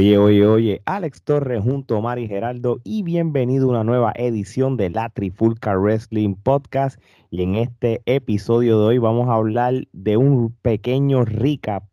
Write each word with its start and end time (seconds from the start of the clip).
Oye, 0.00 0.16
oye, 0.16 0.46
oye, 0.46 0.82
Alex 0.86 1.22
Torres 1.24 1.62
junto 1.62 1.98
a 1.98 2.00
Mari 2.00 2.26
Geraldo 2.26 2.80
y 2.84 3.02
bienvenido 3.02 3.66
a 3.66 3.70
una 3.72 3.84
nueva 3.84 4.14
edición 4.16 4.78
de 4.78 4.88
la 4.88 5.10
Trifulca 5.10 5.76
Wrestling 5.76 6.36
Podcast. 6.36 6.98
Y 7.28 7.42
en 7.42 7.56
este 7.56 8.00
episodio 8.06 8.80
de 8.80 8.86
hoy 8.86 8.96
vamos 8.96 9.28
a 9.28 9.34
hablar 9.34 9.74
de 9.92 10.16
un 10.16 10.56
pequeño 10.62 11.26
recap 11.26 11.84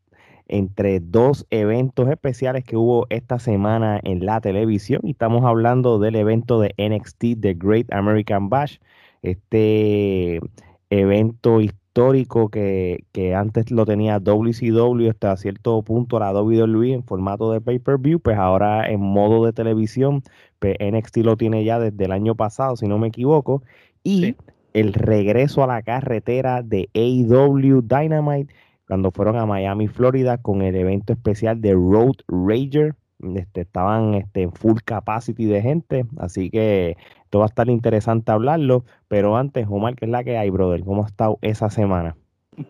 entre 0.48 1.02
dos 1.02 1.46
eventos 1.50 2.08
especiales 2.08 2.64
que 2.64 2.78
hubo 2.78 3.08
esta 3.10 3.40
semana 3.40 4.00
en 4.02 4.26
la 4.26 4.40
televisión. 4.40 5.02
Y 5.04 5.12
estamos 5.12 5.44
hablando 5.44 6.00
del 6.00 6.16
evento 6.16 6.62
de 6.62 6.74
NXT, 6.78 7.42
The 7.42 7.56
Great 7.56 7.92
American 7.92 8.48
Bash. 8.48 8.78
Este 9.22 10.40
evento 10.90 11.60
histórico 11.60 11.87
histórico 11.98 12.50
que, 12.50 13.04
antes 13.36 13.72
lo 13.72 13.86
tenía 13.86 14.20
WCW 14.20 15.10
hasta 15.10 15.36
cierto 15.36 15.82
punto 15.82 16.20
la 16.20 16.32
WWE 16.32 16.94
en 16.94 17.04
formato 17.04 17.52
de 17.52 17.60
pay-per-view, 17.60 18.20
pues 18.20 18.38
ahora 18.38 18.88
en 18.88 19.00
modo 19.00 19.44
de 19.44 19.52
televisión, 19.52 20.22
pues 20.60 20.76
NXT 20.80 21.18
lo 21.18 21.38
tiene 21.38 21.64
ya 21.64 21.80
desde 21.80 22.06
el 22.06 22.12
año 22.12 22.36
pasado, 22.36 22.76
si 22.76 22.88
no 22.88 23.00
me 23.00 23.08
equivoco, 23.08 23.64
y 24.04 24.36
el 24.74 24.94
regreso 24.94 25.64
a 25.64 25.68
la 25.68 25.82
carretera 25.82 26.62
de 26.62 26.88
AEW 26.94 27.82
Dynamite 27.82 28.54
cuando 28.88 29.10
fueron 29.12 29.36
a 29.36 29.48
Miami, 29.48 29.88
Florida, 29.88 30.38
con 30.38 30.62
el 30.62 30.76
evento 30.76 31.14
especial 31.14 31.60
de 31.62 31.74
Road 31.74 32.18
Rager, 32.28 32.96
este, 33.36 33.62
estaban 33.62 34.14
este, 34.14 34.44
en 34.44 34.54
full 34.54 34.78
capacity 34.86 35.46
de 35.46 35.62
gente, 35.64 36.06
así 36.18 36.52
que 36.52 36.96
esto 37.28 37.40
va 37.40 37.46
a 37.46 37.48
estar 37.48 37.68
interesante 37.68 38.32
hablarlo, 38.32 38.86
pero 39.10 39.36
antes, 39.36 39.68
Omar, 39.70 39.96
¿qué 39.96 40.06
es 40.06 40.12
la 40.12 40.24
que 40.24 40.38
hay, 40.38 40.50
brother? 40.50 40.86
¿Cómo 40.86 41.04
ha 41.04 41.08
estado 41.08 41.40
esa 41.42 41.70
semana? 41.70 42.16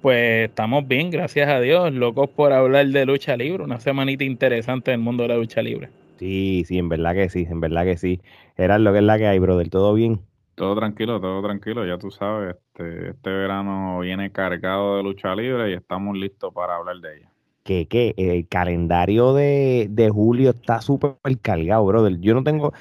Pues 0.01 0.49
estamos 0.49 0.87
bien, 0.87 1.11
gracias 1.11 1.47
a 1.47 1.59
Dios, 1.59 1.93
locos 1.93 2.27
por 2.31 2.51
hablar 2.51 2.87
de 2.87 3.05
lucha 3.05 3.37
libre, 3.37 3.63
una 3.63 3.79
semanita 3.79 4.23
interesante 4.23 4.91
en 4.91 4.99
el 4.99 5.03
mundo 5.03 5.21
de 5.23 5.29
la 5.29 5.37
lucha 5.37 5.61
libre. 5.61 5.89
Sí, 6.17 6.63
sí, 6.65 6.79
en 6.79 6.89
verdad 6.89 7.13
que 7.13 7.29
sí, 7.29 7.45
en 7.47 7.59
verdad 7.59 7.85
que 7.85 7.97
sí. 7.97 8.19
Era 8.55 8.79
lo 8.79 8.91
que 8.91 8.97
es 8.97 9.03
la 9.03 9.19
que 9.19 9.27
hay, 9.27 9.37
brother, 9.37 9.69
¿todo 9.69 9.93
bien? 9.93 10.21
Todo 10.55 10.75
tranquilo, 10.75 11.21
todo 11.21 11.43
tranquilo, 11.43 11.85
ya 11.85 11.99
tú 11.99 12.09
sabes, 12.09 12.55
este, 12.55 13.11
este 13.11 13.29
verano 13.29 13.99
viene 13.99 14.31
cargado 14.31 14.97
de 14.97 15.03
lucha 15.03 15.35
libre 15.35 15.69
y 15.69 15.73
estamos 15.75 16.17
listos 16.17 16.51
para 16.51 16.77
hablar 16.77 16.97
de 16.97 17.17
ella 17.17 17.31
que, 17.67 18.13
el 18.17 18.47
calendario 18.47 19.33
de, 19.33 20.09
julio 20.13 20.51
está 20.51 20.81
súper 20.81 21.15
cargado, 21.41 21.85
brother. 21.85 22.19
Yo 22.19 22.33
no 22.33 22.43
tengo, 22.43 22.73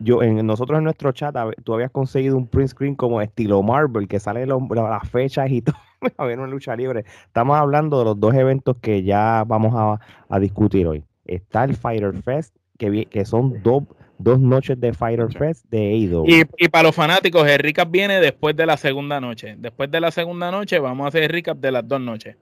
yo 0.00 0.22
nosotros 0.42 0.78
en 0.78 0.84
nuestro 0.84 1.12
chat, 1.12 1.34
tú 1.64 1.74
habías 1.74 1.90
conseguido 1.90 2.36
un 2.36 2.46
print 2.46 2.68
screen 2.68 2.94
como 2.94 3.22
estilo 3.22 3.62
Marvel, 3.62 4.06
que 4.06 4.20
sale 4.20 4.46
las 4.46 5.08
fechas 5.08 5.50
y 5.50 5.62
todo, 5.62 5.76
a 6.18 6.26
una 6.26 6.46
lucha 6.46 6.76
libre. 6.76 7.04
Estamos 7.26 7.56
hablando 7.56 7.98
de 7.98 8.04
los 8.04 8.20
dos 8.20 8.34
eventos 8.34 8.76
que 8.80 9.02
ya 9.02 9.44
vamos 9.46 9.72
a, 9.74 9.98
a 10.28 10.38
discutir 10.38 10.86
hoy. 10.86 11.04
Está 11.24 11.64
el 11.64 11.74
Fighter 11.74 12.14
Fest, 12.22 12.54
que, 12.76 13.06
que 13.06 13.24
son 13.24 13.62
dos 13.62 13.84
dos 14.18 14.38
noches 14.38 14.80
de 14.80 14.92
Fighter 14.92 15.30
Fest 15.32 15.64
de 15.70 15.78
AEW. 15.78 16.24
Y, 16.26 16.42
y, 16.58 16.68
para 16.68 16.84
los 16.84 16.94
fanáticos, 16.94 17.46
el 17.48 17.58
recap 17.58 17.90
viene 17.90 18.20
después 18.20 18.56
de 18.56 18.66
la 18.66 18.76
segunda 18.76 19.20
noche. 19.20 19.56
Después 19.58 19.90
de 19.90 20.00
la 20.00 20.10
segunda 20.10 20.50
noche 20.50 20.78
vamos 20.78 21.04
a 21.04 21.08
hacer 21.08 21.24
el 21.24 21.28
recap 21.30 21.58
de 21.58 21.72
las 21.72 21.86
dos 21.86 22.00
noches. 22.00 22.36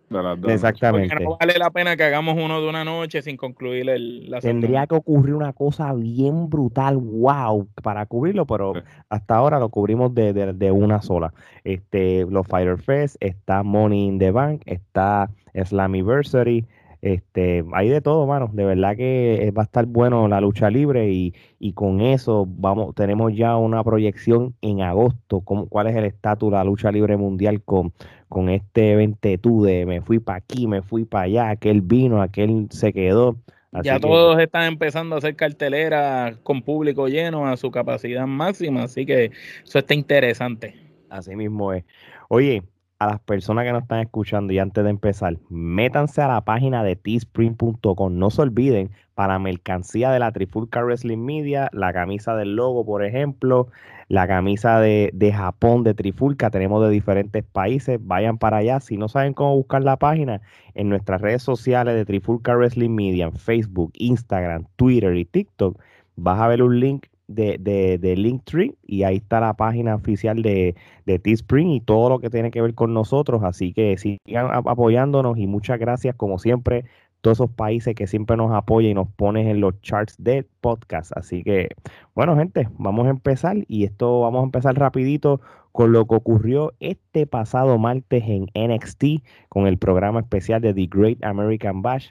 Exactamente. 0.48 1.14
no 1.20 1.37
vale 1.39 1.59
la 1.59 1.70
pena 1.70 1.97
que 1.97 2.05
hagamos 2.05 2.37
uno 2.37 2.61
de 2.61 2.69
una 2.69 2.84
noche 2.84 3.23
sin 3.23 3.37
concluir 3.37 3.89
el, 3.89 4.30
la 4.30 4.41
Tendría 4.41 4.86
que 4.86 4.95
ocurrir 4.95 5.35
una 5.35 5.52
cosa 5.52 5.92
bien 5.95 6.48
brutal, 6.48 6.96
wow, 6.96 7.69
para 7.83 8.07
cubrirlo, 8.07 8.46
pero 8.46 8.75
hasta 9.08 9.35
ahora 9.35 9.58
lo 9.58 9.69
cubrimos 9.69 10.14
de, 10.14 10.33
de, 10.33 10.70
una 10.70 11.02
sola. 11.02 11.33
Este, 11.64 12.27
los 12.29 12.46
Fighter 12.46 12.79
Fest, 12.79 13.17
está 13.20 13.63
Money 13.63 14.07
in 14.07 14.19
the 14.19 14.30
Bank, 14.30 14.63
está 14.67 15.30
Slammiversary, 15.55 16.67
este, 17.02 17.64
hay 17.73 17.89
de 17.89 18.01
todo, 18.01 18.27
mano. 18.29 18.48
De 18.52 18.64
verdad 18.64 18.96
que 18.96 19.48
eh, 19.48 19.51
va 19.51 19.63
a 19.63 19.64
estar 19.64 19.85
bueno 19.86 20.29
la 20.29 20.40
lucha 20.40 20.70
libre 20.70 21.11
y, 21.11 21.73
con 21.74 22.01
eso 22.01 22.46
vamos, 22.48 22.95
tenemos 22.95 23.35
ya 23.35 23.57
una 23.57 23.83
proyección 23.83 24.55
en 24.63 24.83
agosto. 24.83 25.40
Cómo, 25.40 25.67
¿Cuál 25.67 25.89
es 25.89 25.96
el 25.96 26.05
estatus 26.05 26.51
de 26.51 26.57
la 26.57 26.64
lucha 26.64 26.92
libre 26.92 27.17
mundial 27.17 27.61
con, 27.63 27.92
con 28.29 28.48
este 28.48 28.92
evento 28.92 29.29
de 29.63 29.85
me 29.85 30.01
fui 30.01 30.20
para 30.20 30.39
aquí, 30.39 30.68
me 30.68 30.80
fui 30.83 31.05
para 31.05 31.24
allá, 31.24 31.51
aquel 31.51 31.80
vino, 31.80 32.23
aquel 32.23 32.68
se 32.70 32.92
quedó? 32.92 33.36
ya 33.83 33.98
todos 33.98 34.39
están 34.39 34.64
empezando 34.64 35.14
a 35.14 35.19
hacer 35.19 35.34
cartelera 35.34 36.36
con 36.42 36.61
público 36.63 37.08
lleno 37.08 37.48
a 37.48 37.57
su 37.57 37.70
capacidad 37.70 38.27
máxima, 38.27 38.83
así 38.83 39.07
que 39.07 39.30
eso 39.64 39.79
está 39.79 39.95
interesante. 39.95 40.77
Así 41.08 41.34
mismo 41.34 41.73
es. 41.73 41.84
Oye, 42.29 42.63
a 43.02 43.07
las 43.07 43.20
personas 43.20 43.64
que 43.64 43.73
nos 43.73 43.83
están 43.83 43.98
escuchando 43.98 44.52
y 44.52 44.61
antes 44.61 44.85
de 44.85 44.90
empezar, 44.90 45.36
métanse 45.48 46.23
a 46.23 46.29
la 46.29 46.40
página 46.42 46.85
de 46.85 46.95
teespring.com. 46.95 48.17
No 48.17 48.30
se 48.30 48.42
olviden 48.42 48.90
para 49.14 49.40
mercancía 49.40 50.13
de 50.13 50.20
la 50.20 50.30
Trifulca 50.30 50.85
Wrestling 50.85 51.18
Media, 51.18 51.68
la 51.73 51.92
camisa 51.92 52.36
del 52.36 52.55
logo, 52.55 52.86
por 52.86 53.05
ejemplo, 53.05 53.67
la 54.07 54.29
camisa 54.29 54.79
de, 54.79 55.11
de, 55.14 55.33
Japón 55.33 55.83
de 55.83 55.95
Trifulca, 55.95 56.51
tenemos 56.51 56.80
de 56.85 56.90
diferentes 56.90 57.42
países, 57.42 57.98
vayan 58.01 58.39
para 58.39 58.58
allá. 58.58 58.79
Si 58.79 58.96
no 58.96 59.08
saben 59.08 59.34
cómo 59.34 59.57
buscar 59.57 59.83
la 59.83 59.96
página, 59.96 60.40
en 60.74 60.89
nuestras 60.89 61.20
redes 61.20 61.42
sociales 61.42 61.96
de 61.96 62.05
Trifulca 62.05 62.55
Wrestling 62.55 62.95
Media, 62.95 63.24
en 63.24 63.33
Facebook, 63.33 63.90
Instagram, 63.95 64.67
Twitter 64.77 65.17
y 65.17 65.24
TikTok, 65.24 65.77
vas 66.14 66.40
a 66.40 66.46
ver 66.46 66.63
un 66.63 66.79
link 66.79 67.07
de, 67.35 67.59
de, 67.59 67.98
de, 67.98 68.17
Linktree 68.17 68.75
y 68.87 69.03
ahí 69.03 69.17
está 69.17 69.41
la 69.41 69.55
página 69.55 69.95
oficial 69.95 70.43
de, 70.43 70.75
de 71.07 71.19
Teespring 71.19 71.70
y 71.70 71.81
todo 71.81 72.09
lo 72.09 72.19
que 72.19 72.31
tiene 72.31 72.51
que 72.51 72.63
ver 72.63 72.75
con 72.75 72.95
nosotros. 72.95 73.43
Así 73.45 73.73
que 73.73 73.97
sigan 73.98 74.48
apoyándonos 74.53 75.39
y 75.39 75.47
muchas 75.47 75.79
gracias 75.79 76.15
como 76.17 76.39
siempre 76.39 76.85
todos 77.23 77.39
esos 77.39 77.51
países 77.51 77.95
que 77.95 78.07
siempre 78.07 78.37
nos 78.37 78.53
apoyan 78.53 78.91
y 78.91 78.95
nos 78.95 79.09
ponen 79.09 79.47
en 79.47 79.61
los 79.61 79.81
charts 79.81 80.17
de 80.19 80.47
podcast. 80.61 81.13
Así 81.17 81.43
que, 81.45 81.69
bueno, 82.15 82.37
gente, 82.37 82.69
vamos 82.79 83.07
a 83.07 83.11
empezar 83.11 83.57
y 83.69 83.85
esto 83.85 84.20
vamos 84.20 84.43
a 84.43 84.45
empezar 84.45 84.75
rapidito 84.75 85.41
con 85.70 85.93
lo 85.93 86.07
que 86.07 86.17
ocurrió 86.17 86.75
este 86.81 87.27
pasado 87.27 87.79
martes 87.79 88.25
en 88.27 88.47
NXT 88.55 89.25
con 89.49 89.67
el 89.67 89.79
programa 89.79 90.20
especial 90.20 90.61
de 90.61 90.75
The 90.75 90.89
Great 90.91 91.25
American 91.25 91.81
Bash. 91.81 92.11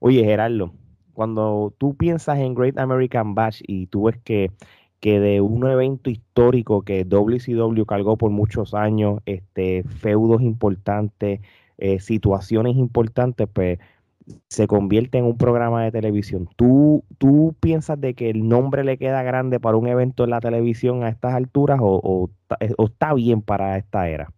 Oye, 0.00 0.24
Gerardo, 0.24 0.74
cuando 1.20 1.74
tú 1.76 1.94
piensas 1.96 2.38
en 2.38 2.54
Great 2.54 2.78
American 2.78 3.34
Bash 3.34 3.60
y 3.66 3.88
tú 3.88 4.04
ves 4.04 4.16
que, 4.24 4.52
que 5.00 5.20
de 5.20 5.42
un 5.42 5.66
evento 5.68 6.08
histórico 6.08 6.80
que 6.80 7.04
WCW 7.04 7.84
cargó 7.84 8.16
por 8.16 8.30
muchos 8.30 8.72
años, 8.72 9.20
este, 9.26 9.82
feudos 9.82 10.40
importantes, 10.40 11.40
eh, 11.76 12.00
situaciones 12.00 12.74
importantes, 12.76 13.46
pues 13.52 13.78
se 14.48 14.66
convierte 14.66 15.18
en 15.18 15.26
un 15.26 15.36
programa 15.36 15.84
de 15.84 15.92
televisión. 15.92 16.48
¿Tú, 16.56 17.04
¿Tú 17.18 17.54
piensas 17.60 18.00
de 18.00 18.14
que 18.14 18.30
el 18.30 18.48
nombre 18.48 18.82
le 18.82 18.96
queda 18.96 19.22
grande 19.22 19.60
para 19.60 19.76
un 19.76 19.88
evento 19.88 20.24
en 20.24 20.30
la 20.30 20.40
televisión 20.40 21.04
a 21.04 21.10
estas 21.10 21.34
alturas 21.34 21.80
o 21.82 22.30
está 22.78 23.12
bien 23.12 23.42
para 23.42 23.76
esta 23.76 24.08
era? 24.08 24.32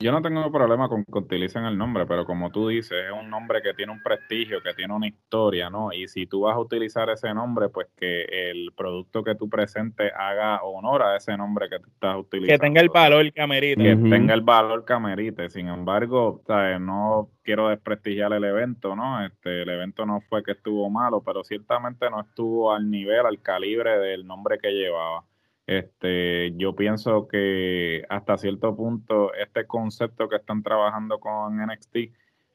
Yo 0.00 0.12
no 0.12 0.22
tengo 0.22 0.48
problema 0.52 0.88
con 0.88 1.04
que 1.04 1.18
utilicen 1.18 1.64
el 1.64 1.76
nombre, 1.76 2.06
pero 2.06 2.24
como 2.24 2.52
tú 2.52 2.68
dices, 2.68 3.06
es 3.06 3.10
un 3.10 3.28
nombre 3.28 3.60
que 3.60 3.74
tiene 3.74 3.90
un 3.90 4.00
prestigio, 4.00 4.62
que 4.62 4.72
tiene 4.72 4.94
una 4.94 5.08
historia, 5.08 5.70
¿no? 5.70 5.92
Y 5.92 6.06
si 6.06 6.24
tú 6.24 6.42
vas 6.42 6.54
a 6.54 6.60
utilizar 6.60 7.10
ese 7.10 7.34
nombre, 7.34 7.68
pues 7.68 7.88
que 7.96 8.22
el 8.22 8.70
producto 8.76 9.24
que 9.24 9.34
tú 9.34 9.50
presentes 9.50 10.12
haga 10.16 10.62
honor 10.62 11.02
a 11.02 11.16
ese 11.16 11.36
nombre 11.36 11.68
que 11.68 11.80
tú 11.80 11.88
estás 11.88 12.16
utilizando. 12.16 12.60
Que 12.60 12.64
tenga 12.64 12.80
el 12.80 12.90
valor 12.90 13.32
que 13.32 13.40
amerite. 13.42 13.82
Que 13.82 13.96
tenga 13.96 14.34
el 14.34 14.42
valor 14.42 14.84
que 14.84 14.92
amerite. 14.92 15.50
Sin 15.50 15.66
embargo, 15.66 16.42
¿sabes? 16.46 16.80
no 16.80 17.30
quiero 17.42 17.68
desprestigiar 17.68 18.32
el 18.34 18.44
evento, 18.44 18.94
¿no? 18.94 19.26
Este, 19.26 19.62
el 19.62 19.68
evento 19.68 20.06
no 20.06 20.20
fue 20.20 20.44
que 20.44 20.52
estuvo 20.52 20.88
malo, 20.88 21.24
pero 21.26 21.42
ciertamente 21.42 22.08
no 22.08 22.20
estuvo 22.20 22.72
al 22.72 22.88
nivel, 22.88 23.26
al 23.26 23.42
calibre 23.42 23.98
del 23.98 24.24
nombre 24.24 24.58
que 24.58 24.70
llevaba. 24.70 25.24
Este, 25.68 26.54
yo 26.56 26.74
pienso 26.74 27.28
que 27.28 28.02
hasta 28.08 28.38
cierto 28.38 28.74
punto 28.74 29.34
este 29.34 29.66
concepto 29.66 30.26
que 30.26 30.36
están 30.36 30.62
trabajando 30.62 31.20
con 31.20 31.58
NXT 31.58 31.96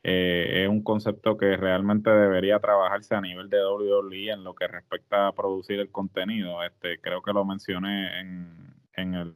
eh, 0.02 0.64
es 0.64 0.68
un 0.68 0.82
concepto 0.82 1.38
que 1.38 1.56
realmente 1.56 2.10
debería 2.10 2.58
trabajarse 2.58 3.14
a 3.14 3.22
nivel 3.22 3.52
de 3.52 3.64
WWE 3.64 4.32
en 4.32 4.44
lo 4.44 4.56
que 4.56 4.68
respecta 4.68 5.28
a 5.28 5.32
producir 5.32 5.80
el 5.80 5.92
contenido. 5.92 6.64
Este, 6.64 7.00
creo 7.02 7.22
que 7.22 7.34
lo 7.34 7.46
mencioné 7.46 8.20
en, 8.20 8.74
el 8.96 9.36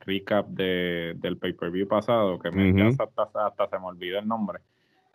recap 0.00 0.46
del 0.48 1.38
pay-per-view 1.38 1.88
pasado, 1.88 2.38
que 2.38 2.50
me 2.50 2.88
hasta, 2.88 3.22
hasta, 3.46 3.68
se 3.68 3.78
me 3.78 3.86
olvida 3.86 4.18
el 4.18 4.28
nombre. 4.28 4.58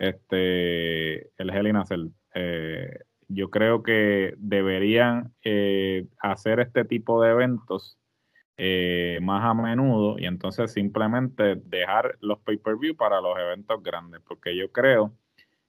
Este, 0.00 1.28
el 1.40 1.50
Hell 1.50 1.68
in 1.68 2.12
eh, 2.34 2.98
yo 3.28 3.50
creo 3.50 3.84
que 3.84 4.34
deberían 4.36 5.32
eh, 5.44 6.08
hacer 6.18 6.58
este 6.58 6.84
tipo 6.84 7.22
de 7.22 7.30
eventos 7.30 7.99
eh, 8.62 9.18
más 9.22 9.42
a 9.42 9.54
menudo 9.54 10.18
y 10.18 10.26
entonces 10.26 10.70
simplemente 10.70 11.54
dejar 11.54 12.18
los 12.20 12.40
pay-per-view 12.40 12.94
para 12.94 13.22
los 13.22 13.38
eventos 13.38 13.82
grandes, 13.82 14.20
porque 14.20 14.54
yo 14.54 14.70
creo 14.70 15.14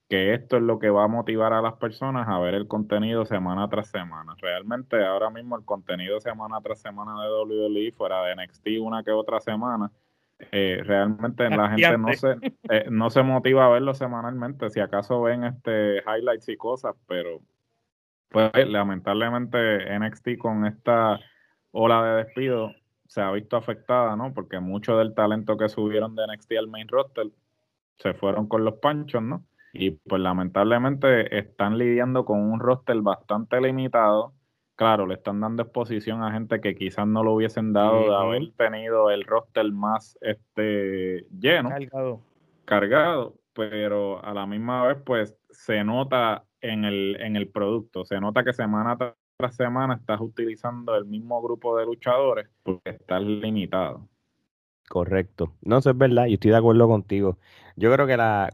que 0.10 0.34
esto 0.34 0.58
es 0.58 0.64
lo 0.64 0.78
que 0.78 0.90
va 0.90 1.06
a 1.06 1.08
motivar 1.08 1.54
a 1.54 1.62
las 1.62 1.76
personas 1.76 2.28
a 2.28 2.38
ver 2.40 2.54
el 2.54 2.68
contenido 2.68 3.24
semana 3.24 3.70
tras 3.70 3.88
semana. 3.92 4.36
Realmente 4.42 5.06
ahora 5.06 5.30
mismo 5.30 5.56
el 5.56 5.64
contenido 5.64 6.20
semana 6.20 6.60
tras 6.62 6.82
semana 6.82 7.14
de 7.24 7.30
WWE 7.30 7.94
fuera 7.94 8.26
de 8.26 8.36
NXT 8.36 8.68
una 8.82 9.04
que 9.04 9.12
otra 9.12 9.40
semana 9.40 9.90
eh, 10.52 10.82
realmente 10.84 11.50
la 11.50 11.70
gente 11.70 11.98
no 11.98 12.12
se, 12.12 12.36
eh, 12.70 12.88
no 12.90 13.10
se 13.10 13.24
motiva 13.24 13.68
a 13.68 13.70
verlo 13.70 13.94
semanalmente, 13.94 14.70
si 14.70 14.82
acaso 14.82 15.22
ven 15.22 15.46
este 15.46 16.00
highlights 16.00 16.50
y 16.50 16.58
cosas, 16.58 16.94
pero 17.08 17.40
pues 18.28 18.52
lamentablemente 18.68 19.98
NXT 19.98 20.38
con 20.40 20.66
esta 20.66 21.22
ola 21.72 22.04
de 22.04 22.24
despido 22.26 22.74
se 23.12 23.20
ha 23.20 23.30
visto 23.32 23.58
afectada, 23.58 24.16
¿no? 24.16 24.34
Porque 24.34 24.62
mucho 24.62 24.96
del 24.96 25.14
talento 25.14 25.58
que 25.58 25.68
subieron 25.68 26.16
de 26.16 26.24
NXT 26.28 26.54
al 26.54 26.70
main 26.70 26.88
roster 26.88 27.28
se 27.98 28.14
fueron 28.14 28.48
con 28.48 28.64
los 28.64 28.76
panchos, 28.76 29.22
¿no? 29.22 29.44
Y 29.74 29.92
pues 29.92 30.22
lamentablemente 30.22 31.38
están 31.38 31.78
lidiando 31.78 32.24
con 32.24 32.40
un 32.40 32.62
roster 32.62 33.02
bastante 33.02 33.60
limitado 33.60 34.34
claro, 34.76 35.06
le 35.06 35.16
están 35.16 35.42
dando 35.42 35.62
exposición 35.62 36.24
a 36.24 36.32
gente 36.32 36.62
que 36.62 36.74
quizás 36.74 37.06
no 37.06 37.22
lo 37.22 37.34
hubiesen 37.34 37.74
dado 37.74 38.10
de 38.10 38.16
haber 38.16 38.52
tenido 38.54 39.12
el 39.12 39.26
roster 39.26 39.72
más 39.72 40.18
este 40.22 41.28
lleno, 41.40 41.70
cargado. 41.70 42.22
cargado, 42.66 43.36
pero 43.54 44.26
a 44.26 44.34
la 44.34 44.48
misma 44.48 44.88
vez 44.88 44.98
pues 45.06 45.38
se 45.50 45.84
nota 45.84 46.46
en 46.62 46.86
el, 46.86 47.18
en 47.20 47.36
el 47.36 47.50
producto, 47.50 48.06
se 48.06 48.20
nota 48.22 48.44
que 48.44 48.54
semana 48.54 48.98
tras 49.42 49.56
semana 49.56 49.96
estás 49.96 50.22
utilizando 50.22 50.96
el 50.96 51.06
mismo 51.06 51.42
grupo 51.42 51.76
de 51.78 51.86
luchadores 51.86 52.48
porque 52.62 52.92
estás 52.92 53.24
limitado. 53.24 54.08
Correcto. 54.88 55.54
No, 55.64 55.80
eso 55.80 55.90
es 55.90 55.98
verdad, 55.98 56.28
yo 56.28 56.36
estoy 56.36 56.52
de 56.52 56.58
acuerdo 56.58 56.88
contigo. 56.88 57.38
Yo 57.76 57.92
creo 57.92 58.06
que 58.06 58.18
la 58.18 58.54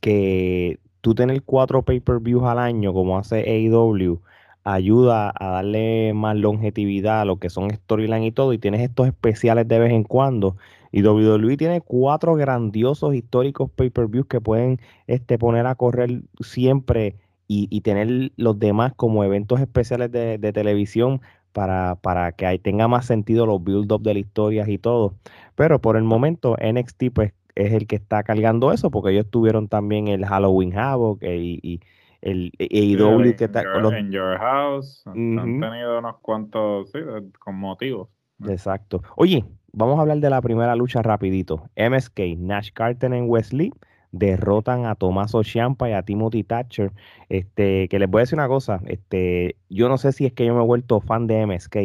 que 0.00 0.78
tú 1.00 1.14
tener 1.14 1.42
cuatro 1.42 1.82
pay-per-views 1.82 2.44
al 2.44 2.60
año 2.60 2.92
como 2.92 3.18
hace 3.18 3.40
AEW 3.40 4.20
ayuda 4.62 5.32
a 5.34 5.48
darle 5.48 6.14
más 6.14 6.36
longevidad 6.36 7.22
a 7.22 7.24
lo 7.24 7.38
que 7.38 7.50
son 7.50 7.70
storyline 7.70 8.24
y 8.24 8.32
todo, 8.32 8.52
y 8.52 8.58
tienes 8.58 8.82
estos 8.82 9.08
especiales 9.08 9.66
de 9.66 9.78
vez 9.80 9.92
en 9.92 10.04
cuando. 10.04 10.56
Y 10.92 11.02
WWE 11.02 11.56
tiene 11.56 11.80
cuatro 11.80 12.36
grandiosos 12.36 13.14
históricos 13.14 13.68
pay-per-views 13.70 14.26
que 14.26 14.40
pueden 14.40 14.78
este, 15.08 15.38
poner 15.38 15.66
a 15.66 15.74
correr 15.74 16.22
siempre 16.40 17.16
y, 17.46 17.80
tener 17.82 18.32
los 18.36 18.58
demás 18.58 18.92
como 18.96 19.24
eventos 19.24 19.60
especiales 19.60 20.10
de, 20.10 20.38
televisión 20.52 21.20
para, 21.52 21.96
para 21.96 22.32
que 22.32 22.58
tenga 22.58 22.88
más 22.88 23.06
sentido 23.06 23.46
los 23.46 23.62
build-up 23.62 24.02
de 24.02 24.14
las 24.14 24.20
historias 24.22 24.68
y 24.68 24.78
todo. 24.78 25.14
Pero 25.54 25.80
por 25.80 25.96
el 25.96 26.04
momento 26.04 26.56
NXT 26.60 27.04
pues 27.14 27.32
es 27.54 27.72
el 27.72 27.86
que 27.86 27.96
está 27.96 28.22
cargando 28.22 28.72
eso 28.72 28.90
porque 28.90 29.12
ellos 29.12 29.30
tuvieron 29.30 29.68
también 29.68 30.08
el 30.08 30.26
Halloween 30.26 30.76
Havoc 30.76 31.22
eh, 31.22 31.58
y 31.62 31.80
el 32.24 32.52
AEW 32.58 33.36
que 33.36 33.44
está 33.44 33.62
con 33.62 33.82
los... 33.82 33.92
En 33.92 34.10
Your 34.10 34.38
House 34.38 35.02
han 35.06 35.60
tenido 35.60 35.98
unos 35.98 36.16
cuantos, 36.22 36.90
sí, 36.90 36.98
con 37.38 37.56
motivos. 37.56 38.08
Exacto. 38.48 39.02
Oye, 39.16 39.44
vamos 39.72 39.98
a 39.98 40.02
hablar 40.02 40.18
de 40.18 40.30
la 40.30 40.40
primera 40.40 40.74
lucha 40.74 41.02
rapidito. 41.02 41.68
MSK, 41.76 42.38
Nash 42.38 42.70
Carter 42.72 43.12
en 43.12 43.28
Wesley 43.28 43.72
derrotan 44.14 44.86
a 44.86 44.94
Tommaso 44.94 45.42
Ciampa 45.42 45.88
y 45.88 45.92
a 45.92 46.02
Timothy 46.02 46.44
Thatcher. 46.44 46.92
Este, 47.28 47.88
que 47.88 47.98
les 47.98 48.08
voy 48.08 48.20
a 48.20 48.22
decir 48.22 48.38
una 48.38 48.48
cosa, 48.48 48.80
este, 48.86 49.56
yo 49.68 49.88
no 49.88 49.98
sé 49.98 50.12
si 50.12 50.26
es 50.26 50.32
que 50.32 50.46
yo 50.46 50.54
me 50.54 50.62
he 50.62 50.66
vuelto 50.66 51.00
fan 51.00 51.26
de 51.26 51.46
MSK, 51.46 51.76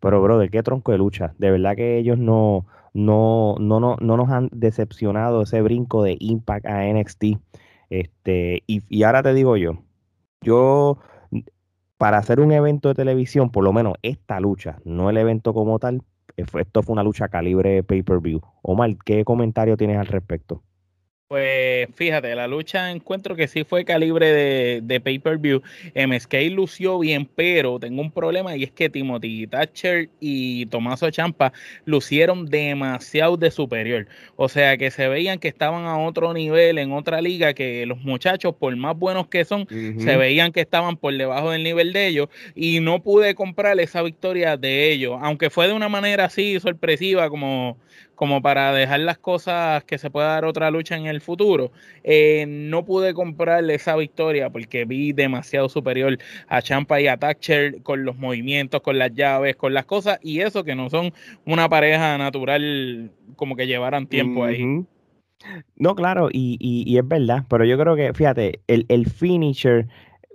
pero 0.00 0.22
brother, 0.22 0.50
qué 0.50 0.62
tronco 0.62 0.92
de 0.92 0.98
lucha. 0.98 1.34
De 1.38 1.50
verdad 1.50 1.76
que 1.76 1.98
ellos 1.98 2.18
no, 2.18 2.66
no, 2.92 3.56
no, 3.58 3.80
no, 3.80 3.96
no 4.00 4.16
nos 4.16 4.30
han 4.30 4.48
decepcionado 4.52 5.42
ese 5.42 5.62
brinco 5.62 6.02
de 6.02 6.16
Impact 6.18 6.66
a 6.66 6.84
NXT. 6.92 7.24
Este, 7.90 8.62
y, 8.66 8.82
y 8.88 9.02
ahora 9.04 9.22
te 9.22 9.32
digo 9.32 9.56
yo, 9.56 9.78
yo, 10.42 10.98
para 11.98 12.18
hacer 12.18 12.40
un 12.40 12.52
evento 12.52 12.88
de 12.88 12.94
televisión, 12.94 13.50
por 13.50 13.64
lo 13.64 13.72
menos 13.72 13.94
esta 14.02 14.40
lucha, 14.40 14.78
no 14.84 15.08
el 15.10 15.16
evento 15.18 15.54
como 15.54 15.78
tal, 15.78 16.02
eh, 16.36 16.44
esto 16.58 16.82
fue 16.82 16.92
una 16.94 17.02
lucha 17.02 17.28
calibre 17.28 17.82
pay-per-view. 17.82 18.40
Omar, 18.62 18.96
¿qué 19.04 19.24
comentario 19.24 19.76
tienes 19.76 19.98
al 19.98 20.06
respecto? 20.06 20.62
Pues 21.28 21.88
fíjate, 21.96 22.36
la 22.36 22.46
lucha 22.46 22.92
encuentro 22.92 23.34
que 23.34 23.48
sí 23.48 23.64
fue 23.64 23.84
calibre 23.84 24.32
de, 24.32 24.80
de 24.80 25.00
pay-per-view. 25.00 25.60
MSK 25.96 26.34
lució 26.52 27.00
bien, 27.00 27.26
pero 27.26 27.80
tengo 27.80 28.00
un 28.00 28.12
problema 28.12 28.54
y 28.54 28.62
es 28.62 28.70
que 28.70 28.88
Timothy 28.88 29.48
Thatcher 29.48 30.08
y 30.20 30.66
Tomaso 30.66 31.10
Champa 31.10 31.52
lucieron 31.84 32.46
demasiado 32.46 33.36
de 33.36 33.50
superior. 33.50 34.06
O 34.36 34.48
sea 34.48 34.76
que 34.76 34.92
se 34.92 35.08
veían 35.08 35.40
que 35.40 35.48
estaban 35.48 35.86
a 35.86 35.98
otro 35.98 36.32
nivel, 36.32 36.78
en 36.78 36.92
otra 36.92 37.20
liga, 37.20 37.54
que 37.54 37.86
los 37.86 37.98
muchachos, 38.02 38.54
por 38.54 38.76
más 38.76 38.96
buenos 38.96 39.26
que 39.26 39.44
son, 39.44 39.66
se 39.68 40.16
veían 40.16 40.52
que 40.52 40.60
estaban 40.60 40.96
por 40.96 41.12
debajo 41.12 41.50
del 41.50 41.64
nivel 41.64 41.92
de 41.92 42.06
ellos 42.06 42.28
y 42.54 42.78
no 42.78 43.02
pude 43.02 43.34
comprar 43.34 43.80
esa 43.80 44.00
victoria 44.02 44.56
de 44.56 44.92
ellos, 44.92 45.18
aunque 45.20 45.50
fue 45.50 45.66
de 45.66 45.72
una 45.72 45.88
manera 45.88 46.26
así 46.26 46.60
sorpresiva 46.60 47.28
como 47.30 47.78
como 48.16 48.42
para 48.42 48.72
dejar 48.72 49.00
las 49.00 49.18
cosas 49.18 49.84
que 49.84 49.98
se 49.98 50.10
pueda 50.10 50.28
dar 50.28 50.44
otra 50.44 50.70
lucha 50.70 50.96
en 50.96 51.06
el 51.06 51.20
futuro. 51.20 51.70
Eh, 52.02 52.46
no 52.48 52.84
pude 52.84 53.14
comprarle 53.14 53.74
esa 53.74 53.94
victoria 53.94 54.50
porque 54.50 54.84
vi 54.84 55.12
demasiado 55.12 55.68
superior 55.68 56.18
a 56.48 56.62
Champa 56.62 57.00
y 57.00 57.06
a 57.06 57.16
Thatcher 57.16 57.82
con 57.82 58.04
los 58.04 58.16
movimientos, 58.16 58.80
con 58.80 58.98
las 58.98 59.14
llaves, 59.14 59.54
con 59.54 59.74
las 59.74 59.84
cosas 59.84 60.18
y 60.22 60.40
eso 60.40 60.64
que 60.64 60.74
no 60.74 60.90
son 60.90 61.12
una 61.44 61.68
pareja 61.68 62.18
natural 62.18 63.10
como 63.36 63.54
que 63.54 63.66
llevaran 63.66 64.06
tiempo 64.06 64.44
ahí. 64.44 64.84
No, 65.76 65.94
claro, 65.94 66.28
y, 66.32 66.56
y, 66.58 66.96
es 66.96 67.06
verdad, 67.06 67.44
pero 67.48 67.64
yo 67.64 67.78
creo 67.78 67.94
que, 67.94 68.12
fíjate, 68.14 68.60
el, 68.66 68.86
el 68.88 69.06
finisher 69.06 69.86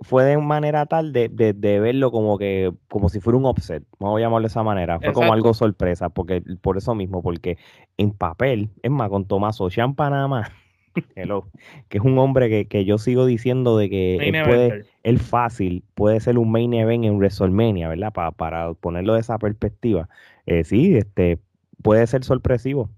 fue 0.02 0.24
de 0.24 0.38
manera 0.38 0.86
tal 0.86 1.12
de, 1.12 1.28
verlo 1.62 2.10
como 2.10 2.38
que, 2.38 2.72
como 2.88 3.08
si 3.08 3.20
fuera 3.20 3.38
un 3.38 3.46
offset, 3.46 3.84
vamos 3.98 4.18
a 4.18 4.20
llamarlo 4.20 4.46
de 4.46 4.50
esa 4.50 4.62
manera. 4.62 4.98
Fue 5.00 5.12
como 5.12 5.32
algo 5.32 5.54
sorpresa, 5.54 6.08
porque 6.10 6.42
por 6.60 6.76
eso 6.76 6.94
mismo, 6.94 7.22
porque 7.22 7.58
en 7.96 8.12
papel, 8.12 8.70
es 8.82 8.90
más, 8.90 9.08
con 9.08 9.26
Tomaso 9.26 9.68
Champa 9.70 10.10
nada 10.10 10.28
más, 10.28 10.50
que 11.88 11.98
es 11.98 12.04
un 12.04 12.18
hombre 12.18 12.66
que, 12.66 12.84
yo 12.84 12.98
sigo 12.98 13.26
diciendo 13.26 13.76
de 13.76 13.88
que 13.88 14.16
él 14.16 14.44
puede, 14.44 14.84
él 15.02 15.18
fácil, 15.18 15.84
puede 15.94 16.20
ser 16.20 16.38
un 16.38 16.50
main 16.50 16.74
event 16.74 17.04
en 17.04 17.16
WrestleMania, 17.16 17.88
¿verdad? 17.88 18.12
Para, 18.12 18.32
para 18.32 18.74
ponerlo 18.74 19.14
de 19.14 19.20
esa 19.20 19.38
perspectiva. 19.38 20.08
Eh, 20.46 20.64
sí, 20.64 20.96
este, 20.96 21.38
puede 21.82 22.06
ser 22.06 22.24
sorpresivo, 22.24 22.90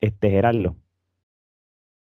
este 0.00 0.30
Gerardo. 0.30 0.76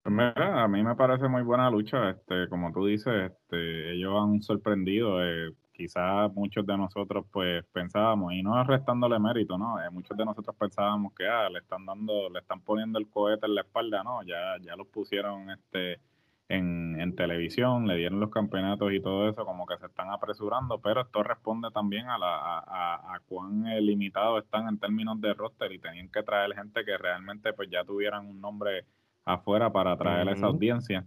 Pues 0.04 0.18
a 0.36 0.68
mí 0.68 0.84
me 0.84 0.96
parece 0.96 1.28
muy 1.28 1.44
buena 1.44 1.70
lucha, 1.70 2.10
este, 2.10 2.50
como 2.50 2.72
tú 2.74 2.86
dices, 2.88 3.32
este, 3.32 3.94
ellos 3.94 4.14
han 4.20 4.42
sorprendido, 4.42 5.24
eh, 5.24 5.54
quizás 5.74 6.34
muchos 6.34 6.66
de 6.66 6.76
nosotros 6.76 7.26
pues 7.32 7.64
pensábamos, 7.72 8.34
y 8.34 8.42
no 8.42 8.64
restándole 8.64 9.20
mérito, 9.20 9.60
¿no? 9.60 9.80
Eh, 9.80 9.92
muchos 9.92 10.18
de 10.18 10.26
nosotros 10.26 10.56
pensábamos 10.56 11.14
que 11.14 11.28
ah, 11.28 11.48
le 11.50 11.60
están 11.60 11.86
dando, 11.86 12.30
le 12.32 12.40
están 12.40 12.62
poniendo 12.62 12.98
el 12.98 13.10
cohete 13.10 13.46
en 13.46 13.54
la 13.56 13.62
espalda, 13.62 14.04
¿no? 14.04 14.24
Ya, 14.24 14.58
ya 14.62 14.76
los 14.76 14.88
pusieron 14.88 15.52
este 15.52 16.02
en, 16.50 17.00
en 17.00 17.16
televisión, 17.16 17.88
le 17.88 17.96
dieron 17.96 18.20
los 18.20 18.32
campeonatos 18.32 18.92
y 18.94 19.00
todo 19.02 19.30
eso, 19.30 19.46
como 19.46 19.66
que 19.68 19.78
se 19.78 19.86
están 19.86 20.10
apresurando, 20.10 20.82
pero 20.82 21.02
esto 21.02 21.24
responde 21.24 21.70
también 21.72 22.10
a, 22.10 22.18
la, 22.18 22.60
a, 22.60 23.16
a, 23.16 23.20
cuán 23.28 23.68
eh, 23.68 23.82
limitados 23.82 24.44
están 24.44 24.68
en 24.68 24.80
términos 24.80 25.22
de 25.22 25.34
roster 25.34 25.72
y 25.72 25.80
tenían 25.80 26.10
que 26.10 26.24
traer 26.24 26.54
gente 26.56 26.84
que 26.84 26.98
realmente 26.98 27.54
pues 27.54 27.70
ya 27.70 27.84
tuvieran 27.86 28.28
un 28.28 28.42
nombre 28.42 28.86
afuera 29.34 29.72
para 29.72 29.94
atraer 29.94 30.30
a 30.30 30.34
esa 30.34 30.48
audiencia. 30.48 31.06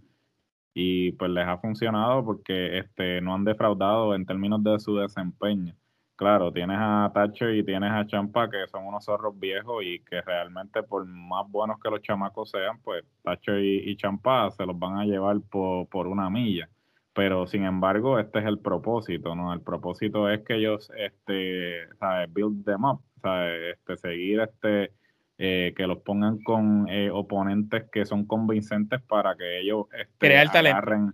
Y 0.74 1.12
pues 1.12 1.30
les 1.30 1.46
ha 1.46 1.58
funcionado 1.58 2.24
porque 2.24 2.78
este, 2.78 3.20
no 3.20 3.34
han 3.34 3.44
defraudado 3.44 4.14
en 4.14 4.26
términos 4.26 4.62
de 4.64 4.78
su 4.80 4.96
desempeño. 4.96 5.74
Claro, 6.16 6.52
tienes 6.52 6.78
a 6.80 7.10
Thatcher 7.12 7.54
y 7.54 7.64
tienes 7.64 7.90
a 7.90 8.06
Champa 8.06 8.48
que 8.48 8.66
son 8.68 8.86
unos 8.86 9.04
zorros 9.04 9.38
viejos 9.38 9.82
y 9.84 10.00
que 10.00 10.20
realmente 10.22 10.82
por 10.82 11.04
más 11.06 11.48
buenos 11.50 11.80
que 11.80 11.90
los 11.90 12.02
chamacos 12.02 12.50
sean, 12.50 12.80
pues 12.82 13.04
Thatcher 13.22 13.58
y, 13.58 13.96
Champa 13.96 14.50
se 14.50 14.64
los 14.64 14.78
van 14.78 14.98
a 14.98 15.04
llevar 15.04 15.40
por, 15.50 15.88
por 15.88 16.06
una 16.06 16.30
milla 16.30 16.68
pero 17.14 17.46
sin 17.46 17.64
embargo 17.64 18.18
este 18.18 18.40
es 18.40 18.44
el 18.44 18.58
propósito, 18.58 19.34
¿no? 19.34 19.52
El 19.52 19.62
propósito 19.62 20.28
es 20.28 20.42
que 20.44 20.56
ellos, 20.56 20.90
este, 20.96 21.88
¿sabes? 21.98 22.32
Build 22.32 22.64
them 22.64 22.84
up, 22.84 23.00
¿sabes? 23.22 23.76
Este, 23.78 23.96
seguir 23.96 24.40
este, 24.40 24.92
eh, 25.36 25.74
que 25.76 25.88
los 25.88 25.98
pongan 25.98 26.38
con 26.44 26.88
eh, 26.88 27.10
oponentes 27.10 27.90
que 27.90 28.04
son 28.04 28.24
convincentes 28.24 29.02
para 29.02 29.34
que 29.34 29.62
ellos 29.62 29.86
este, 29.92 30.38
agarren, 30.38 31.10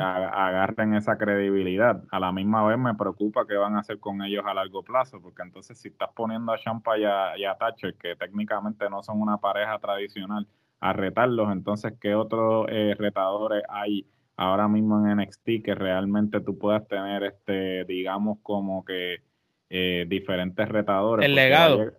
agarren 0.00 0.94
esa 0.94 1.18
credibilidad. 1.18 2.00
A 2.12 2.20
la 2.20 2.30
misma 2.30 2.64
vez 2.64 2.78
me 2.78 2.94
preocupa 2.94 3.48
qué 3.48 3.56
van 3.56 3.74
a 3.74 3.80
hacer 3.80 3.98
con 3.98 4.22
ellos 4.22 4.44
a 4.46 4.54
largo 4.54 4.84
plazo, 4.84 5.20
porque 5.20 5.42
entonces 5.42 5.76
si 5.76 5.88
estás 5.88 6.10
poniendo 6.14 6.52
a 6.52 6.58
Champa 6.58 6.96
y 6.98 7.04
a, 7.04 7.56
Thatcher, 7.58 7.96
que 7.96 8.14
técnicamente 8.14 8.88
no 8.88 9.02
son 9.02 9.20
una 9.20 9.38
pareja 9.38 9.76
tradicional, 9.80 10.46
a 10.78 10.92
retarlos, 10.92 11.50
entonces 11.50 11.94
qué 12.00 12.14
otros 12.14 12.66
eh, 12.68 12.94
retadores 12.96 13.64
hay 13.68 14.06
ahora 14.36 14.68
mismo 14.68 15.04
en 15.04 15.16
NXT 15.16 15.64
que 15.64 15.74
realmente 15.74 16.40
tú 16.40 16.56
puedas 16.56 16.86
tener, 16.86 17.24
este 17.24 17.84
digamos, 17.86 18.38
como 18.40 18.84
que 18.84 19.16
diferentes 19.68 20.68
retadores. 20.68 21.26
El 21.26 21.34
legado. 21.34 21.92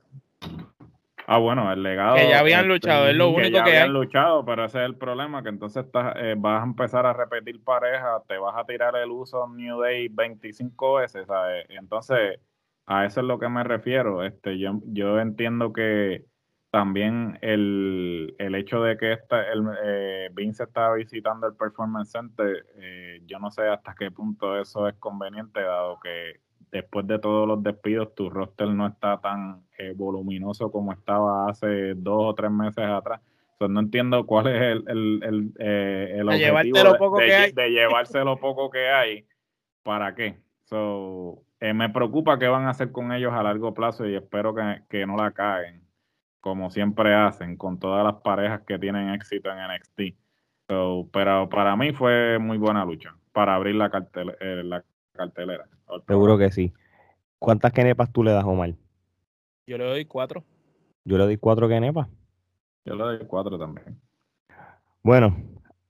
Ah, 1.31 1.37
bueno, 1.37 1.71
el 1.71 1.83
legado. 1.83 2.15
Que 2.15 2.27
ya 2.27 2.39
habían 2.39 2.61
este, 2.61 2.69
luchado, 2.69 3.07
es 3.07 3.15
lo 3.15 3.29
único 3.29 3.43
que, 3.43 3.51
ya 3.51 3.61
habían 3.61 3.93
luchado, 3.93 4.43
pero 4.43 4.65
ese 4.65 4.79
es 4.79 4.85
el 4.85 4.95
problema, 4.95 5.43
que 5.43 5.49
entonces 5.49 5.85
estás, 5.85 6.15
eh, 6.17 6.33
vas 6.35 6.61
a 6.61 6.65
empezar 6.65 7.05
a 7.05 7.13
repetir 7.13 7.63
pareja, 7.63 8.23
te 8.27 8.37
vas 8.39 8.55
a 8.57 8.65
tirar 8.65 8.95
el 8.95 9.11
uso 9.11 9.47
New 9.47 9.79
Day 9.79 10.07
25 10.07 10.95
veces, 10.95 11.27
¿sabes? 11.27 11.67
Entonces, 11.69 12.39
a 12.87 13.05
eso 13.05 13.19
es 13.19 13.27
lo 13.27 13.37
que 13.37 13.47
me 13.47 13.63
refiero. 13.63 14.23
Este, 14.23 14.57
yo, 14.57 14.79
yo 14.85 15.19
entiendo 15.19 15.71
que, 15.71 16.25
también 16.71 17.37
el, 17.41 18.35
el 18.37 18.55
hecho 18.55 18.81
de 18.81 18.97
que 18.97 19.13
esta, 19.13 19.51
el, 19.51 19.63
eh, 19.83 20.29
Vince 20.33 20.63
estaba 20.63 20.95
visitando 20.95 21.47
el 21.47 21.55
Performance 21.55 22.11
Center, 22.11 22.65
eh, 22.75 23.21
yo 23.25 23.39
no 23.39 23.49
sé 23.49 23.67
hasta 23.67 23.95
qué 23.97 24.11
punto 24.11 24.59
eso 24.59 24.87
es 24.87 24.95
conveniente, 24.95 25.61
dado 25.61 25.99
que 25.99 26.41
después 26.71 27.07
de 27.07 27.19
todos 27.19 27.47
los 27.47 27.63
despidos 27.63 28.13
tu 28.15 28.29
roster 28.29 28.67
no 28.67 28.87
está 28.87 29.19
tan 29.19 29.63
eh, 29.77 29.93
voluminoso 29.95 30.71
como 30.71 30.91
estaba 30.91 31.49
hace 31.49 31.93
dos 31.95 32.31
o 32.31 32.35
tres 32.35 32.51
meses 32.51 32.85
atrás. 32.85 33.21
no 33.59 33.79
entiendo 33.79 34.25
cuál 34.25 34.47
es 34.47 34.61
el, 34.61 34.83
el, 34.87 35.23
el, 35.23 35.53
el 35.57 36.29
objetivo 36.29 37.17
de, 37.17 37.51
de, 37.53 37.69
llevarse 37.69 38.23
lo 38.23 38.37
poco 38.37 38.69
que 38.69 38.89
hay. 38.89 39.25
¿Para 39.83 40.13
qué? 40.15 40.37
So, 40.65 41.43
me 41.59 41.89
preocupa 41.89 42.37
qué 42.37 42.47
van 42.47 42.65
a 42.65 42.71
hacer 42.71 42.91
con 42.91 43.11
ellos 43.11 43.33
a 43.33 43.43
largo 43.43 43.73
plazo 43.73 44.07
y 44.07 44.15
espero 44.15 44.53
que, 44.53 44.83
que 44.89 45.05
no 45.05 45.17
la 45.17 45.31
caguen 45.31 45.89
como 46.39 46.69
siempre 46.69 47.13
hacen 47.13 47.57
con 47.57 47.79
todas 47.79 48.03
las 48.03 48.21
parejas 48.21 48.61
que 48.65 48.79
tienen 48.79 49.09
éxito 49.09 49.49
en 49.51 49.57
NXT. 49.57 50.17
pero 51.11 51.49
para 51.49 51.75
mí 51.75 51.91
fue 51.93 52.39
muy 52.39 52.57
buena 52.57 52.85
lucha 52.85 53.15
para 53.31 53.55
abrir 53.55 53.75
la, 53.75 53.91
eh, 54.39 54.61
la 54.63 54.83
cartelera. 55.19 55.67
Seguro 56.07 56.37
que 56.37 56.49
sí. 56.51 56.73
¿Cuántas 57.39 57.73
kenepas 57.73 58.11
tú 58.11 58.23
le 58.23 58.31
das, 58.31 58.45
Omar? 58.45 58.73
Yo 59.67 59.77
le 59.77 59.83
doy 59.83 60.05
cuatro. 60.05 60.43
Yo 61.03 61.17
le 61.17 61.25
doy 61.25 61.37
cuatro 61.37 61.67
kenepas. 61.67 62.07
Yo 62.85 62.95
le 62.95 63.03
doy 63.03 63.19
cuatro 63.27 63.59
también. 63.59 63.99
Bueno, 65.03 65.35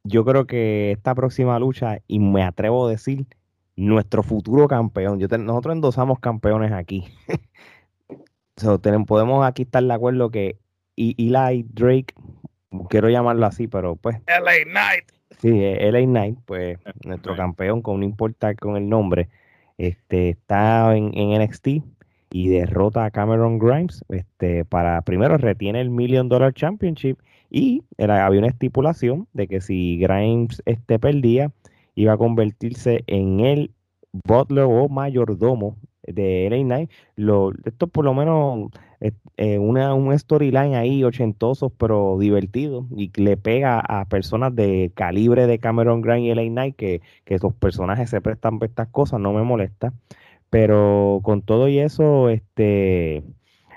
yo 0.03 0.25
creo 0.25 0.47
que 0.47 0.91
esta 0.91 1.13
próxima 1.13 1.59
lucha, 1.59 1.99
y 2.07 2.19
me 2.19 2.43
atrevo 2.43 2.87
a 2.87 2.91
decir, 2.91 3.27
nuestro 3.75 4.23
futuro 4.23 4.67
campeón. 4.67 5.19
Yo 5.19 5.27
nosotros 5.37 5.75
endosamos 5.75 6.19
campeones 6.19 6.71
aquí. 6.71 7.05
podemos 9.07 9.45
aquí 9.45 9.61
estar 9.61 9.83
de 9.83 9.93
acuerdo 9.93 10.31
que 10.31 10.57
Eli 10.97 11.63
Drake, 11.69 12.13
quiero 12.89 13.09
llamarlo 13.09 13.45
así, 13.45 13.67
pero 13.67 13.95
pues. 13.95 14.17
LA 14.27 14.65
Knight. 14.65 15.18
Sí, 15.41 15.49
eh, 15.51 15.89
LA 15.91 16.01
Knight, 16.01 16.37
pues 16.45 16.77
nuestro 17.05 17.35
campeón, 17.35 17.81
con 17.81 17.99
no 18.01 18.05
importar 18.05 18.57
con 18.57 18.75
el 18.75 18.89
nombre, 18.89 19.29
este, 19.77 20.29
está 20.29 20.95
en, 20.97 21.11
NXT 21.15 21.67
y 22.31 22.49
derrota 22.49 23.05
a 23.05 23.11
Cameron 23.11 23.57
Grimes. 23.57 24.03
Este, 24.09 24.65
para 24.65 25.01
primero 25.01 25.37
retiene 25.37 25.79
el 25.79 25.89
Million 25.89 26.27
Dollar 26.27 26.53
Championship 26.53 27.17
y 27.49 27.83
había 27.97 28.39
una 28.39 28.49
estipulación 28.49 29.27
de 29.33 29.47
que 29.47 29.61
si 29.61 29.97
Grimes 29.97 30.61
este, 30.65 30.99
perdía, 30.99 31.51
iba 31.95 32.13
a 32.13 32.17
convertirse 32.17 33.05
en 33.07 33.39
el 33.39 33.71
butler 34.11 34.65
o 34.65 34.89
mayordomo 34.89 35.77
de 36.13 36.47
LA 36.49 36.63
Knight, 36.63 36.91
lo, 37.15 37.51
esto 37.65 37.87
por 37.87 38.05
lo 38.05 38.13
menos 38.13 38.69
eh, 39.01 39.59
una, 39.59 39.93
un 39.93 40.17
storyline 40.17 40.75
ahí 40.75 41.03
ochentoso 41.03 41.69
pero 41.69 42.17
divertido 42.19 42.85
y 42.95 43.11
le 43.15 43.37
pega 43.37 43.79
a 43.79 44.05
personas 44.05 44.55
de 44.55 44.91
calibre 44.93 45.47
de 45.47 45.59
Cameron 45.59 46.01
Grimes 46.01 46.31
y 46.31 46.35
LA 46.35 46.49
Knight 46.49 46.75
que, 46.75 47.01
que 47.25 47.35
esos 47.35 47.53
personajes 47.53 48.09
se 48.09 48.21
prestan 48.21 48.59
por 48.59 48.67
estas 48.67 48.89
cosas, 48.89 49.19
no 49.19 49.33
me 49.33 49.43
molesta. 49.43 49.93
Pero 50.49 51.21
con 51.23 51.41
todo 51.43 51.67
y 51.69 51.79
eso, 51.79 52.29
este 52.29 53.23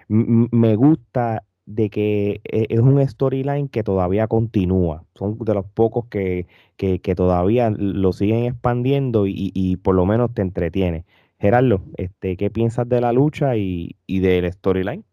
me 0.08 0.76
gusta 0.76 1.44
de 1.66 1.90
que 1.90 2.40
e, 2.44 2.66
es 2.70 2.80
un 2.80 3.06
storyline 3.06 3.68
que 3.68 3.82
todavía 3.82 4.26
continúa. 4.26 5.04
Son 5.14 5.38
de 5.38 5.54
los 5.54 5.66
pocos 5.66 6.06
que, 6.06 6.46
que, 6.76 7.14
todavía 7.14 7.70
lo 7.70 8.12
siguen 8.12 8.44
expandiendo 8.44 9.26
y, 9.26 9.52
y, 9.54 9.76
por 9.76 9.94
lo 9.94 10.06
menos 10.06 10.34
te 10.34 10.42
entretiene. 10.42 11.04
Gerardo, 11.42 11.82
este, 11.96 12.36
¿qué 12.36 12.50
piensas 12.50 12.88
de 12.88 13.00
la 13.00 13.12
lucha 13.12 13.56
y, 13.56 13.96
y 14.06 14.20
del 14.20 14.52
storyline? 14.52 15.04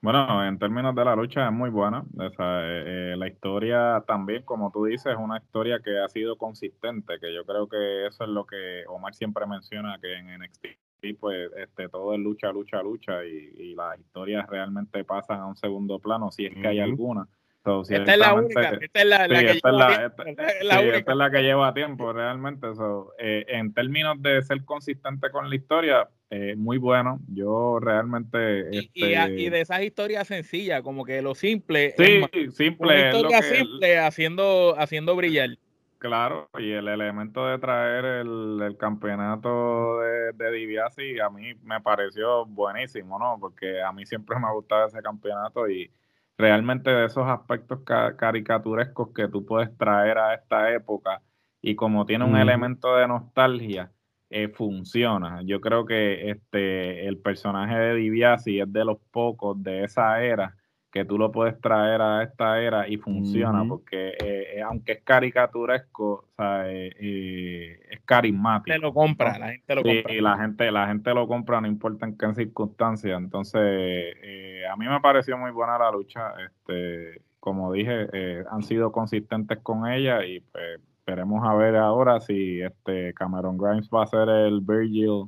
Bueno, 0.00 0.42
en 0.42 0.58
términos 0.58 0.94
de 0.94 1.04
la 1.04 1.14
lucha 1.14 1.44
es 1.44 1.52
muy 1.52 1.68
buena. 1.68 2.02
Eh, 2.18 2.30
eh, 2.38 3.14
la 3.18 3.28
historia 3.28 4.02
también, 4.06 4.42
como 4.44 4.72
tú 4.72 4.86
dices, 4.86 5.12
es 5.12 5.18
una 5.18 5.36
historia 5.36 5.80
que 5.84 5.98
ha 5.98 6.08
sido 6.08 6.38
consistente, 6.38 7.20
que 7.20 7.34
yo 7.34 7.44
creo 7.44 7.68
que 7.68 8.06
eso 8.06 8.24
es 8.24 8.30
lo 8.30 8.46
que 8.46 8.84
Omar 8.88 9.14
siempre 9.14 9.46
menciona, 9.46 9.98
que 10.00 10.14
en 10.14 10.28
NXT 10.40 10.66
pues 11.20 11.50
este, 11.58 11.90
todo 11.90 12.14
es 12.14 12.20
lucha, 12.20 12.50
lucha, 12.50 12.82
lucha 12.82 13.22
y, 13.22 13.74
las 13.74 13.98
historias 13.98 14.48
realmente 14.48 15.04
pasan 15.04 15.40
a 15.40 15.46
un 15.46 15.56
segundo 15.56 15.98
plano, 15.98 16.30
si 16.30 16.46
es 16.46 16.54
que 16.54 16.68
hay 16.68 16.80
alguna 16.80 17.28
la 17.64 18.34
única, 18.34 18.70
esta 18.80 19.00
es 19.00 19.06
la, 19.06 19.28
que 19.28 19.44
tiempo. 19.44 19.68
Esta, 20.26 21.12
es 21.12 21.16
la 21.16 21.30
que 21.30 21.42
lleva 21.42 21.72
tiempo 21.72 22.12
realmente. 22.12 22.68
Eh, 23.18 23.44
en 23.48 23.72
términos 23.72 24.20
de 24.20 24.42
ser 24.42 24.64
consistente 24.64 25.30
con 25.30 25.48
la 25.48 25.54
historia, 25.54 26.08
eh, 26.30 26.54
muy 26.56 26.78
bueno. 26.78 27.20
Yo 27.28 27.78
realmente... 27.80 28.68
Y, 28.72 28.78
este 28.78 29.40
y, 29.40 29.48
de 29.50 29.60
esas 29.60 29.82
historias 29.82 30.26
sencillas, 30.26 30.82
como 30.82 31.04
que 31.04 31.22
lo 31.22 31.34
simple. 31.34 31.94
Sí, 31.96 32.50
simple. 32.50 32.88
Una 32.88 33.06
historia 33.06 33.42
simple 33.42 33.98
haciendo, 33.98 34.74
haciendo 34.78 35.14
brillar. 35.14 35.50
Claro, 35.98 36.50
y 36.58 36.72
el 36.72 36.88
elemento 36.88 37.46
de 37.46 37.60
traer 37.60 38.04
el, 38.04 38.76
campeonato 38.76 40.00
de, 40.00 40.32
de 40.32 40.50
Diviasi 40.50 41.20
a 41.20 41.30
mí 41.30 41.54
me 41.62 41.80
pareció 41.80 42.44
buenísimo, 42.44 43.20
¿no? 43.20 43.36
Porque 43.38 43.80
a 43.80 43.92
mí 43.92 44.04
siempre 44.04 44.36
me 44.40 44.48
ha 44.48 44.50
gustado 44.50 44.88
ese 44.88 45.00
campeonato 45.00 45.68
y 45.68 45.88
realmente 46.38 46.90
de 46.90 47.06
esos 47.06 47.28
aspectos 47.28 47.80
caricaturescos 48.16 49.10
que 49.14 49.28
tú 49.28 49.44
puedes 49.44 49.76
traer 49.76 50.18
a 50.18 50.34
esta 50.34 50.72
época 50.72 51.22
y 51.60 51.76
como 51.76 52.04
tiene 52.06 52.24
un 52.24 52.36
elemento 52.36 52.96
de 52.96 53.06
nostalgia, 53.06 53.92
eh, 54.30 54.48
funciona. 54.48 55.42
Yo 55.44 55.60
creo 55.60 55.84
que 55.84 56.30
este 56.30 57.06
el 57.06 57.18
personaje 57.18 57.76
de 57.76 57.94
Diviasi 57.94 58.60
es 58.60 58.72
de 58.72 58.84
los 58.84 58.98
pocos 59.10 59.62
de 59.62 59.84
esa 59.84 60.22
era 60.22 60.56
que 60.92 61.06
tú 61.06 61.16
lo 61.16 61.32
puedes 61.32 61.58
traer 61.58 62.02
a 62.02 62.22
esta 62.22 62.60
era 62.60 62.86
y 62.86 62.98
funciona, 62.98 63.64
porque 63.66 64.10
eh, 64.10 64.56
eh, 64.56 64.62
aunque 64.62 64.92
es 64.92 65.02
caricaturesco, 65.02 66.12
o 66.12 66.28
sea, 66.36 66.64
eh, 66.70 67.80
es 67.90 68.00
carismático. 68.04 68.76
lo 68.76 68.92
compra, 68.92 69.38
la 69.38 69.52
gente 69.52 69.74
lo 69.74 69.82
compra. 69.82 70.12
Y 70.12 70.20
la 70.20 70.36
gente, 70.36 70.70
la 70.70 70.86
gente 70.88 71.14
lo 71.14 71.26
compra, 71.26 71.62
no 71.62 71.66
importa 71.66 72.04
en 72.04 72.18
qué 72.18 72.34
circunstancias. 72.34 73.18
Entonces, 73.18 74.14
a 74.70 74.76
mí 74.76 74.86
me 74.86 75.00
pareció 75.00 75.38
muy 75.38 75.50
buena 75.50 75.78
la 75.78 75.90
lucha. 75.90 76.34
Este, 76.44 77.22
como 77.40 77.72
dije, 77.72 78.08
han 78.50 78.62
sido 78.62 78.92
consistentes 78.92 79.60
con 79.60 79.90
ella 79.90 80.22
y 80.26 80.40
pues, 80.40 80.78
esperemos 80.98 81.42
a 81.48 81.54
ver 81.54 81.76
ahora 81.76 82.20
si 82.20 82.60
este 82.60 83.14
Cameron 83.14 83.56
Grimes 83.56 83.88
va 83.88 84.02
a 84.02 84.06
ser 84.06 84.28
el 84.28 84.60
Virgil 84.60 85.24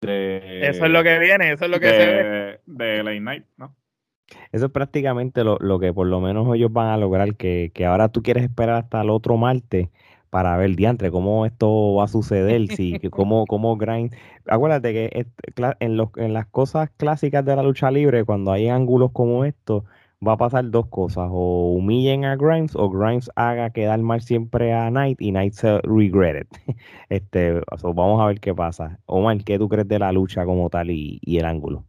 de... 0.00 0.66
Eso 0.66 0.86
es 0.86 0.90
lo 0.90 1.04
que 1.04 1.20
viene, 1.20 1.52
eso 1.52 1.66
es 1.66 1.70
lo 1.70 1.78
que 1.78 1.88
se 1.88 2.06
ve. 2.06 2.60
De 2.66 3.04
Late 3.04 3.20
Night, 3.20 3.44
¿no? 3.56 3.76
Eso 4.52 4.66
es 4.66 4.72
prácticamente 4.72 5.44
lo, 5.44 5.78
que 5.78 5.92
por 5.92 6.06
lo 6.06 6.20
menos 6.20 6.54
ellos 6.54 6.72
van 6.72 6.88
a 6.88 6.96
lograr, 6.96 7.36
que, 7.36 7.72
ahora 7.86 8.08
tú 8.08 8.22
quieres 8.22 8.44
esperar 8.44 8.76
hasta 8.76 9.02
el 9.02 9.10
otro 9.10 9.36
martes 9.36 9.88
para 10.30 10.56
ver 10.56 10.74
diantre 10.74 11.10
cómo 11.10 11.46
esto 11.46 11.94
va 11.94 12.04
a 12.04 12.08
suceder, 12.08 12.66
si, 12.68 12.98
cómo, 13.10 13.46
cómo 13.46 13.76
Grind. 13.76 14.14
Acuérdate 14.46 14.92
que 14.92 15.26
en, 15.80 15.96
los, 15.96 16.08
en 16.16 16.32
las 16.32 16.46
cosas 16.46 16.90
clásicas 16.96 17.44
de 17.44 17.56
la 17.56 17.62
lucha 17.62 17.90
libre, 17.90 18.24
cuando 18.24 18.52
hay 18.52 18.68
ángulos 18.68 19.12
como 19.12 19.44
estos, 19.44 19.84
va 20.26 20.32
a 20.32 20.36
pasar 20.36 20.70
dos 20.70 20.86
cosas, 20.86 21.28
o 21.30 21.72
humillen 21.72 22.24
a 22.24 22.36
Grimes 22.36 22.74
o 22.76 22.88
Grimes 22.90 23.30
haga 23.36 23.70
quedar 23.70 24.00
mal 24.00 24.22
siempre 24.22 24.72
a 24.72 24.88
Knight 24.90 25.20
y 25.20 25.30
Knight 25.30 25.54
se 25.54 25.80
regret 25.82 26.48
Este, 27.08 27.60
vamos 27.82 28.20
a 28.20 28.26
ver 28.26 28.40
qué 28.40 28.54
pasa. 28.54 28.98
Omar, 29.06 29.42
¿qué 29.44 29.58
tú 29.58 29.68
crees 29.68 29.88
de 29.88 29.98
la 29.98 30.12
lucha 30.12 30.44
como 30.44 30.70
tal 30.70 30.90
y 30.90 31.20
el 31.26 31.44
ángulo? 31.44 31.84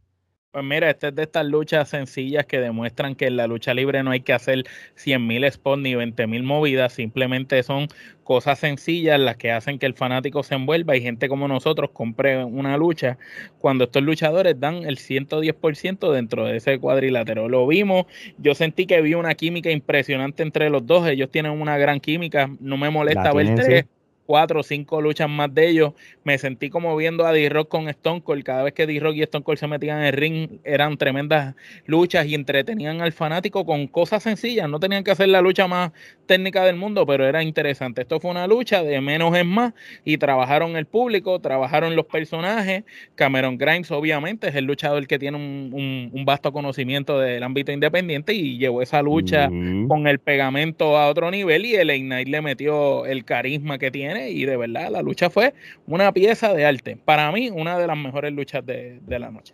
Pues 0.55 0.63
mira, 0.63 0.89
esta 0.89 1.09
es 1.09 1.15
de 1.15 1.24
estas 1.24 1.45
luchas 1.45 1.89
sencillas 1.89 2.45
que 2.45 2.62
demuestran 2.62 3.15
que 3.15 3.27
en 3.27 3.35
la 3.35 3.45
lucha 3.45 3.74
libre 3.74 4.01
no 4.03 4.12
hay 4.12 4.21
que 4.21 4.31
hacer 4.31 4.63
100.000 4.95 5.51
spots 5.51 5.81
ni 5.81 5.95
20.000 5.95 6.43
movidas, 6.43 6.93
simplemente 6.93 7.62
son 7.62 7.89
cosas 8.24 8.59
sencillas 8.59 9.19
las 9.19 9.35
que 9.35 9.51
hacen 9.51 9.79
que 9.79 9.85
el 9.85 9.95
fanático 9.95 10.43
se 10.43 10.55
envuelva. 10.55 10.95
Y 10.95 11.01
gente 11.01 11.27
como 11.27 11.50
nosotros 11.50 11.89
compre 11.91 12.41
una 12.45 12.77
lucha 12.77 13.17
cuando 13.59 13.83
estos 13.83 14.01
luchadores 14.03 14.57
dan 14.57 14.85
el 14.85 14.95
110% 14.95 16.13
dentro 16.13 16.45
de 16.45 16.55
ese 16.55 16.79
cuadrilátero. 16.79 17.50
Lo 17.50 17.67
vimos, 17.67 18.05
yo 18.38 18.55
sentí 18.55 18.85
que 18.85 19.01
vi 19.01 19.13
una 19.13 19.35
química 19.35 19.71
impresionante 19.71 20.41
entre 20.41 20.69
los 20.69 20.88
dos, 20.88 21.05
ellos 21.05 21.29
tienen 21.31 21.51
una 21.51 21.77
gran 21.77 22.00
química, 22.00 22.50
no 22.62 22.77
me 22.77 22.89
molesta 22.89 23.33
verte 23.33 23.88
cuatro 24.25 24.60
o 24.60 24.63
cinco 24.63 25.01
luchas 25.01 25.29
más 25.29 25.53
de 25.53 25.70
ellos. 25.70 25.94
Me 26.24 26.38
sentí 26.38 26.70
como 26.70 26.96
viendo 26.96 27.25
a 27.25 27.32
D-Rock 27.32 27.70
con 27.70 27.89
Stone 27.89 28.22
Cold. 28.22 28.44
Cada 28.44 28.63
vez 28.63 28.74
que 28.74 28.88
D-Rock 28.88 29.15
y 29.15 29.24
Stone 29.24 29.44
Cold 29.44 29.60
se 29.60 29.67
metían 29.67 30.00
en 30.00 30.05
el 30.05 30.13
ring, 30.13 30.50
eran 30.63 30.98
tremendas 30.98 31.55
luchas 31.86 32.25
y 32.25 32.36
entretenían 32.36 33.01
al 33.01 33.12
fanático 33.12 33.65
con 33.65 33.88
cosas 33.88 34.24
sencillas. 34.24 34.70
No 34.70 34.79
tenían 34.79 35.03
que 35.03 35.12
hacer 35.12 35.29
la 35.29 35.41
lucha 35.41 35.67
más 35.67 35.91
técnica 36.25 36.63
del 36.63 36.75
mundo, 36.75 37.05
pero 37.05 37.25
era 37.25 37.44
interesante. 37.44 38.01
Esto 38.01 38.20
fue 38.20 38.32
una 38.32 38.48
lucha 38.48 38.84
de 38.84 39.00
menos 39.01 39.36
en 39.36 39.48
más 39.48 39.74
y 40.03 40.17
trabajaron 40.17 40.75
el 40.75 40.86
público, 40.86 41.39
trabajaron 41.39 41.96
los 41.96 42.05
personajes. 42.05 42.84
Cameron 43.15 43.58
Grimes, 43.58 43.91
obviamente, 43.91 44.50
es 44.50 44.55
el 44.55 44.65
luchador 44.65 45.08
que 45.08 45.20
tiene 45.20 45.38
un, 45.38 46.25
vasto 46.25 46.51
conocimiento 46.51 47.20
del 47.20 47.44
ámbito 47.44 47.72
independiente 47.72 48.34
y 48.34 48.58
llevó 48.58 48.82
esa 48.82 49.03
lucha 49.03 49.48
con 49.88 50.08
el 50.08 50.17
pegamento 50.17 50.98
a 50.98 51.08
otro 51.08 51.29
nivel 51.29 51.65
y 51.65 51.75
el 51.75 51.91
Ignite 51.91 52.29
le 52.32 52.41
metió 52.41 53.05
el 53.05 53.24
carisma 53.25 53.77
que 53.77 53.91
tiene 53.91 54.32
y 54.32 54.46
de 54.46 54.58
verdad 54.58 54.89
la 54.89 55.01
lucha 55.01 55.29
fue 55.29 55.53
una 55.88 56.12
pieza 56.12 56.53
de 56.53 56.65
arte. 56.65 56.98
Para 57.03 57.32
mí, 57.32 57.50
una 57.50 57.77
de 57.77 57.88
las 57.88 57.98
mejores 57.98 58.34
luchas 58.34 58.65
de, 58.65 59.00
la 59.08 59.32
noche. 59.32 59.53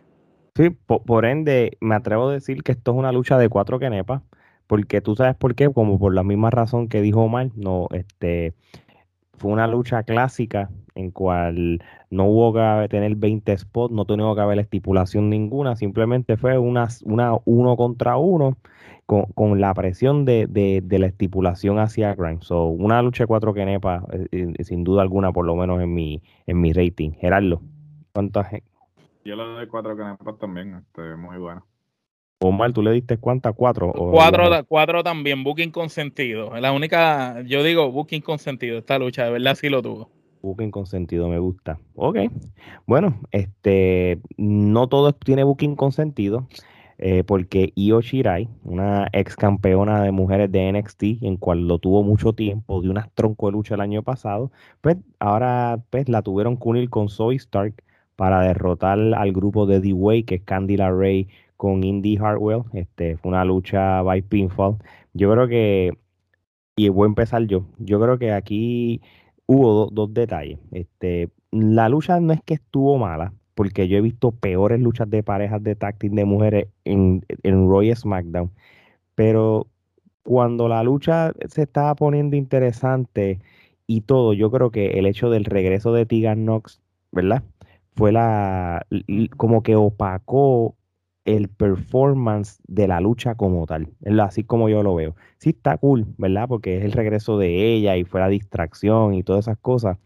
Sí, 0.56 0.70
por, 0.70 1.26
ende, 1.26 1.78
me 1.80 1.96
atrevo 1.96 2.30
a 2.30 2.34
decir 2.34 2.64
que 2.64 2.72
esto 2.72 2.92
es 2.92 2.98
una 2.98 3.12
lucha 3.12 3.38
de 3.38 3.50
cuatro 3.50 3.80
kenepas, 3.80 4.22
porque 4.72 5.02
tú 5.02 5.18
sabes 5.18 5.36
por 5.36 5.54
qué, 5.54 5.70
como 5.70 6.00
por 6.00 6.16
la 6.16 6.24
misma 6.24 6.50
razón 6.50 6.88
que 6.88 7.02
dijo 7.02 7.24
Omar, 7.24 7.50
no, 7.58 7.90
este, 7.92 8.54
fue 9.34 9.52
una 9.52 9.68
lucha 9.68 10.04
clásica 10.04 10.70
en 10.96 11.12
cual 11.12 11.84
no 12.10 12.24
hubo 12.28 12.54
que 12.54 12.88
tener 12.88 13.18
20 13.18 13.58
spots, 13.58 13.94
no 13.94 14.06
tuvo 14.06 14.34
que 14.34 14.40
haber 14.40 14.60
estipulación 14.60 15.30
ninguna, 15.30 15.76
simplemente 15.76 16.38
fue 16.38 16.58
una, 16.58 16.88
una 17.04 17.34
uno 17.44 17.76
contra 17.76 18.16
uno 18.16 18.56
con, 19.06 19.60
la 19.60 19.74
presión 19.74 20.24
de, 20.24 20.48
de, 20.48 21.00
la 21.00 21.08
estipulación 21.08 21.78
hacia 21.78 22.16
Grimes. 22.16 22.46
So, 22.46 22.68
una 22.68 23.02
lucha 23.02 23.26
de 23.26 23.28
cuatro 23.28 23.54
kenepas, 23.54 24.06
eh, 24.14 24.54
eh, 24.58 24.64
sin 24.64 24.86
duda 24.86 25.02
alguna, 25.02 25.34
por 25.34 25.46
lo 25.46 25.58
menos 25.58 25.82
en 25.82 25.94
mi, 25.94 26.22
en 26.48 26.62
mi 26.62 26.72
rating. 26.72 27.12
Gerardo, 27.20 27.62
¿cuántas? 28.14 28.50
Yo 29.26 29.36
le 29.36 29.44
doy 29.44 29.68
cuatro 29.68 29.98
kenepas 29.98 30.38
también, 30.38 30.76
este, 30.76 31.18
muy 31.18 31.38
bueno. 31.40 31.62
Omar, 32.42 32.74
¿tú 32.74 32.82
le 32.82 32.92
diste 32.92 33.18
cuántas? 33.18 33.54
¿Cuatro? 33.56 33.94
cuatro, 33.94 34.66
cuatro 34.68 35.04
también, 35.04 35.44
booking 35.44 35.72
consentido. 35.72 36.56
La 36.60 36.72
única, 36.72 37.42
yo 37.46 37.64
digo 37.64 37.92
booking 37.92 38.22
consentido, 38.22 38.80
esta 38.80 38.98
lucha, 38.98 39.26
de 39.26 39.32
verdad 39.32 39.56
sí 39.56 39.70
lo 39.70 39.82
tuvo. 39.82 40.10
Booking 40.42 40.72
consentido, 40.72 41.30
me 41.30 41.38
gusta. 41.38 41.80
Ok. 41.96 42.18
Bueno, 42.88 43.20
este, 43.32 44.20
no 44.38 44.88
todo 44.88 45.14
tiene 45.14 45.44
booking 45.44 45.76
consentido. 45.76 46.48
Eh, 47.04 47.24
porque 47.24 47.74
Io 47.76 48.00
Shirai, 48.00 48.48
una 48.64 49.08
ex 49.12 49.36
campeona 49.36 50.04
de 50.04 50.12
mujeres 50.12 50.52
de 50.52 50.72
NXT, 50.72 51.24
en 51.24 51.36
cual 51.38 51.68
lo 51.68 51.80
tuvo 51.80 52.04
mucho 52.04 52.34
tiempo, 52.34 52.80
de 52.80 52.90
una 52.92 53.10
tronco 53.16 53.48
de 53.48 53.54
lucha 53.54 53.74
el 53.74 53.82
año 53.82 54.04
pasado, 54.04 54.52
pues 54.82 54.98
ahora 55.18 55.80
pues, 55.90 56.08
la 56.10 56.22
tuvieron 56.22 56.58
que 56.58 56.70
unir 56.70 56.90
con 56.92 57.10
Zoe 57.10 57.36
Stark 57.38 57.84
para 58.16 58.42
derrotar 58.42 59.00
al 59.00 59.32
grupo 59.32 59.66
de 59.66 59.80
D-Way, 59.80 60.26
que 60.26 60.36
es 60.36 60.42
Candy 60.44 60.78
Ray 60.78 61.28
con 61.62 61.84
Indy 61.84 62.18
Hartwell. 62.18 62.64
Este, 62.74 63.18
fue 63.18 63.30
una 63.30 63.46
lucha 63.46 64.02
by 64.02 64.24
pinfall. 64.24 64.78
Yo 65.14 65.32
creo 65.32 65.48
que, 65.48 65.92
y 66.76 66.90
voy 66.90 67.06
a 67.06 67.10
empezar 67.10 67.46
yo, 67.46 67.68
yo 67.78 68.02
creo 68.02 68.18
que 68.18 68.32
aquí 68.32 69.00
hubo 69.46 69.92
dos 69.92 70.12
detalles. 70.12 70.58
Este, 70.72 71.30
la 71.52 71.88
lucha 71.88 72.20
no 72.20 72.34
es 72.34 72.42
que 72.42 72.56
estuvo 72.56 72.98
mala, 72.98 73.36
porque 73.54 73.88
yo 73.88 73.96
he 73.98 74.02
visto 74.02 74.32
peores 74.32 74.80
luchas 74.82 75.08
de 75.12 75.22
parejas 75.22 75.62
de 75.62 75.76
táctil 75.76 76.16
de 76.16 76.26
mujeres 76.26 76.68
en, 76.84 77.24
en 77.44 77.70
Roy 77.70 77.94
SmackDown. 77.96 78.50
Pero 79.14 79.68
cuando 80.24 80.68
la 80.68 80.82
lucha 80.82 81.32
se 81.48 81.62
estaba 81.62 81.94
poniendo 81.94 82.36
interesante 82.38 83.40
y 83.86 84.02
todo, 84.02 84.34
yo 84.34 84.50
creo 84.50 84.72
que 84.72 84.98
el 84.98 85.06
hecho 85.06 85.30
del 85.30 85.46
regreso 85.46 85.94
de 85.94 86.08
Tegan 86.08 86.46
Knox, 86.46 86.82
¿verdad? 87.12 87.44
Fue 87.96 88.12
la 88.12 88.88
como 89.38 89.62
que 89.62 89.76
opacó 89.76 90.76
el 91.26 91.50
performance 91.50 92.60
de 92.68 92.88
la 92.88 93.00
lucha 93.00 93.36
como 93.36 93.66
tal, 93.68 93.90
así 94.22 94.44
como 94.44 94.70
yo 94.70 94.84
lo 94.84 94.96
veo. 94.96 95.16
Sí 95.38 95.52
está 95.52 95.78
cool, 95.78 96.06
¿verdad? 96.18 96.48
Porque 96.48 96.78
es 96.78 96.86
el 96.86 96.92
regreso 96.94 97.38
de 97.38 97.74
ella 97.74 97.98
y 97.98 98.04
fue 98.06 98.22
la 98.22 98.28
distracción 98.30 99.14
y 99.14 99.24
todas 99.24 99.46
esas 99.46 99.58
cosas 99.58 99.98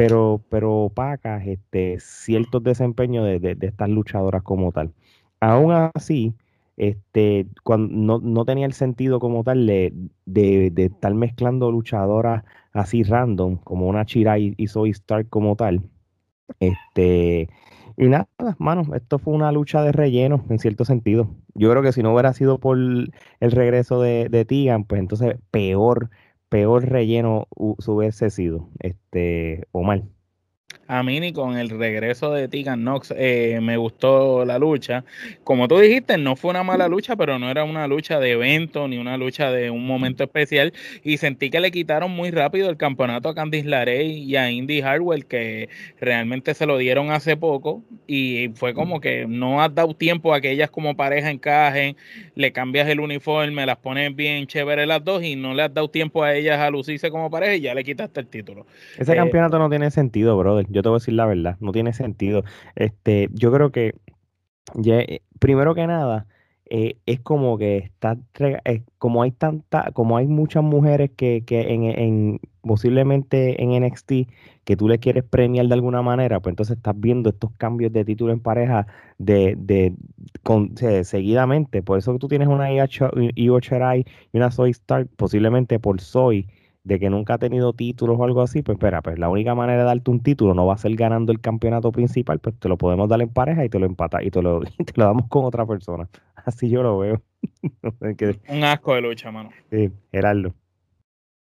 pero, 0.00 0.42
pero 0.48 0.84
opacas 0.84 1.46
este, 1.46 2.00
ciertos 2.00 2.62
desempeños 2.62 3.26
de, 3.26 3.54
estas 3.60 3.90
luchadoras 3.90 4.42
como 4.42 4.72
tal. 4.72 4.94
Aún 5.40 5.72
así, 5.94 6.32
este, 6.78 7.46
cuando 7.64 8.18
no, 8.18 8.44
tenía 8.46 8.64
el 8.64 8.72
sentido 8.72 9.20
como 9.20 9.44
tal 9.44 9.66
de, 9.66 9.92
estar 10.74 11.12
mezclando 11.14 11.70
luchadoras 11.70 12.44
así 12.72 13.02
random, 13.02 13.58
como 13.58 13.88
una 13.88 14.06
Chira 14.06 14.38
y, 14.38 14.54
y 14.56 14.68
Soy 14.68 14.88
Stark 14.88 15.28
como 15.28 15.54
tal. 15.54 15.82
Este, 16.60 17.50
y 17.96 18.08
nada, 18.08 18.28
mano, 18.58 18.94
esto 18.94 19.18
fue 19.18 19.34
una 19.34 19.52
lucha 19.52 19.82
de 19.82 19.92
relleno 19.92 20.44
en 20.48 20.58
cierto 20.58 20.84
sentido. 20.84 21.30
Yo 21.54 21.70
creo 21.70 21.82
que 21.82 21.92
si 21.92 22.02
no 22.02 22.12
hubiera 22.12 22.32
sido 22.32 22.58
por 22.58 22.78
el 22.78 23.12
regreso 23.40 24.00
de, 24.00 24.28
de 24.28 24.44
Tigan, 24.44 24.84
pues 24.84 25.00
entonces 25.00 25.36
peor 25.50 26.10
peor 26.50 26.84
relleno 26.90 27.46
hubiese 27.50 28.28
sido, 28.28 28.68
este, 28.80 29.66
mal 29.72 30.10
a 30.90 31.04
mí 31.04 31.20
ni 31.20 31.32
con 31.32 31.56
el 31.56 31.70
regreso 31.70 32.32
de 32.32 32.48
Tegan 32.48 32.80
Knox 32.80 33.14
eh, 33.16 33.60
me 33.62 33.76
gustó 33.76 34.44
la 34.44 34.58
lucha. 34.58 35.04
Como 35.44 35.68
tú 35.68 35.78
dijiste, 35.78 36.18
no 36.18 36.34
fue 36.34 36.50
una 36.50 36.64
mala 36.64 36.88
lucha, 36.88 37.14
pero 37.14 37.38
no 37.38 37.48
era 37.48 37.62
una 37.62 37.86
lucha 37.86 38.18
de 38.18 38.32
evento 38.32 38.88
ni 38.88 38.98
una 38.98 39.16
lucha 39.16 39.52
de 39.52 39.70
un 39.70 39.86
momento 39.86 40.24
especial. 40.24 40.72
Y 41.04 41.18
sentí 41.18 41.48
que 41.48 41.60
le 41.60 41.70
quitaron 41.70 42.10
muy 42.10 42.32
rápido 42.32 42.68
el 42.68 42.76
campeonato 42.76 43.28
a 43.28 43.36
Candice 43.36 43.68
LaRey 43.68 44.24
y 44.24 44.34
a 44.34 44.50
Indy 44.50 44.80
Harwell, 44.80 45.26
que 45.26 45.68
realmente 46.00 46.54
se 46.54 46.66
lo 46.66 46.76
dieron 46.76 47.12
hace 47.12 47.36
poco. 47.36 47.84
Y 48.08 48.50
fue 48.56 48.74
como 48.74 49.00
que 49.00 49.26
no 49.28 49.62
has 49.62 49.72
dado 49.72 49.94
tiempo 49.94 50.34
a 50.34 50.40
que 50.40 50.50
ellas 50.50 50.70
como 50.70 50.96
pareja 50.96 51.30
encajen, 51.30 51.96
le 52.34 52.50
cambias 52.50 52.88
el 52.88 52.98
uniforme, 52.98 53.64
las 53.64 53.76
pones 53.76 54.16
bien 54.16 54.48
chévere 54.48 54.86
las 54.86 55.04
dos 55.04 55.22
y 55.22 55.36
no 55.36 55.54
le 55.54 55.62
has 55.62 55.72
dado 55.72 55.88
tiempo 55.88 56.24
a 56.24 56.34
ellas 56.34 56.58
a 56.58 56.68
lucirse 56.68 57.12
como 57.12 57.30
pareja 57.30 57.54
y 57.54 57.60
ya 57.60 57.74
le 57.74 57.84
quitaste 57.84 58.18
el 58.18 58.26
título. 58.26 58.66
Ese 58.98 59.14
campeonato 59.14 59.56
no 59.56 59.70
tiene 59.70 59.92
sentido, 59.92 60.36
brother. 60.36 60.66
Yo 60.68 60.79
te 60.82 60.88
voy 60.88 60.96
a 60.96 61.00
decir 61.00 61.14
la 61.14 61.26
verdad, 61.26 61.56
no 61.60 61.72
tiene 61.72 61.92
sentido. 61.92 62.44
Este, 62.74 63.28
yo 63.32 63.52
creo 63.52 63.72
que, 63.72 63.94
eh, 64.84 65.20
primero 65.38 65.74
que 65.74 65.86
nada, 65.86 66.26
eh, 66.72 66.98
es 67.06 67.20
como 67.20 67.58
que 67.58 67.78
está, 67.78 68.16
eh, 68.64 68.84
como 68.98 69.22
hay 69.22 69.32
tanta, 69.32 69.90
como 69.92 70.16
hay 70.16 70.26
muchas 70.28 70.62
mujeres 70.62 71.10
que, 71.16 71.44
que 71.44 71.72
en, 71.72 71.84
en, 71.84 72.40
posiblemente 72.62 73.62
en 73.62 73.72
NXT 73.82 74.12
que 74.64 74.76
tú 74.76 74.88
le 74.88 74.98
quieres 75.00 75.24
premiar 75.24 75.66
de 75.66 75.74
alguna 75.74 76.02
manera, 76.02 76.40
pues 76.40 76.52
entonces 76.52 76.76
estás 76.76 76.94
viendo 76.98 77.30
estos 77.30 77.50
cambios 77.56 77.92
de 77.92 78.04
título 78.04 78.32
en 78.32 78.40
pareja 78.40 78.86
de, 79.18 79.56
de, 79.58 79.94
con, 80.44 80.76
seguidamente. 80.76 81.82
Por 81.82 81.98
eso 81.98 82.16
tú 82.18 82.28
tienes 82.28 82.48
una 82.48 82.72
Io 82.72 83.10
y 83.34 83.48
una 84.32 84.50
Soy 84.52 84.70
Stark, 84.70 85.08
posiblemente 85.16 85.80
por 85.80 86.00
Soy 86.00 86.46
de 86.84 86.98
que 86.98 87.10
nunca 87.10 87.34
ha 87.34 87.38
tenido 87.38 87.72
títulos 87.72 88.18
o 88.18 88.24
algo 88.24 88.42
así, 88.42 88.62
pues 88.62 88.76
espera, 88.76 89.02
pues 89.02 89.18
la 89.18 89.28
única 89.28 89.54
manera 89.54 89.80
de 89.80 89.84
darte 89.84 90.10
un 90.10 90.22
título 90.22 90.54
no 90.54 90.66
va 90.66 90.74
a 90.74 90.78
ser 90.78 90.94
ganando 90.96 91.32
el 91.32 91.40
campeonato 91.40 91.92
principal, 91.92 92.38
pues 92.38 92.58
te 92.58 92.68
lo 92.68 92.78
podemos 92.78 93.08
dar 93.08 93.20
en 93.20 93.28
pareja 93.28 93.64
y 93.64 93.68
te 93.68 93.78
lo 93.78 93.86
empata 93.86 94.22
y 94.22 94.30
te 94.30 94.42
lo, 94.42 94.60
te 94.62 94.92
lo 94.96 95.04
damos 95.04 95.28
con 95.28 95.44
otra 95.44 95.66
persona. 95.66 96.08
Así 96.34 96.70
yo 96.70 96.82
lo 96.82 96.98
veo. 96.98 97.22
un 98.48 98.64
asco 98.64 98.94
de 98.94 99.00
lucha, 99.02 99.30
mano. 99.30 99.50
Sí, 99.70 99.90
Gerardo. 100.10 100.54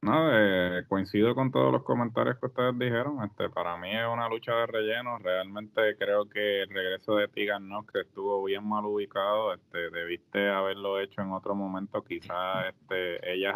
No, 0.04 0.28
eh, 0.30 0.84
coincido 0.86 1.34
con 1.34 1.50
todos 1.50 1.72
los 1.72 1.82
comentarios 1.82 2.36
que 2.38 2.44
ustedes 2.44 2.78
dijeron. 2.78 3.24
Este, 3.24 3.48
para 3.48 3.78
mí 3.78 3.90
es 3.90 4.06
una 4.06 4.28
lucha 4.28 4.52
de 4.52 4.66
relleno. 4.66 5.16
Realmente 5.18 5.96
creo 5.98 6.28
que 6.28 6.60
el 6.60 6.68
regreso 6.68 7.16
de 7.16 7.28
Tigan 7.28 7.70
no 7.70 7.86
que 7.86 8.00
estuvo 8.00 8.44
bien 8.44 8.68
mal 8.68 8.84
ubicado. 8.84 9.54
Este, 9.54 9.88
debiste 9.88 10.50
haberlo 10.50 11.00
hecho 11.00 11.22
en 11.22 11.32
otro 11.32 11.54
momento. 11.54 12.04
Quizás 12.04 12.66
este, 12.66 13.32
ellas 13.32 13.54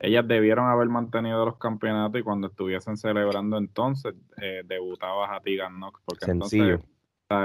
ellas 0.00 0.26
debieron 0.26 0.66
haber 0.66 0.88
mantenido 0.88 1.44
los 1.44 1.56
campeonatos 1.58 2.20
y 2.20 2.24
cuando 2.24 2.48
estuviesen 2.48 2.96
celebrando 2.96 3.56
entonces 3.58 4.14
eh, 4.40 4.62
debutabas 4.64 5.30
a 5.32 5.40
Tegan 5.40 5.76
Knox 5.76 6.00
porque 6.04 6.30
entonces 6.30 6.80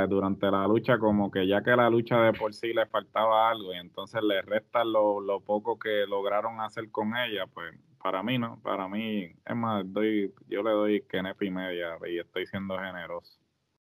durante 0.07 0.51
la 0.51 0.67
lucha 0.67 0.99
como 0.99 1.31
que 1.31 1.47
ya 1.47 1.63
que 1.63 1.75
la 1.75 1.89
lucha 1.89 2.21
de 2.21 2.33
por 2.33 2.53
sí 2.53 2.73
le 2.73 2.85
faltaba 2.85 3.49
algo 3.49 3.73
y 3.73 3.77
entonces 3.77 4.21
le 4.21 4.41
restan 4.41 4.91
lo, 4.91 5.19
lo 5.19 5.39
poco 5.39 5.79
que 5.79 6.05
lograron 6.07 6.59
hacer 6.61 6.91
con 6.91 7.15
ella 7.15 7.47
pues 7.47 7.73
para 8.01 8.21
mí 8.21 8.37
no 8.37 8.59
para 8.61 8.87
mí 8.87 9.31
es 9.45 9.55
más 9.55 9.83
doy 9.91 10.33
yo 10.47 10.63
le 10.63 10.71
doy 10.71 11.01
kenepa 11.01 11.45
y 11.45 11.49
media 11.49 11.97
y 12.07 12.19
estoy 12.19 12.45
siendo 12.45 12.77
generoso. 12.77 13.39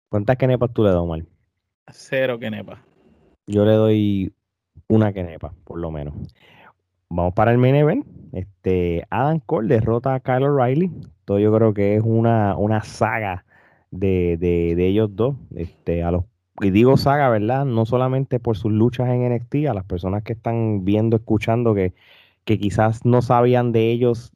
¿cuántas 0.10 0.38
kenepas 0.38 0.72
tú 0.74 0.84
le 0.84 0.92
das 0.92 1.06
mal? 1.06 1.28
cero 1.92 2.38
kenepa. 2.38 2.84
Yo 3.48 3.66
le 3.66 3.74
doy 3.74 4.34
una 4.88 5.12
kenepa 5.12 5.54
por 5.64 5.80
lo 5.80 5.90
menos 5.90 6.14
vamos 7.10 7.34
para 7.34 7.52
el 7.52 7.58
main 7.58 7.76
event. 7.76 8.06
Este, 8.32 9.04
Adam 9.10 9.39
Cole 9.45 9.67
derrota 9.67 10.13
a 10.13 10.19
Kyle 10.19 10.43
O'Reilly. 10.43 10.91
Todo 11.26 11.39
yo 11.39 11.54
creo 11.54 11.74
que 11.74 11.95
es 11.95 12.04
una, 12.04 12.56
una 12.56 12.84
saga 12.84 13.45
de, 13.91 14.38
de, 14.38 14.88
ellos 14.88 15.15
dos. 15.15 15.36
Este, 15.56 16.04
a 16.04 16.12
los, 16.12 16.26
y 16.62 16.69
digo 16.69 16.98
saga, 16.98 17.30
¿verdad? 17.30 17.65
No 17.65 17.86
solamente 17.86 18.39
por 18.39 18.58
sus 18.58 18.72
luchas 18.72 19.10
en 19.10 19.34
NXT, 19.34 19.67
a 19.69 19.74
las 19.74 19.86
personas 19.86 20.24
que 20.24 20.34
están 20.34 20.86
viendo, 20.86 21.17
escuchando, 21.17 21.74
que, 21.74 21.93
que 22.45 22.60
quizás 22.60 23.06
no 23.06 23.22
sabían 23.22 23.72
de 23.72 23.91
ellos 23.91 24.32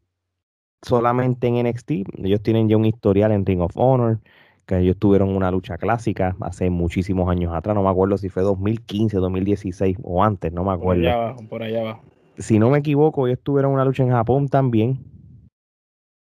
solamente 0.82 1.48
en 1.48 1.66
NXT. 1.68 1.92
Ellos 2.24 2.42
tienen 2.42 2.70
ya 2.70 2.78
un 2.78 2.86
historial 2.86 3.32
en 3.32 3.46
Ring 3.46 3.62
of 3.62 3.76
Honor, 3.76 4.20
que 4.66 4.80
ellos 4.80 4.98
tuvieron 4.98 5.36
una 5.36 5.52
lucha 5.52 5.78
clásica 5.78 6.36
hace 6.42 6.70
muchísimos 6.70 7.30
años 7.30 7.54
atrás. 7.54 7.76
No 7.76 7.84
me 7.84 7.90
acuerdo 7.90 8.18
si 8.18 8.30
fue 8.30 8.44
2015, 8.44 9.18
2016 9.18 9.98
o 10.02 10.24
antes, 10.24 10.52
no 10.52 10.64
me 10.64 10.72
acuerdo. 10.72 11.04
Por 11.04 11.10
allá 11.10 11.14
abajo, 11.14 11.48
por 11.50 11.64
allá 11.64 11.82
abajo 11.82 12.13
si 12.38 12.60
no 12.60 12.70
me 12.70 12.80
equivoco, 12.80 13.28
ellos 13.28 13.40
tuvieron 13.42 13.74
una 13.74 13.86
lucha 13.86 14.04
en 14.04 14.12
Japón 14.12 14.48
también. 14.48 15.00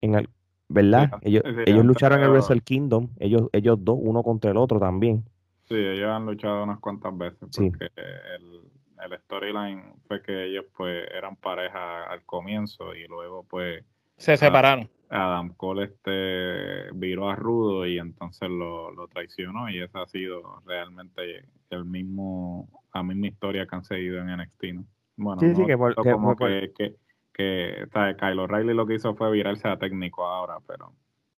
En 0.00 0.14
el, 0.14 0.28
¿Verdad? 0.68 1.10
ellos, 1.22 1.42
ellos 1.66 1.84
lucharon 1.84 2.18
en 2.18 2.24
el 2.24 2.30
Wrestle 2.30 2.60
Kingdom, 2.60 3.08
ellos, 3.18 3.48
ellos 3.52 3.78
dos, 3.80 3.98
uno 4.00 4.22
contra 4.22 4.50
el 4.50 4.56
otro 4.56 4.80
también. 4.80 5.24
Sí, 5.64 5.74
ellos 5.74 6.08
han 6.08 6.26
luchado 6.26 6.64
unas 6.64 6.80
cuantas 6.80 7.16
veces 7.16 7.48
porque 7.54 7.88
el, 7.94 8.62
el 9.04 9.18
storyline 9.20 9.94
fue 10.06 10.22
que 10.22 10.46
ellos 10.46 10.66
pues 10.76 11.06
eran 11.14 11.36
pareja 11.36 12.04
al 12.04 12.24
comienzo 12.24 12.94
y 12.94 13.06
luego 13.06 13.44
pues 13.48 13.84
Se 14.16 14.36
separaron. 14.36 14.88
Adam 15.08 15.52
Cole 15.54 15.84
este 15.84 16.90
viró 16.94 17.28
a 17.28 17.36
Rudo 17.36 17.86
y 17.86 17.98
entonces 17.98 18.48
lo, 18.48 18.90
lo 18.92 19.08
traicionó 19.08 19.68
y 19.68 19.82
esa 19.82 20.02
ha 20.02 20.06
sido 20.06 20.62
realmente 20.64 21.44
el 21.68 21.84
mismo 21.84 22.68
la 22.94 23.02
misma 23.02 23.26
historia 23.26 23.66
que 23.66 23.76
han 23.76 23.84
seguido 23.84 24.18
en 24.18 24.34
NXT 24.34 24.64
¿no? 24.74 24.84
Bueno 25.16 25.46
Sí, 25.46 25.54
sí, 25.54 25.62
no 25.62 25.66
que 25.66 25.76
por- 25.76 25.94
que- 26.00 26.10
como 26.10 26.36
por- 26.36 26.48
que, 26.50 26.72
que, 26.76 26.96
que, 27.32 27.86
¿sabes? 27.92 28.16
Kyle 28.16 28.38
O'Reilly 28.38 28.74
lo 28.74 28.86
que 28.86 28.94
hizo 28.94 29.14
fue 29.14 29.30
virarse 29.32 29.68
a 29.68 29.78
técnico 29.78 30.24
ahora 30.26 30.58
pero 30.66 30.94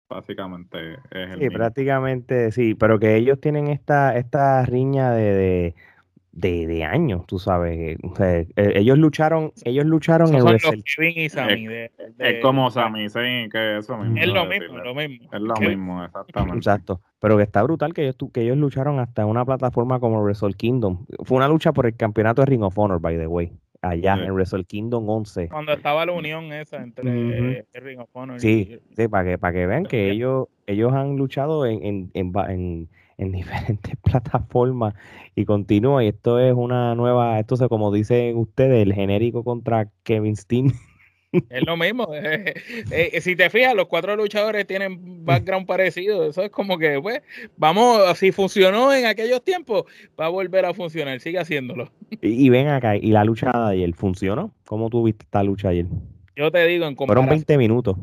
básicamente 0.08 0.94
es 1.10 1.30
el 1.30 1.40
Sí, 1.40 1.44
mismo. 1.44 1.58
prácticamente 1.58 2.52
sí, 2.52 2.74
pero 2.74 2.98
que 2.98 3.16
ellos 3.16 3.40
tienen 3.40 3.68
esta, 3.68 4.16
esta 4.16 4.64
riña 4.66 5.12
de, 5.12 5.22
de, 5.34 5.74
de, 6.32 6.66
de 6.66 6.82
años, 6.84 7.26
tú 7.26 7.38
sabes. 7.38 7.98
o 8.02 8.16
sea, 8.16 8.40
eh, 8.40 8.46
ellos 8.56 8.96
lucharon, 8.98 9.52
ellos 9.64 9.84
lucharon 9.84 10.34
en 10.34 10.40
son 10.40 10.48
Wrestle- 10.54 10.76
los 10.76 10.84
Kevin 10.96 11.12
y 11.18 11.28
Sammy. 11.28 11.66
de- 11.66 11.90
de- 12.16 12.30
es 12.38 12.42
como 12.42 12.70
Sami 12.70 13.08
Zayn 13.10 13.50
que 13.50 13.76
eso 13.78 13.96
mismo 13.98 14.16
Es 14.18 14.26
lo 14.28 14.46
mismo, 14.46 14.78
lo 14.78 14.94
mismo. 14.94 15.28
es 15.30 15.40
lo 15.40 15.54
mismo 15.56 16.04
exactamente 16.04 16.56
Exacto, 16.56 17.00
pero 17.20 17.36
que 17.36 17.42
está 17.42 17.62
brutal 17.62 17.92
que 17.92 18.02
ellos, 18.02 18.16
tu- 18.16 18.32
que 18.32 18.40
ellos 18.42 18.56
lucharon 18.56 18.98
hasta 18.98 19.22
en 19.22 19.28
una 19.28 19.44
plataforma 19.44 20.00
como 20.00 20.22
Wrestle 20.22 20.54
Kingdom. 20.54 21.04
Fue 21.24 21.36
una 21.36 21.48
lucha 21.48 21.72
por 21.72 21.84
el 21.86 21.94
campeonato 21.96 22.42
de 22.42 22.46
Ring 22.46 22.62
of 22.62 22.78
Honor, 22.78 22.98
by 22.98 23.18
the 23.18 23.26
way, 23.26 23.52
allá 23.82 24.16
Sí. 24.16 24.22
en 24.22 24.32
Wrestle 24.32 24.64
Kingdom 24.64 25.06
11. 25.08 25.48
Cuando 25.50 25.72
estaba 25.74 26.06
la 26.06 26.12
unión 26.12 26.50
esa 26.52 26.78
entre 26.82 27.04
eh, 27.58 27.64
Ring 27.74 28.00
of 28.00 28.08
Honor 28.14 28.40
Sí, 28.40 28.78
y 28.90 28.94
sí, 28.96 29.08
para 29.08 29.28
que, 29.28 29.38
para 29.38 29.52
que 29.52 29.66
vean 29.66 29.84
que 29.84 30.10
ellos, 30.10 30.46
ellos 30.66 30.94
han 30.94 31.16
luchado 31.16 31.66
en, 31.66 31.84
en, 31.84 32.10
en, 32.14 32.32
en- 32.48 32.88
en 33.22 33.32
diferentes 33.32 33.96
plataformas 34.02 34.94
y 35.34 35.44
continúa. 35.44 36.04
Y 36.04 36.08
esto 36.08 36.38
es 36.38 36.54
una 36.54 36.94
nueva, 36.94 37.38
esto 37.40 37.54
es 37.54 37.62
como 37.68 37.92
dicen 37.92 38.36
ustedes, 38.36 38.82
el 38.82 38.92
genérico 38.92 39.44
contra 39.44 39.88
Kevin 40.02 40.36
Steen. 40.36 40.72
es 41.32 41.66
lo 41.66 41.76
mismo. 41.76 42.08
eh, 42.14 42.54
eh, 42.90 43.20
si 43.20 43.36
te 43.36 43.48
fijas, 43.50 43.74
los 43.74 43.86
cuatro 43.86 44.14
luchadores 44.16 44.66
tienen 44.66 45.24
background 45.24 45.66
parecido. 45.66 46.28
Eso 46.28 46.42
es 46.42 46.50
como 46.50 46.78
que, 46.78 47.00
pues, 47.00 47.22
vamos, 47.56 48.18
si 48.18 48.32
funcionó 48.32 48.92
en 48.92 49.06
aquellos 49.06 49.42
tiempos, 49.42 49.84
va 50.20 50.26
a 50.26 50.30
volver 50.30 50.64
a 50.66 50.74
funcionar. 50.74 51.20
Sigue 51.20 51.38
haciéndolo. 51.38 51.90
Y, 52.20 52.46
y 52.46 52.48
ven 52.50 52.68
acá, 52.68 52.96
y 52.96 53.10
la 53.10 53.24
lucha 53.24 53.50
de 53.50 53.72
ayer, 53.72 53.94
¿funcionó? 53.94 54.54
¿Cómo 54.66 54.90
tú 54.90 55.04
viste 55.04 55.24
esta 55.24 55.42
lucha 55.42 55.68
ayer? 55.68 55.86
Yo 56.34 56.50
te 56.50 56.66
digo, 56.66 56.86
en 56.86 56.96
Fueron 56.96 57.26
comparación, 57.26 57.28
20 57.28 57.58
minutos. 57.58 57.96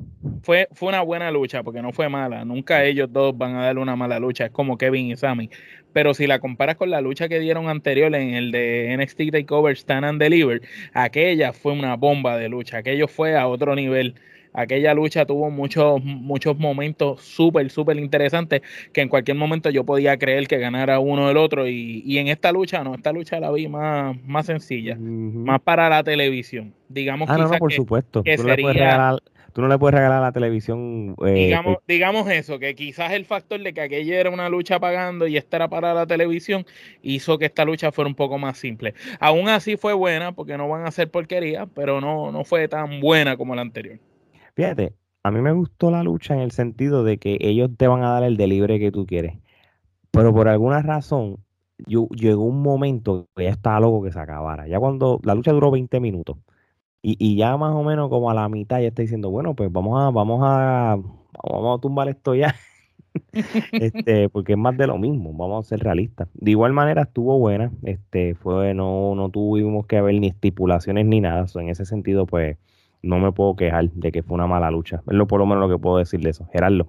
fue, 0.44 0.68
fue 0.74 0.90
una 0.90 1.02
buena 1.02 1.32
lucha 1.32 1.64
porque 1.64 1.82
no 1.82 1.92
fue 1.92 2.10
mala. 2.10 2.46
Nunca 2.46 2.84
ellos 2.84 3.12
dos 3.12 3.36
van 3.36 3.56
a 3.56 3.66
darle 3.66 3.82
una 3.82 3.96
mala 3.96 4.20
lucha. 4.20 4.46
Es 4.46 4.52
como 4.52 4.78
Kevin 4.78 5.08
y 5.08 5.16
Sammy. 5.16 5.50
Pero 5.94 6.14
si 6.14 6.28
la 6.28 6.40
comparas 6.40 6.76
con 6.76 6.92
la 6.92 7.02
lucha 7.02 7.28
que 7.28 7.40
dieron 7.40 7.68
anterior 7.68 8.14
en 8.14 8.36
el 8.36 8.52
de 8.52 8.96
NXT 9.00 9.32
Takeover 9.32 9.76
Stand 9.76 10.06
and 10.06 10.22
Deliver, 10.22 10.62
aquella 10.94 11.54
fue 11.54 11.74
una 11.74 11.96
bomba 11.96 12.38
de 12.38 12.50
lucha. 12.50 12.78
Aquello 12.78 13.08
fue 13.08 13.36
a 13.36 13.48
otro 13.48 13.76
nivel. 13.76 14.14
Aquella 14.54 14.94
lucha 14.94 15.26
tuvo 15.26 15.50
muchos, 15.52 16.04
muchos 16.04 16.58
momentos 16.58 17.22
súper, 17.22 17.70
súper 17.70 17.98
interesantes 17.98 18.62
que 18.92 19.02
en 19.02 19.10
cualquier 19.10 19.38
momento 19.38 19.70
yo 19.70 19.84
podía 19.86 20.18
creer 20.18 20.48
que 20.48 20.58
ganara 20.58 21.00
uno 21.00 21.28
del 21.28 21.38
otro. 21.38 21.68
Y, 21.68 22.02
y 22.06 22.18
en 22.18 22.28
esta 22.30 22.52
lucha, 22.52 22.84
no, 22.84 22.96
esta 22.96 23.12
lucha 23.14 23.40
la 23.40 23.52
vi 23.52 23.68
más, 23.68 24.18
más 24.24 24.46
sencilla, 24.48 24.98
más 25.00 25.62
para 25.62 25.88
la 25.90 26.04
televisión. 26.04 26.74
Digamos 26.88 27.30
Ah, 27.30 27.38
no, 27.38 27.48
no, 27.48 27.58
por 27.60 27.70
que- 27.70 27.76
supuesto. 27.76 28.24
que 28.24 28.36
Tú 28.38 28.44
no, 28.44 28.50
le 28.50 28.56
puedes 28.62 28.76
sería- 28.76 28.92
regalar, 28.92 29.20
tú 29.54 29.62
no 29.62 29.68
le 29.68 29.78
puedes 29.78 29.94
regalar 29.96 30.18
a 30.18 30.22
la 30.22 30.32
televisión. 30.32 31.16
eh, 31.26 31.32
digamos, 31.34 31.78
digamos 31.88 32.30
eso, 32.32 32.58
que 32.58 32.74
quizás 32.74 33.12
el 33.14 33.26
factor 33.26 33.62
de 33.62 33.74
que 33.74 33.82
aquella 33.82 34.20
era 34.20 34.32
una 34.32 34.50
lucha 34.50 34.80
pagando 34.80 35.28
y 35.28 35.38
esta 35.38 35.58
era 35.58 35.68
para 35.70 35.94
la 35.94 36.08
televisión 36.08 36.66
hizo 37.04 37.38
que 37.38 37.46
esta 37.46 37.66
lucha 37.66 37.92
fuera 37.92 38.08
un 38.08 38.16
poco 38.16 38.40
más 38.40 38.58
simple. 38.58 38.96
Aún 39.20 39.48
así 39.48 39.78
fue 39.78 39.94
buena, 39.94 40.32
porque 40.32 40.58
no 40.58 40.68
van 40.68 40.88
a 40.88 40.92
ser 40.92 41.12
porquería, 41.12 41.68
pero 41.68 42.02
no, 42.02 42.32
no 42.32 42.44
fue 42.44 42.68
tan 42.68 43.00
buena 43.00 43.38
como 43.38 43.54
la 43.56 43.62
anterior. 43.62 44.00
Fíjate, 44.60 44.94
a 45.24 45.32
mí 45.32 45.40
me 45.40 45.54
gustó 45.54 45.90
la 45.90 46.04
lucha 46.04 46.34
en 46.34 46.42
el 46.42 46.52
sentido 46.52 47.06
de 47.06 47.18
que 47.18 47.38
ellos 47.40 47.70
te 47.78 47.88
van 47.88 48.04
a 48.04 48.10
dar 48.10 48.24
el 48.24 48.36
delivery 48.36 48.78
que 48.78 48.92
tú 48.92 49.06
quieres. 49.06 49.38
Pero 50.12 50.34
por 50.34 50.50
alguna 50.50 50.82
razón, 50.82 51.38
yo, 51.88 52.10
llegó 52.10 52.44
un 52.44 52.62
momento 52.62 53.30
que 53.38 53.46
ya 53.46 53.52
estaba 53.52 53.80
loco 53.80 54.04
que 54.04 54.12
se 54.12 54.20
acabara. 54.20 54.68
Ya 54.68 54.78
cuando 54.78 55.22
la 55.24 55.34
lucha 55.34 55.54
duró 55.54 55.72
20 55.72 56.02
minutos. 56.02 56.40
Y, 57.02 57.16
y 57.26 57.38
ya 57.38 57.56
más 57.56 57.74
o 57.74 57.84
menos 57.84 58.10
como 58.10 58.30
a 58.30 58.34
la 58.34 58.50
mitad 58.50 58.82
ya 58.82 58.90
está 58.90 59.02
diciendo, 59.02 59.30
bueno, 59.30 59.56
pues 59.56 59.72
vamos 59.72 59.98
a, 59.98 60.10
vamos 60.12 60.42
a, 60.44 60.98
vamos 61.42 61.78
a 61.78 61.82
tumbar 61.82 62.10
esto 62.10 62.36
ya. 62.36 62.54
este, 63.72 64.28
porque 64.28 64.54
es 64.54 64.60
más 64.60 64.76
de 64.78 64.88
lo 64.88 64.98
mismo, 64.98 65.32
vamos 65.32 65.66
a 65.66 65.70
ser 65.70 65.80
realistas. 65.80 66.28
De 66.34 66.52
igual 66.52 66.74
manera 66.74 67.04
estuvo 67.04 67.40
buena, 67.40 67.72
este, 67.84 68.36
fue, 68.36 68.74
no, 68.74 69.16
no 69.16 69.30
tuvimos 69.30 69.86
que 69.86 70.02
ver 70.02 70.16
ni 70.16 70.28
estipulaciones 70.28 71.06
ni 71.06 71.22
nada. 71.22 71.46
en 71.56 71.70
ese 71.70 71.86
sentido, 71.86 72.26
pues, 72.26 72.58
no 73.02 73.20
me 73.20 73.32
puedo 73.32 73.56
quejar 73.56 73.90
de 73.92 74.12
que 74.12 74.24
fue 74.24 74.36
una 74.36 74.48
mala 74.48 74.72
lucha. 74.72 75.04
Es 75.08 75.14
lo 75.14 75.28
por 75.28 75.40
lo 75.40 75.46
menos 75.46 75.62
lo 75.68 75.76
que 75.76 75.82
puedo 75.82 75.98
decir 75.98 76.20
de 76.22 76.32
eso. 76.32 76.48
Gerardo. 76.52 76.88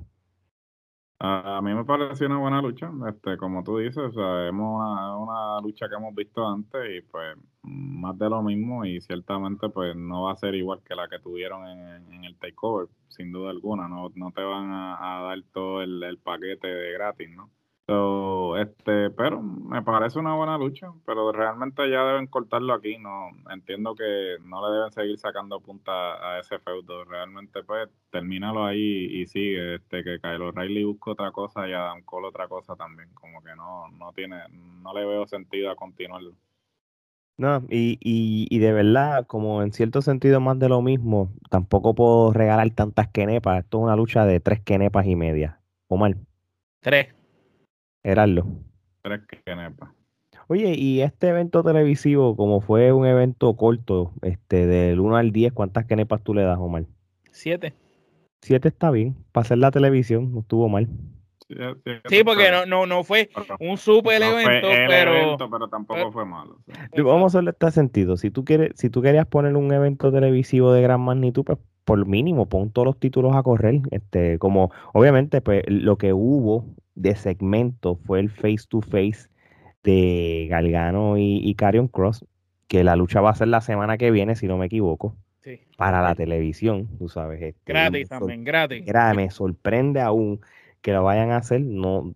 A, 1.23 1.59
a 1.59 1.62
mí 1.62 1.75
me 1.75 1.85
pareció 1.85 2.27
una 2.29 2.38
buena 2.38 2.62
lucha, 2.62 2.90
este, 3.09 3.37
como 3.37 3.62
tú 3.62 3.77
dices, 3.77 3.99
o 3.99 4.11
sea, 4.12 4.49
hemos 4.49 4.81
una, 4.81 5.16
una 5.18 5.61
lucha 5.61 5.87
que 5.87 5.94
hemos 5.96 6.14
visto 6.14 6.49
antes 6.49 6.81
y 6.96 7.03
pues 7.03 7.37
más 7.62 8.18
de 8.18 8.31
lo 8.31 8.42
mismo 8.42 8.87
y 8.87 9.03
ciertamente 9.03 9.68
pues 9.68 9.94
no 9.94 10.23
va 10.23 10.33
a 10.33 10.37
ser 10.37 10.55
igual 10.55 10.81
que 10.83 10.94
la 10.94 11.09
que 11.09 11.18
tuvieron 11.18 11.66
en, 11.68 12.11
en 12.12 12.25
el 12.25 12.38
takeover, 12.38 12.88
sin 13.09 13.33
duda 13.33 13.51
alguna, 13.51 13.87
no, 13.87 14.11
no 14.14 14.33
te 14.33 14.42
van 14.42 14.70
a, 14.70 15.18
a 15.18 15.23
dar 15.25 15.42
todo 15.53 15.83
el, 15.83 16.03
el 16.03 16.16
paquete 16.18 16.68
de 16.68 16.92
gratis, 16.94 17.29
¿no? 17.37 17.51
So, 17.90 18.57
este, 18.57 19.11
pero 19.11 19.42
me 19.42 19.83
parece 19.83 20.20
una 20.20 20.37
buena 20.37 20.57
lucha, 20.57 20.92
pero 21.05 21.33
realmente 21.33 21.90
ya 21.90 22.05
deben 22.05 22.29
cortarlo 22.29 22.72
aquí, 22.72 22.98
no 22.98 23.31
entiendo 23.53 23.96
que 23.96 24.37
no 24.44 24.64
le 24.64 24.76
deben 24.76 24.92
seguir 24.92 25.18
sacando 25.18 25.59
punta 25.59 25.90
a 26.24 26.38
ese 26.38 26.61
feudo, 26.61 27.05
realmente 27.05 27.64
pues 27.64 27.88
termínalo 28.11 28.64
ahí 28.64 29.07
y 29.11 29.26
sigue, 29.26 29.74
este, 29.74 30.05
que 30.05 30.20
Kyle 30.20 30.40
O'Reilly 30.40 30.85
busca 30.85 31.11
otra 31.11 31.33
cosa 31.33 31.68
y 31.68 31.72
Adam 31.72 32.03
Cole 32.03 32.29
otra 32.29 32.46
cosa 32.46 32.76
también, 32.76 33.09
como 33.14 33.42
que 33.42 33.57
no, 33.57 33.88
no 33.88 34.12
tiene, 34.12 34.37
no 34.53 34.94
le 34.94 35.05
veo 35.05 35.26
sentido 35.26 35.72
a 35.72 35.74
continuarlo. 35.74 36.37
No, 37.38 37.64
y, 37.70 37.98
y, 38.00 38.46
y 38.50 38.59
de 38.61 38.72
verdad, 38.72 39.26
como 39.26 39.64
en 39.64 39.72
cierto 39.72 40.00
sentido 40.00 40.38
más 40.38 40.61
de 40.61 40.68
lo 40.68 40.81
mismo, 40.81 41.33
tampoco 41.50 41.96
puedo 41.96 42.33
regalar 42.33 42.70
tantas 42.70 43.09
quenepas. 43.09 43.64
Esto 43.64 43.79
es 43.79 43.83
una 43.83 43.96
lucha 43.96 44.26
de 44.26 44.38
tres 44.38 44.61
quenepas 44.61 45.07
y 45.07 45.16
media. 45.16 45.61
Omar, 45.88 46.14
Tres. 46.81 47.19
Gerardo. 48.03 48.47
Tres 49.03 49.21
que 49.29 49.57
nepa. 49.57 49.95
Oye, 50.49 50.75
y 50.77 51.01
este 51.03 51.29
evento 51.29 51.63
televisivo, 51.63 52.37
como 52.37 52.61
fue 52.61 52.93
un 52.93 53.07
evento 53.07 53.55
corto, 53.57 54.13
este, 54.23 54.67
del 54.67 54.99
1 55.01 55.17
al 55.17 55.31
10, 55.33 55.53
¿cuántas 55.53 55.87
quenepas 55.87 56.23
tú 56.23 56.35
le 56.35 56.43
das, 56.43 56.59
Omar? 56.59 56.85
Siete. 57.31 57.73
Siete 58.43 58.69
está 58.69 58.91
bien, 58.91 59.15
para 59.33 59.43
hacer 59.43 59.59
la 59.59 59.71
televisión, 59.71 60.33
no 60.33 60.41
estuvo 60.41 60.69
mal. 60.69 60.89
Sí, 61.47 61.57
Sí, 62.09 62.25
porque 62.25 62.51
no, 62.51 62.65
no, 62.65 62.87
no 62.87 63.03
fue 63.05 63.29
pero- 63.35 63.57
un 63.61 63.77
super 63.77 64.21
no 64.21 64.31
fue 64.31 64.43
evento, 64.45 64.71
el 64.71 64.87
pero. 64.87 65.15
evento, 65.17 65.51
pero 65.51 65.69
tampoco 65.69 66.13
fue 66.13 66.25
malo. 66.25 66.59
Vamos 66.97 67.23
a 67.35 67.39
hacerle 67.39 67.51
este 67.51 67.71
sentido. 67.73 68.17
Si 68.17 68.31
tú 68.31 68.45
quieres, 68.45 68.71
si 68.77 68.89
tú 68.89 69.03
querías 69.03 69.27
poner 69.27 69.57
un 69.57 69.73
evento 69.73 70.11
televisivo 70.13 70.73
de 70.73 70.83
gran 70.83 71.01
magnitud, 71.01 71.45
pues 71.45 71.59
por 71.85 72.07
mínimo 72.07 72.49
pon 72.49 72.71
todos 72.71 72.87
los 72.87 72.99
títulos 73.01 73.35
a 73.35 73.43
correr. 73.43 73.81
Este, 73.91 74.39
como 74.39 74.71
obviamente, 74.93 75.41
pues 75.41 75.65
lo 75.67 75.97
que 75.99 76.13
hubo 76.13 76.67
de 76.94 77.14
segmento 77.14 77.96
fue 77.96 78.20
el 78.20 78.31
face 78.31 78.64
to 78.68 78.81
face 78.81 79.29
de 79.83 80.46
Galgano 80.50 81.16
y, 81.18 81.40
y 81.42 81.55
Karrion 81.55 81.88
Cross, 81.88 82.24
que 82.68 82.85
la 82.85 82.96
lucha 82.96 83.20
va 83.20 83.31
a 83.31 83.35
ser 83.35 83.48
la 83.48 83.61
semana 83.61 83.96
que 83.98 84.11
viene, 84.11 84.37
si 84.37 84.46
no 84.46 84.57
me 84.59 84.66
equivoco, 84.66 85.16
Sí. 85.42 85.59
para 85.79 86.03
la 86.03 86.14
televisión, 86.14 86.87
tú 86.98 87.09
sabes. 87.09 87.40
Este, 87.40 87.72
Gratis 87.72 88.09
también, 88.11 88.44
gratis. 88.44 88.85
Me 89.16 89.31
sorprende 89.31 90.00
aún 90.03 90.40
que 90.83 90.92
lo 90.92 91.03
vayan 91.05 91.31
a 91.31 91.38
hacer, 91.38 91.62
no, 91.62 92.14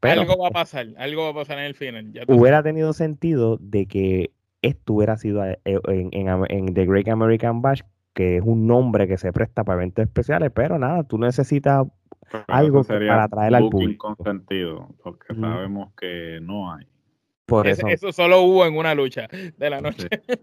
pero 0.00 0.20
algo 0.20 0.36
va 0.36 0.48
a 0.48 0.52
pasar, 0.52 0.86
algo 0.96 1.24
va 1.24 1.30
a 1.30 1.34
pasar 1.34 1.58
en 1.58 1.64
el 1.64 1.74
final. 1.74 2.12
Ya 2.12 2.22
hubiera 2.28 2.62
tenido 2.62 2.92
sentido 2.92 3.56
de 3.60 3.86
que 3.86 4.30
esto 4.62 4.94
hubiera 4.94 5.16
sido 5.16 5.44
eh, 5.44 5.58
en, 5.64 6.08
en 6.12 6.28
Am- 6.28 6.46
en 6.48 6.72
The 6.72 6.86
Great 6.86 7.08
American 7.08 7.62
Bash, 7.62 7.80
que 8.14 8.36
es 8.36 8.42
un 8.44 8.66
nombre 8.68 9.08
que 9.08 9.16
se 9.18 9.32
presta 9.32 9.64
para 9.64 9.78
eventos 9.80 10.04
especiales, 10.04 10.50
pero 10.54 10.78
nada, 10.78 11.02
tú 11.04 11.18
necesitas 11.18 11.86
Pero 12.30 12.44
algo 12.48 12.84
para 12.84 13.24
atraer 13.24 13.54
al 13.54 13.64
booking 13.64 13.96
público. 13.98 14.14
con 14.16 14.24
sentido, 14.24 14.88
porque 15.02 15.34
sabemos 15.34 15.92
que 15.98 16.38
no 16.42 16.72
hay. 16.72 16.86
por 17.46 17.66
Eso, 17.66 17.86
eso. 17.86 18.08
eso 18.08 18.12
solo 18.12 18.42
hubo 18.42 18.64
en 18.64 18.76
una 18.76 18.94
lucha 18.94 19.28
de 19.56 19.70
la 19.70 19.80
noche. 19.80 20.08
Sí. 20.26 20.38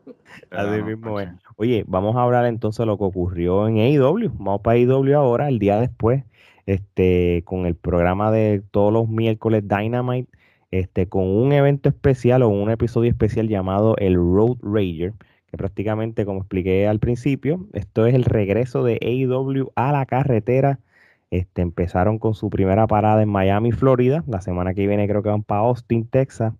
Mismo 0.86 1.20
es. 1.20 1.30
Oye, 1.58 1.84
vamos 1.88 2.16
a 2.16 2.24
hablar 2.24 2.46
entonces 2.46 2.80
de 2.80 2.86
lo 2.86 2.98
que 2.98 3.04
ocurrió 3.06 3.68
en 3.68 3.78
AEW. 3.80 4.32
Vamos 4.36 4.62
para 4.62 4.78
AEW 4.78 5.16
ahora, 5.18 5.48
el 5.50 5.60
día 5.60 5.80
después, 5.80 6.24
este, 6.66 7.42
con 7.46 7.66
el 7.66 7.76
programa 7.76 8.32
de 8.32 8.62
todos 8.72 8.94
los 8.94 9.10
miércoles 9.10 9.68
Dynamite, 9.68 10.30
este, 10.72 11.10
con 11.10 11.24
un 11.28 11.52
evento 11.52 11.90
especial 11.90 12.44
o 12.44 12.50
un 12.50 12.70
episodio 12.70 13.10
especial 13.10 13.48
llamado 13.48 13.96
el 13.98 14.16
Road 14.16 14.58
Rager, 14.62 15.14
que 15.48 15.58
prácticamente, 15.58 16.26
como 16.26 16.42
expliqué 16.42 16.88
al 16.88 17.00
principio, 17.00 17.66
esto 17.74 18.06
es 18.06 18.14
el 18.14 18.24
regreso 18.24 18.84
de 18.84 19.00
AEW 19.02 19.72
a 19.76 19.92
la 19.92 20.06
carretera. 20.06 20.80
Este, 21.32 21.62
empezaron 21.62 22.18
con 22.18 22.34
su 22.34 22.50
primera 22.50 22.88
parada 22.88 23.22
en 23.22 23.30
Miami, 23.30 23.72
Florida. 23.72 24.24
La 24.28 24.42
semana 24.42 24.74
que 24.74 24.88
viene 24.88 25.08
creo 25.08 25.22
que 25.22 25.30
van 25.30 25.44
para 25.44 25.62
Austin, 25.62 26.08
Texas. 26.08 26.54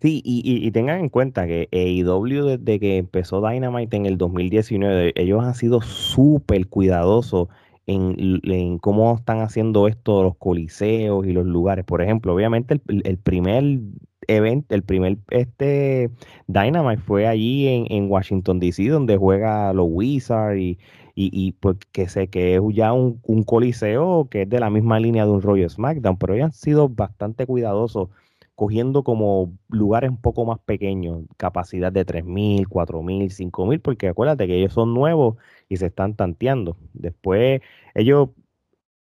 Sí, 0.00 0.22
y, 0.24 0.66
y, 0.66 0.70
tengan 0.70 1.00
en 1.00 1.08
cuenta 1.08 1.46
que 1.46 1.68
AEW 1.72 2.58
desde 2.58 2.80
que 2.80 2.98
empezó 2.98 3.46
Dynamite 3.46 3.96
en 3.96 4.06
el 4.06 4.18
2019, 4.18 5.12
ellos 5.16 5.44
han 5.44 5.54
sido 5.54 5.80
súper 5.80 6.68
cuidadosos 6.68 7.48
en, 7.86 8.78
cómo 8.78 9.14
están 9.14 9.40
haciendo 9.40 9.88
esto 9.88 10.22
los 10.22 10.36
coliseos 10.36 11.26
y 11.26 11.32
los 11.32 11.46
lugares. 11.46 11.84
Por 11.84 12.02
ejemplo, 12.02 12.34
obviamente 12.34 12.80
el, 12.88 13.18
primer 13.18 13.80
evento, 14.28 14.74
el 14.74 14.82
primer 14.82 15.18
este 15.30 16.10
Dynamite 16.46 17.02
fue 17.02 17.26
allí 17.26 17.86
en, 17.88 18.10
Washington 18.10 18.60
DC, 18.60 18.88
donde 18.88 19.16
juega 19.16 19.72
los 19.72 19.86
Wizards 19.90 20.58
y, 20.58 20.78
y, 21.14 21.52
pues 21.52 21.76
que 21.92 22.08
sé 22.08 22.28
que 22.28 22.56
es 22.56 22.60
ya 22.72 22.92
un, 22.92 23.20
un, 23.24 23.42
coliseo 23.42 24.28
que 24.30 24.42
es 24.42 24.48
de 24.48 24.60
la 24.60 24.70
misma 24.70 25.00
línea 25.00 25.24
de 25.24 25.30
un 25.30 25.42
Royal 25.42 25.70
SmackDown, 25.70 26.18
pero 26.18 26.34
ellos 26.34 26.46
han 26.46 26.52
sido 26.52 26.88
bastante 26.88 27.46
cuidadosos 27.46 28.08
cogiendo 28.56 29.04
como 29.04 29.52
lugares 29.68 30.10
un 30.10 30.16
poco 30.20 30.46
más 30.46 30.58
pequeños, 30.60 31.24
capacidad 31.36 31.92
de 31.92 32.06
3.000, 32.06 32.66
4.000, 32.66 33.30
5.000, 33.30 33.82
porque 33.82 34.08
acuérdate 34.08 34.46
que 34.46 34.56
ellos 34.58 34.72
son 34.72 34.94
nuevos 34.94 35.36
y 35.68 35.76
se 35.76 35.86
están 35.86 36.14
tanteando. 36.16 36.76
Después, 36.94 37.60
ellos, 37.94 38.30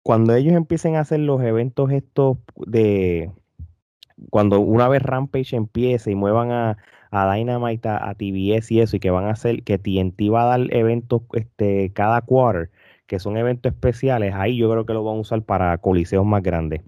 cuando 0.03 0.35
ellos 0.35 0.53
empiecen 0.55 0.95
a 0.95 1.01
hacer 1.01 1.21
los 1.21 1.41
eventos 1.41 1.91
estos 1.91 2.37
de, 2.67 3.31
cuando 4.29 4.59
una 4.59 4.87
vez 4.87 5.01
Rampage 5.01 5.55
empiece 5.55 6.11
y 6.11 6.15
muevan 6.15 6.51
a, 6.51 6.77
a 7.11 7.33
Dynamite, 7.33 7.89
a, 7.89 8.13
TBS 8.13 8.71
y 8.71 8.81
eso, 8.81 8.97
y 8.97 8.99
que 8.99 9.09
van 9.09 9.25
a 9.25 9.31
hacer, 9.31 9.63
que 9.63 9.77
TNT 9.77 10.33
va 10.33 10.43
a 10.43 10.57
dar 10.57 10.73
eventos 10.73 11.23
este, 11.33 11.91
cada 11.93 12.21
quarter, 12.21 12.71
que 13.07 13.19
son 13.19 13.37
eventos 13.37 13.71
especiales, 13.71 14.33
ahí 14.33 14.57
yo 14.57 14.69
creo 14.69 14.85
que 14.85 14.93
lo 14.93 15.03
van 15.03 15.17
a 15.17 15.19
usar 15.19 15.41
para 15.43 15.77
coliseos 15.77 16.25
más 16.25 16.41
grandes. 16.43 16.81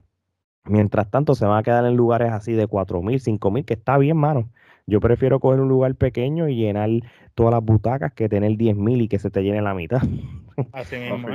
Mientras 0.66 1.10
tanto, 1.10 1.34
se 1.34 1.46
van 1.46 1.58
a 1.58 1.64
quedar 1.64 1.86
en 1.86 1.96
lugares 1.96 2.32
así 2.32 2.54
de 2.54 2.68
4.000, 2.68 3.40
5.000, 3.40 3.66
que 3.66 3.74
está 3.74 3.98
bien, 3.98 4.18
mano. 4.18 4.50
Yo 4.86 5.00
prefiero 5.00 5.40
coger 5.40 5.60
un 5.60 5.68
lugar 5.68 5.96
pequeño 5.96 6.48
y 6.48 6.56
llenar 6.56 6.90
todas 7.36 7.54
las 7.54 7.64
butacas 7.64 8.14
que 8.14 8.30
tener 8.30 8.52
10.000 8.52 9.04
y 9.04 9.08
que 9.08 9.20
se 9.20 9.30
te 9.30 9.44
llene 9.44 9.62
la 9.62 9.74
mitad. 9.74 10.02
Así 10.72 10.96
mismo 10.98 11.28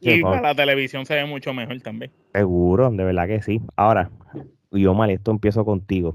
Y 0.00 0.22
para 0.22 0.40
la 0.40 0.54
televisión 0.54 1.06
se 1.06 1.14
ve 1.14 1.24
mucho 1.24 1.52
mejor 1.52 1.80
también. 1.82 2.12
Seguro, 2.32 2.90
de 2.90 3.04
verdad 3.04 3.26
que 3.26 3.42
sí. 3.42 3.60
Ahora, 3.76 4.10
yo 4.70 4.94
mal, 4.94 5.10
esto 5.10 5.30
empiezo 5.30 5.64
contigo. 5.64 6.14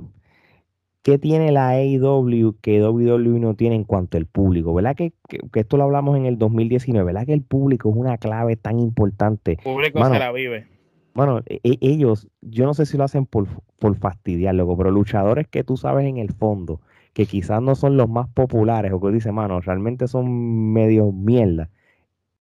¿Qué 1.02 1.20
tiene 1.20 1.52
la 1.52 1.70
AEW 1.70 2.56
que 2.62 2.82
WWE 2.82 3.39
no 3.39 3.54
tiene 3.54 3.76
en 3.76 3.84
cuanto 3.84 4.18
al 4.18 4.26
público? 4.26 4.74
¿Verdad 4.74 4.96
que, 4.96 5.13
esto 5.54 5.78
lo 5.78 5.84
hablamos 5.84 6.18
en 6.18 6.26
el 6.26 6.39
2019? 6.39 7.06
¿Verdad 7.06 7.28
que 7.28 7.34
el 7.34 7.44
público 7.44 7.89
es 7.89 7.96
una 7.96 8.18
clave 8.18 8.56
tan 8.56 8.80
importante? 8.80 9.52
El 9.52 9.58
público 9.58 10.04
se 10.04 10.20
la 10.20 10.32
vive. 10.32 10.68
Bueno, 11.13 11.41
e, 11.46 11.60
e, 11.63 11.78
ellos, 11.82 12.28
yo 12.41 12.65
no 12.65 12.74
sé 12.74 12.86
si 12.86 12.98
lo 12.98 13.04
hacen 13.04 13.26
por, 13.26 13.48
por 13.78 13.96
fastidiar, 13.96 14.56
loco, 14.56 14.76
pero 14.78 14.89
luchadores 14.91 15.48
que 15.48 15.63
tú 15.63 15.78
sabes 15.78 16.08
en 16.08 16.18
el 16.18 16.34
fondo, 16.34 16.82
que 17.13 17.26
quizás 17.26 17.62
no 17.62 17.76
son 17.76 17.98
los 17.98 18.10
más 18.10 18.28
populares, 18.28 18.91
o 18.91 19.00
que 19.00 19.12
dice, 19.12 19.32
mano, 19.32 19.62
realmente 19.62 20.08
son 20.08 20.74
medio 20.74 21.12
mierda, 21.12 21.70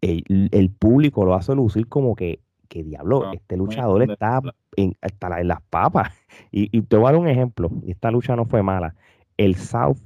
el, 0.03 0.71
público 0.79 1.25
lo 1.25 1.35
hace 1.35 1.55
lucir 1.55 1.87
como 1.87 2.17
que, 2.17 2.41
que 2.73 2.83
diablo, 2.83 3.33
este 3.33 3.57
luchador 3.57 4.03
está 4.03 4.41
en, 4.77 4.97
en 5.01 5.49
las 5.49 5.61
papas. 5.63 6.13
Y, 6.51 6.77
y 6.77 6.81
te 6.83 6.97
voy 6.97 7.09
a 7.09 7.13
dar 7.13 7.21
un 7.21 7.29
ejemplo, 7.29 7.71
y 7.85 7.91
esta 7.91 8.11
lucha 8.11 8.35
no 8.37 8.47
fue 8.47 8.63
mala. 8.63 8.95
El 9.37 9.55
South 9.57 9.99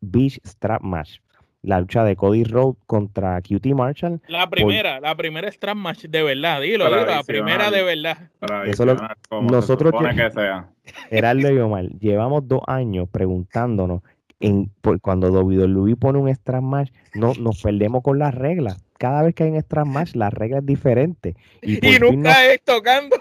Beach 0.00 0.40
Strap 0.44 0.82
Match 0.82 1.18
la 1.62 1.80
lucha 1.80 2.04
de 2.04 2.14
Cody 2.14 2.44
Rhodes 2.44 2.76
contra 2.86 3.40
QT 3.42 3.66
Marshall. 3.74 4.20
La 4.28 4.48
primera, 4.48 5.00
la 5.00 5.16
primera 5.16 5.50
strap 5.50 5.76
match 5.76 6.04
de 6.04 6.22
verdad, 6.22 6.60
dilo, 6.60 6.84
dilo 6.84 7.04
la 7.04 7.24
primera 7.24 7.72
de 7.72 7.82
verdad. 7.82 8.30
Eso 8.66 8.86
lo, 8.86 8.96
nosotros 9.42 9.92
que 9.92 10.30
sea. 10.30 10.70
Gerardo 11.10 11.50
y 11.50 11.58
Omar, 11.58 11.86
llevamos 11.98 12.46
dos 12.46 12.62
años 12.68 13.08
preguntándonos 13.10 14.02
en, 14.38 14.70
por, 14.80 15.00
cuando 15.00 15.32
WWE 15.32 15.96
pone 15.96 16.20
un 16.20 16.28
strap 16.28 16.62
match, 16.62 16.92
no, 17.14 17.32
nos 17.34 17.60
perdemos 17.60 18.02
con 18.04 18.20
las 18.20 18.32
reglas 18.32 18.85
cada 18.98 19.22
vez 19.22 19.34
que 19.34 19.44
hay 19.44 19.50
un 19.50 19.60
strap 19.60 19.86
match, 19.86 20.14
la 20.14 20.30
regla 20.30 20.58
es 20.58 20.66
diferente. 20.66 21.36
Y, 21.62 21.98
nunca 21.98 22.44
es 22.46 22.62
tocando. 22.62 23.16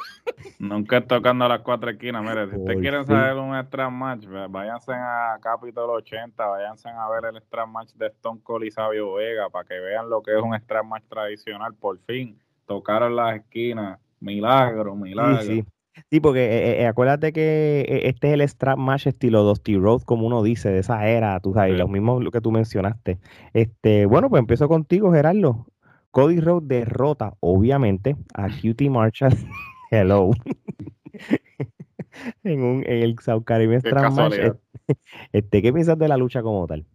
Nunca 0.59 0.97
es 0.97 1.07
tocando 1.07 1.45
a 1.45 1.49
las 1.49 1.61
cuatro 1.61 1.89
esquinas. 1.89 2.23
Mire, 2.23 2.49
si 2.49 2.57
ustedes 2.57 2.79
quieren 2.79 3.05
saber 3.05 3.35
un 3.35 3.55
strap 3.63 3.91
match, 3.91 4.25
váyanse 4.49 4.93
a 4.93 5.37
Capitol 5.41 5.89
80, 5.91 6.45
váyanse 6.45 6.89
a 6.89 7.09
ver 7.09 7.33
el 7.33 7.41
strap 7.41 7.67
match 7.67 7.93
de 7.93 8.07
Stone 8.07 8.39
Cold 8.43 8.65
y 8.65 8.71
Sabio 8.71 9.13
Vega 9.13 9.49
para 9.49 9.67
que 9.67 9.79
vean 9.79 10.09
lo 10.09 10.21
que 10.21 10.31
es 10.35 10.41
un 10.41 10.55
strap 10.55 10.85
match 10.85 11.03
tradicional. 11.07 11.73
Por 11.73 11.99
fin, 12.05 12.39
tocaron 12.65 13.15
las 13.15 13.37
esquinas. 13.37 13.99
Milagro, 14.19 14.95
milagro. 14.95 15.41
Sí, 15.41 15.61
sí. 15.61 15.65
Sí, 16.09 16.19
porque 16.19 16.45
eh, 16.45 16.81
eh, 16.81 16.87
acuérdate 16.87 17.31
que 17.31 17.81
eh, 17.81 18.07
este 18.09 18.27
es 18.27 18.33
el 18.33 18.41
strap 18.41 18.77
match 18.77 19.07
estilo 19.07 19.43
Dusty 19.43 19.77
Road, 19.77 20.01
como 20.01 20.27
uno 20.27 20.43
dice, 20.43 20.69
de 20.69 20.79
esa 20.79 21.07
era, 21.07 21.39
tú 21.39 21.53
sabes, 21.53 21.77
lo 21.77 21.87
mismo 21.87 22.19
que 22.31 22.41
tú 22.41 22.51
mencionaste. 22.51 23.17
Este, 23.53 24.05
bueno, 24.05 24.29
pues 24.29 24.41
empiezo 24.41 24.67
contigo, 24.67 25.11
Gerardo. 25.11 25.67
Cody 26.11 26.39
Rhodes 26.39 26.67
derrota, 26.67 27.33
obviamente, 27.39 28.15
a 28.33 28.47
QT 28.61 28.81
Marshall. 28.89 29.33
Hello. 29.91 30.31
en, 32.43 32.61
un, 32.61 32.83
en 32.85 33.03
el 33.03 33.19
South 33.19 33.43
Caribbean 33.45 33.81
Strap 33.81 34.11
Match. 34.13 34.35
Este, 35.31 35.61
¿Qué 35.61 35.73
piensas 35.73 35.97
de 35.97 36.07
la 36.07 36.17
lucha 36.17 36.41
como 36.41 36.67
tal? 36.67 36.85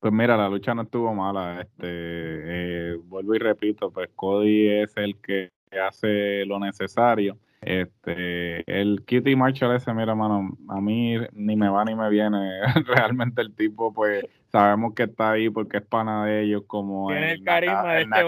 Pues 0.00 0.12
mira, 0.12 0.36
la 0.36 0.48
lucha 0.48 0.74
no 0.74 0.82
estuvo 0.82 1.14
mala. 1.14 1.60
Este, 1.60 2.96
vuelvo 3.04 3.34
y 3.34 3.38
repito, 3.38 3.90
pues 3.90 4.08
Cody 4.16 4.68
es 4.68 4.96
el 4.96 5.16
que 5.20 5.50
hace 5.78 6.44
lo 6.46 6.58
necesario 6.58 7.38
este, 7.60 8.80
el 8.80 9.04
Kitty 9.04 9.36
Marshall 9.36 9.76
ese, 9.76 9.92
mira, 9.92 10.14
mano, 10.14 10.56
a 10.68 10.80
mí 10.80 11.16
ni 11.32 11.56
me 11.56 11.68
va 11.68 11.84
ni 11.84 11.94
me 11.94 12.08
viene. 12.08 12.60
Realmente 12.86 13.42
el 13.42 13.54
tipo, 13.54 13.92
pues, 13.92 14.24
sabemos 14.50 14.94
que 14.94 15.04
está 15.04 15.32
ahí 15.32 15.50
porque 15.50 15.78
es 15.78 15.86
pana 15.86 16.24
de 16.24 16.42
ellos, 16.42 16.62
como 16.66 17.12
en 17.12 17.22
el, 17.22 17.44
carisma 17.44 17.94
de 17.94 18.02
este 18.02 18.24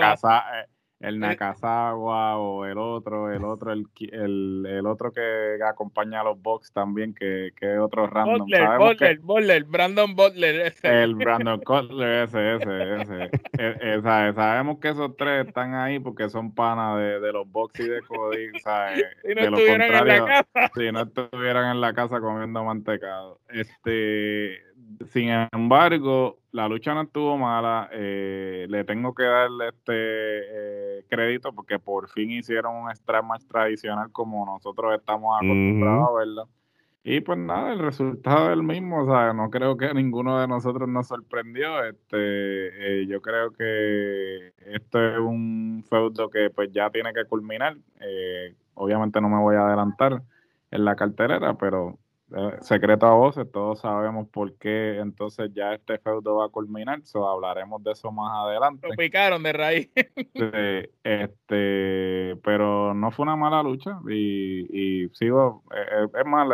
el 1.02 1.18
Nakazawa 1.18 2.38
o 2.38 2.64
el 2.64 2.78
otro, 2.78 3.32
el 3.32 3.44
otro, 3.44 3.72
el, 3.72 3.86
el, 4.12 4.66
el, 4.66 4.86
otro 4.86 5.12
que 5.12 5.58
acompaña 5.68 6.20
a 6.20 6.24
los 6.24 6.40
Bucks 6.40 6.72
también, 6.72 7.12
que, 7.12 7.50
que 7.56 7.74
es 7.74 7.78
otro 7.78 8.06
random. 8.06 8.38
Butler, 8.38 8.78
Butler, 8.78 9.18
Butler, 9.18 9.64
Brandon 9.64 10.14
Butler. 10.14 10.60
Ese. 10.66 11.02
El 11.02 11.16
Brandon 11.16 11.60
Cutler, 11.60 12.24
ese, 12.24 12.54
ese, 12.54 13.02
ese. 13.02 13.30
E, 13.58 13.96
e, 13.96 14.02
sabemos 14.02 14.78
que 14.78 14.90
esos 14.90 15.16
tres 15.16 15.48
están 15.48 15.74
ahí 15.74 15.98
porque 15.98 16.30
son 16.30 16.54
panas 16.54 16.98
de, 16.98 17.20
de 17.20 17.32
los 17.32 17.50
Bucks 17.50 17.80
y 17.80 17.88
de 17.88 18.00
Cody. 18.02 18.58
¿sabes? 18.60 19.04
Si 19.22 19.34
no 19.34 19.42
estuvieran 19.42 19.82
en 19.82 19.92
la 19.92 20.26
casa. 20.26 20.70
Si 20.74 20.92
no 20.92 21.00
estuvieran 21.02 21.70
en 21.70 21.80
la 21.80 21.92
casa 21.92 22.20
comiendo 22.20 22.64
mantecado. 22.64 23.40
Este, 23.48 24.60
sin 25.10 25.28
embargo, 25.52 26.38
la 26.52 26.68
lucha 26.68 26.94
no 26.94 27.02
estuvo 27.02 27.36
mala. 27.36 27.88
Eh, 27.92 28.66
le 28.68 28.84
tengo 28.84 29.14
que 29.14 29.24
darle 29.24 29.68
este 29.68 29.92
eh, 29.94 31.04
crédito 31.08 31.52
porque 31.52 31.78
por 31.78 32.08
fin 32.08 32.30
hicieron 32.30 32.76
un 32.76 32.90
strap 32.94 33.24
más 33.24 33.46
tradicional 33.46 34.10
como 34.12 34.44
nosotros 34.46 34.94
estamos 34.94 35.36
acostumbrados 35.36 36.08
a 36.08 36.12
verlo. 36.12 36.48
Y 37.04 37.20
pues 37.20 37.36
nada, 37.36 37.72
el 37.72 37.80
resultado 37.80 38.46
es 38.46 38.52
el 38.52 38.62
mismo, 38.62 39.02
o 39.02 39.06
sea, 39.06 39.32
no 39.32 39.50
creo 39.50 39.76
que 39.76 39.92
ninguno 39.92 40.40
de 40.40 40.46
nosotros 40.46 40.88
nos 40.88 41.08
sorprendió. 41.08 41.84
Este, 41.84 43.00
eh, 43.02 43.06
yo 43.08 43.20
creo 43.20 43.50
que 43.50 44.52
esto 44.58 45.04
es 45.04 45.18
un 45.18 45.84
feudo 45.88 46.30
que 46.30 46.50
pues 46.50 46.70
ya 46.72 46.90
tiene 46.90 47.12
que 47.12 47.24
culminar. 47.24 47.76
Eh, 48.00 48.54
obviamente 48.74 49.20
no 49.20 49.28
me 49.28 49.40
voy 49.40 49.56
a 49.56 49.66
adelantar 49.66 50.22
en 50.70 50.84
la 50.84 50.94
carterera, 50.94 51.54
pero 51.54 51.98
secreto 52.60 53.06
a 53.06 53.14
voces, 53.14 53.50
todos 53.52 53.80
sabemos 53.80 54.28
por 54.28 54.56
qué 54.56 54.98
entonces 54.98 55.50
ya 55.54 55.74
este 55.74 55.98
feudo 55.98 56.36
va 56.36 56.46
a 56.46 56.48
culminar, 56.48 57.00
so, 57.04 57.28
hablaremos 57.28 57.82
de 57.82 57.92
eso 57.92 58.10
más 58.10 58.32
adelante. 58.34 58.88
Lo 58.88 58.94
picaron 58.94 59.42
de 59.42 59.52
raíz. 59.52 59.90
este, 61.04 62.36
pero 62.42 62.94
no 62.94 63.10
fue 63.10 63.24
una 63.24 63.36
mala 63.36 63.62
lucha 63.62 63.98
y, 64.08 65.08
sigo, 65.12 65.64
eh, 65.74 66.04
eh, 66.04 66.20
es 66.20 66.26
más, 66.26 66.48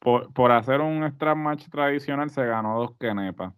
por, 0.00 0.52
hacer 0.52 0.80
un 0.80 1.04
extra 1.04 1.34
match 1.34 1.68
tradicional 1.68 2.30
se 2.30 2.44
ganó 2.44 2.78
dos 2.80 2.92
kenepas. 2.98 3.52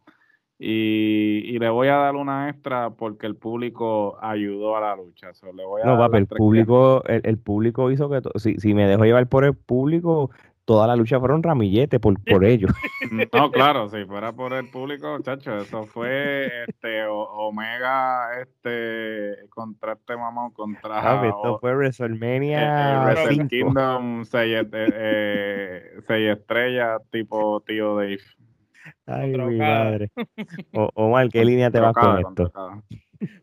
Y, 0.62 1.58
le 1.58 1.70
voy 1.70 1.88
a 1.88 1.96
dar 1.96 2.16
una 2.16 2.50
extra 2.50 2.90
porque 2.90 3.26
el 3.26 3.34
público 3.34 4.18
ayudó 4.20 4.76
a 4.76 4.80
la 4.80 4.96
lucha. 4.96 5.30
le 5.54 5.64
voy 5.64 5.80
a 5.80 5.86
no, 5.86 5.96
papi, 5.96 6.18
el 6.18 6.26
público, 6.26 7.02
el, 7.06 7.38
público 7.38 7.90
hizo 7.90 8.10
que 8.10 8.20
si, 8.38 8.56
si 8.56 8.74
me 8.74 8.86
dejo 8.86 9.04
llevar 9.04 9.26
por 9.26 9.44
el 9.44 9.54
público, 9.54 10.30
toda 10.70 10.86
la 10.86 10.94
lucha 10.94 11.18
fueron 11.18 11.42
ramilletes 11.42 11.98
por, 11.98 12.14
por 12.22 12.44
ellos. 12.44 12.70
No, 13.32 13.50
claro, 13.50 13.88
si 13.88 14.04
fuera 14.04 14.32
por 14.32 14.52
el 14.52 14.70
público, 14.70 15.18
chacho, 15.20 15.56
eso 15.56 15.84
fue 15.84 16.48
este 16.68 17.04
Omega 17.08 18.40
este 18.40 19.48
contra 19.48 19.94
este 19.94 20.16
mamón 20.16 20.52
contra 20.52 21.00
ah, 21.00 21.26
esto 21.26 21.58
fue 21.58 21.74
WrestleMania 21.74 23.10
eh, 23.10 23.26
eh 23.30 23.48
Kingdom 23.48 24.24
6 24.24 24.66
eh, 24.72 26.02
estrellas 26.08 27.02
tipo 27.10 27.60
tío 27.66 27.96
Dave. 27.96 28.20
Ay, 29.06 29.36
mi 29.36 29.56
madre. 29.56 30.12
O, 30.74 30.88
Omar, 30.94 31.28
¿qué 31.30 31.44
línea 31.44 31.70
te 31.70 31.80
vas 31.80 31.94
con 31.94 32.18
esto? 32.18 32.52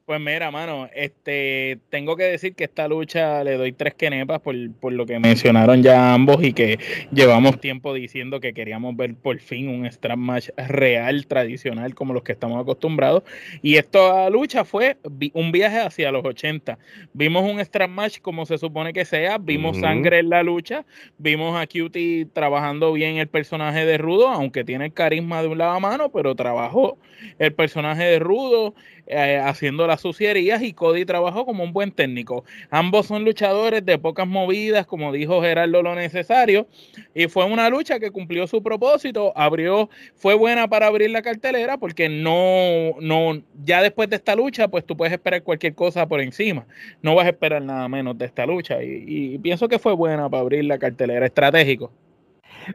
Pues 0.06 0.20
mira, 0.20 0.50
mano, 0.50 0.90
este, 0.96 1.80
tengo 1.90 2.16
que 2.16 2.24
decir 2.24 2.56
que 2.56 2.64
esta 2.64 2.88
lucha 2.88 3.44
le 3.44 3.58
doy 3.58 3.74
tres 3.74 3.94
quenepas 3.94 4.40
por, 4.40 4.56
por, 4.80 4.94
lo 4.94 5.06
que 5.06 5.20
mencionaron 5.20 5.84
ya 5.84 6.14
ambos 6.14 6.44
y 6.44 6.54
que 6.54 6.80
llevamos 7.12 7.60
tiempo 7.60 7.94
diciendo 7.94 8.40
que 8.40 8.54
queríamos 8.54 8.96
ver 8.96 9.14
por 9.16 9.38
fin 9.40 9.68
un 9.68 9.86
strap 9.86 10.18
match 10.18 10.50
real, 10.56 11.28
tradicional, 11.28 11.94
como 11.94 12.14
los 12.14 12.24
que 12.24 12.32
estamos 12.32 12.60
acostumbrados. 12.60 13.24
Y 13.62 13.76
esta 13.76 14.30
lucha 14.30 14.66
fue 14.66 14.98
un 15.34 15.52
viaje 15.52 15.80
hacia 15.80 16.12
los 16.12 16.26
80. 16.26 16.80
Vimos 17.14 17.44
un 17.44 17.60
strap 17.60 17.90
match 17.90 18.20
como 18.22 18.46
se 18.46 18.58
supone 18.58 18.94
que 18.94 19.06
sea, 19.06 19.38
vimos 19.38 19.78
sangre 19.78 20.20
en 20.20 20.30
la 20.30 20.42
lucha, 20.42 20.86
vimos 21.18 21.56
a 21.56 21.68
Cutie 21.68 22.26
trabajando 22.34 22.94
bien 22.94 23.18
el 23.18 23.28
personaje 23.28 23.86
de 23.86 23.98
Rudo, 23.98 24.30
aunque 24.30 24.64
tiene 24.64 24.86
el 24.86 24.94
carisma 24.94 25.42
de 25.42 25.50
un 25.50 25.58
lado 25.60 25.74
a 25.74 25.80
mano, 25.80 26.10
pero 26.12 26.34
trabajó 26.34 26.98
el 27.40 27.54
personaje 27.54 28.04
de 28.04 28.20
Rudo 28.20 28.74
eh, 29.08 29.42
haciendo 29.68 29.86
las 29.86 30.00
sucierías 30.00 30.62
y 30.62 30.72
Cody 30.72 31.04
trabajó 31.04 31.46
como 31.46 31.62
un 31.62 31.74
buen 31.74 31.92
técnico. 31.92 32.46
Ambos 32.70 33.08
son 33.08 33.26
luchadores 33.26 33.86
de 33.86 33.98
pocas 33.98 34.26
movidas, 34.26 34.86
como 34.86 35.12
dijo 35.12 35.42
Gerardo, 35.42 35.84
lo 35.84 35.94
necesario. 35.94 36.68
Y 37.14 37.28
fue 37.28 37.44
una 37.44 37.70
lucha 37.70 38.00
que 38.00 38.12
cumplió 38.12 38.48
su 38.48 38.64
propósito, 38.64 39.34
abrió, 39.36 39.90
fue 40.16 40.36
buena 40.36 40.70
para 40.70 40.88
abrir 40.88 41.10
la 41.10 41.22
cartelera 41.22 41.78
porque 41.78 42.08
no, 42.08 42.96
no, 43.02 43.42
ya 43.66 43.82
después 43.82 44.10
de 44.10 44.16
esta 44.16 44.36
lucha, 44.38 44.70
pues 44.70 44.86
tú 44.86 44.96
puedes 44.96 45.12
esperar 45.12 45.44
cualquier 45.44 45.76
cosa 45.76 46.08
por 46.08 46.22
encima. 46.22 46.66
No 47.02 47.14
vas 47.14 47.26
a 47.26 47.30
esperar 47.30 47.62
nada 47.62 47.90
menos 47.90 48.18
de 48.18 48.26
esta 48.26 48.46
lucha. 48.46 48.82
Y, 48.82 49.04
y 49.06 49.38
pienso 49.40 49.68
que 49.68 49.80
fue 49.80 49.94
buena 49.94 50.30
para 50.30 50.42
abrir 50.42 50.64
la 50.64 50.78
cartelera 50.78 51.26
estratégico. 51.26 51.92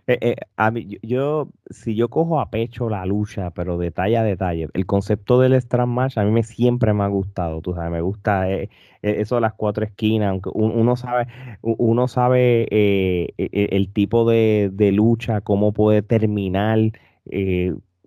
Eh, 0.07 0.19
eh, 0.21 0.37
a 0.57 0.71
mí, 0.71 0.99
yo, 1.03 1.49
si 1.71 1.95
yo 1.95 2.09
cojo 2.09 2.41
a 2.41 2.51
pecho 2.51 2.89
la 2.89 3.05
lucha, 3.07 3.51
pero 3.51 3.79
detalle 3.79 4.17
a 4.17 4.23
detalle, 4.23 4.69
el 4.75 4.87
concepto 4.87 5.41
del 5.41 5.55
Strand 5.55 5.93
Match 5.93 6.19
a 6.19 6.25
mí 6.25 6.31
me 6.31 6.43
siempre 6.43 6.93
me 6.93 7.05
ha 7.05 7.09
gustado, 7.09 7.61
tú 7.61 7.75
sabes, 7.75 7.91
me 7.91 8.01
gusta 8.01 8.51
eh, 8.51 8.71
eso 9.03 9.37
de 9.37 9.41
las 9.43 9.55
cuatro 9.55 9.85
esquinas, 9.85 10.31
aunque 10.31 10.51
uno 10.55 10.97
sabe, 10.97 11.27
uno 11.63 12.09
sabe 12.09 12.67
e, 12.71 13.35
e, 13.39 13.69
el 13.73 13.93
tipo 13.93 14.29
de, 14.29 14.71
de, 14.73 14.93
lucha, 14.93 15.41
cómo 15.41 15.73
puede 15.73 16.03
terminar, 16.03 16.79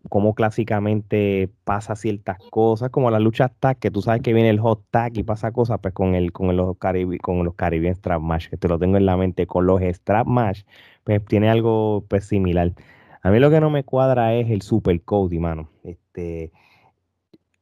cómo 0.09 0.35
clásicamente 0.35 1.49
pasa 1.63 1.95
ciertas 1.95 2.37
cosas, 2.49 2.89
como 2.89 3.11
la 3.11 3.19
lucha 3.19 3.49
tag, 3.49 3.77
que 3.79 3.91
tú 3.91 4.01
sabes 4.01 4.21
que 4.21 4.33
viene 4.33 4.49
el 4.49 4.59
hot 4.59 4.83
tag 4.91 5.17
y 5.17 5.23
pasa 5.23 5.51
cosas, 5.51 5.79
pues 5.81 5.93
con 5.93 6.15
el, 6.15 6.31
con 6.31 6.55
los 6.55 6.77
Caribe, 6.77 7.17
con 7.19 7.43
los 7.43 7.55
Caribbean 7.55 7.95
Strap 7.95 8.21
Match, 8.21 8.49
que 8.49 8.57
te 8.57 8.67
lo 8.67 8.79
tengo 8.79 8.97
en 8.97 9.05
la 9.05 9.17
mente, 9.17 9.47
con 9.47 9.65
los 9.65 9.81
Strap 9.81 10.27
Match 10.27 10.61
pues 11.05 11.23
tiene 11.23 11.49
algo 11.49 12.03
pues, 12.09 12.25
similar. 12.25 12.73
A 13.21 13.31
mí 13.31 13.39
lo 13.39 13.49
que 13.49 13.61
no 13.61 13.69
me 13.69 13.83
cuadra 13.83 14.33
es 14.33 14.49
el 14.49 14.61
Super 14.61 15.01
Cody, 15.01 15.39
mano. 15.39 15.69
Este, 15.83 16.51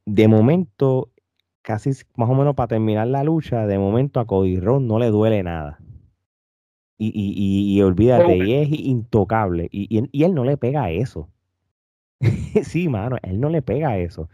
de 0.06 0.28
momento, 0.28 1.10
casi 1.62 1.90
más 2.16 2.28
o 2.28 2.34
menos 2.34 2.54
para 2.54 2.68
terminar 2.68 3.06
la 3.06 3.22
lucha, 3.22 3.66
de 3.66 3.78
momento 3.78 4.18
a 4.18 4.26
Cody 4.26 4.58
Ron 4.58 4.88
no 4.88 4.98
le 4.98 5.10
duele 5.10 5.42
nada. 5.42 5.78
Y, 6.96 7.08
y, 7.08 7.76
y, 7.76 7.82
olvídate, 7.82 8.36
y 8.36 8.54
es 8.54 8.68
intocable. 8.72 9.68
Y, 9.70 10.24
él 10.24 10.34
no 10.34 10.44
le 10.44 10.56
pega 10.56 10.84
a 10.84 10.90
eso. 10.90 11.28
sí, 12.62 12.88
mano, 12.88 13.18
él 13.22 13.40
no 13.40 13.50
le 13.50 13.60
pega 13.60 13.90
a 13.90 13.98
eso. 13.98 14.28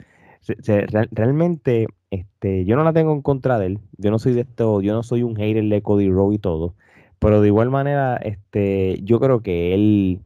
realmente, 1.11 1.89
este, 2.11 2.65
yo 2.65 2.77
no 2.77 2.85
la 2.85 2.93
tengo 2.93 3.13
en 3.13 3.23
contra 3.23 3.59
de 3.59 3.67
él. 3.67 3.79
Yo 3.97 4.11
no 4.11 4.21
soy 4.21 4.35
de 4.35 4.43
esto, 4.43 4.83
yo 4.83 4.93
no 4.93 5.03
soy 5.03 5.25
un 5.25 5.35
hater 5.37 5.65
de 5.65 5.83
Cody 5.83 6.09
Rowe 6.09 6.35
y 6.35 6.39
todo. 6.39 6.75
Pero 7.21 7.41
de 7.41 7.49
igual 7.49 7.71
manera, 7.71 8.17
este, 8.17 8.99
yo 9.05 9.21
creo 9.21 9.43
que 9.43 9.75
él, 9.75 10.21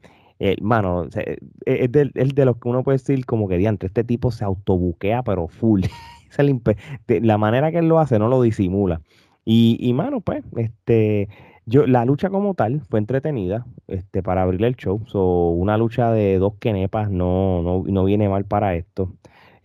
mano, 0.62 1.06
e, 1.14 1.38
es 1.66 1.92
de, 1.92 2.10
de 2.14 2.44
los 2.46 2.56
que 2.56 2.68
uno 2.68 2.82
puede 2.82 2.98
decir 2.98 3.26
como 3.26 3.48
que 3.48 3.58
diante, 3.58 3.86
este 3.86 4.04
tipo 4.04 4.30
se 4.30 4.44
autobuquea, 4.44 5.22
pero 5.22 5.48
full. 5.48 5.82
la 7.22 7.38
manera 7.38 7.70
que 7.70 7.78
él 7.78 7.88
lo 7.88 7.98
hace 7.98 8.18
no 8.18 8.28
lo 8.28 8.40
disimula. 8.40 9.00
Y, 9.44 9.76
y 9.80 9.92
mano, 9.92 10.20
pues, 10.20 10.44
este, 10.56 11.28
yo, 11.66 11.86
la 11.86 12.04
lucha 12.04 12.30
como 12.30 12.54
tal 12.54 12.82
fue 12.88 12.98
entretenida, 12.98 13.66
este, 13.88 14.22
para 14.22 14.42
abrir 14.42 14.64
el 14.64 14.76
show. 14.76 15.02
So, 15.06 15.48
una 15.50 15.76
lucha 15.76 16.12
de 16.12 16.38
dos 16.38 16.54
quenepas 16.60 17.10
no, 17.10 17.62
no, 17.62 17.84
no 17.86 18.04
viene 18.04 18.28
mal 18.28 18.44
para 18.44 18.74
esto. 18.74 19.12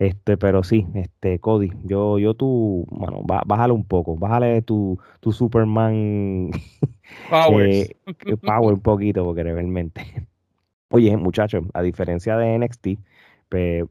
Este, 0.00 0.38
pero 0.38 0.62
sí, 0.64 0.86
este, 0.94 1.38
Cody, 1.40 1.70
yo, 1.84 2.18
yo 2.18 2.32
tú, 2.32 2.86
bueno, 2.90 3.20
bájale 3.22 3.74
un 3.74 3.84
poco, 3.84 4.16
bájale 4.16 4.62
tu, 4.62 4.98
tu 5.20 5.30
Superman 5.30 6.50
eh, 7.50 7.96
power 8.40 8.72
un 8.72 8.80
poquito, 8.80 9.22
porque 9.24 9.42
realmente. 9.42 10.02
Oye, 10.90 11.14
muchachos, 11.18 11.64
a 11.74 11.82
diferencia 11.82 12.38
de 12.38 12.54
NXT, 12.54 12.88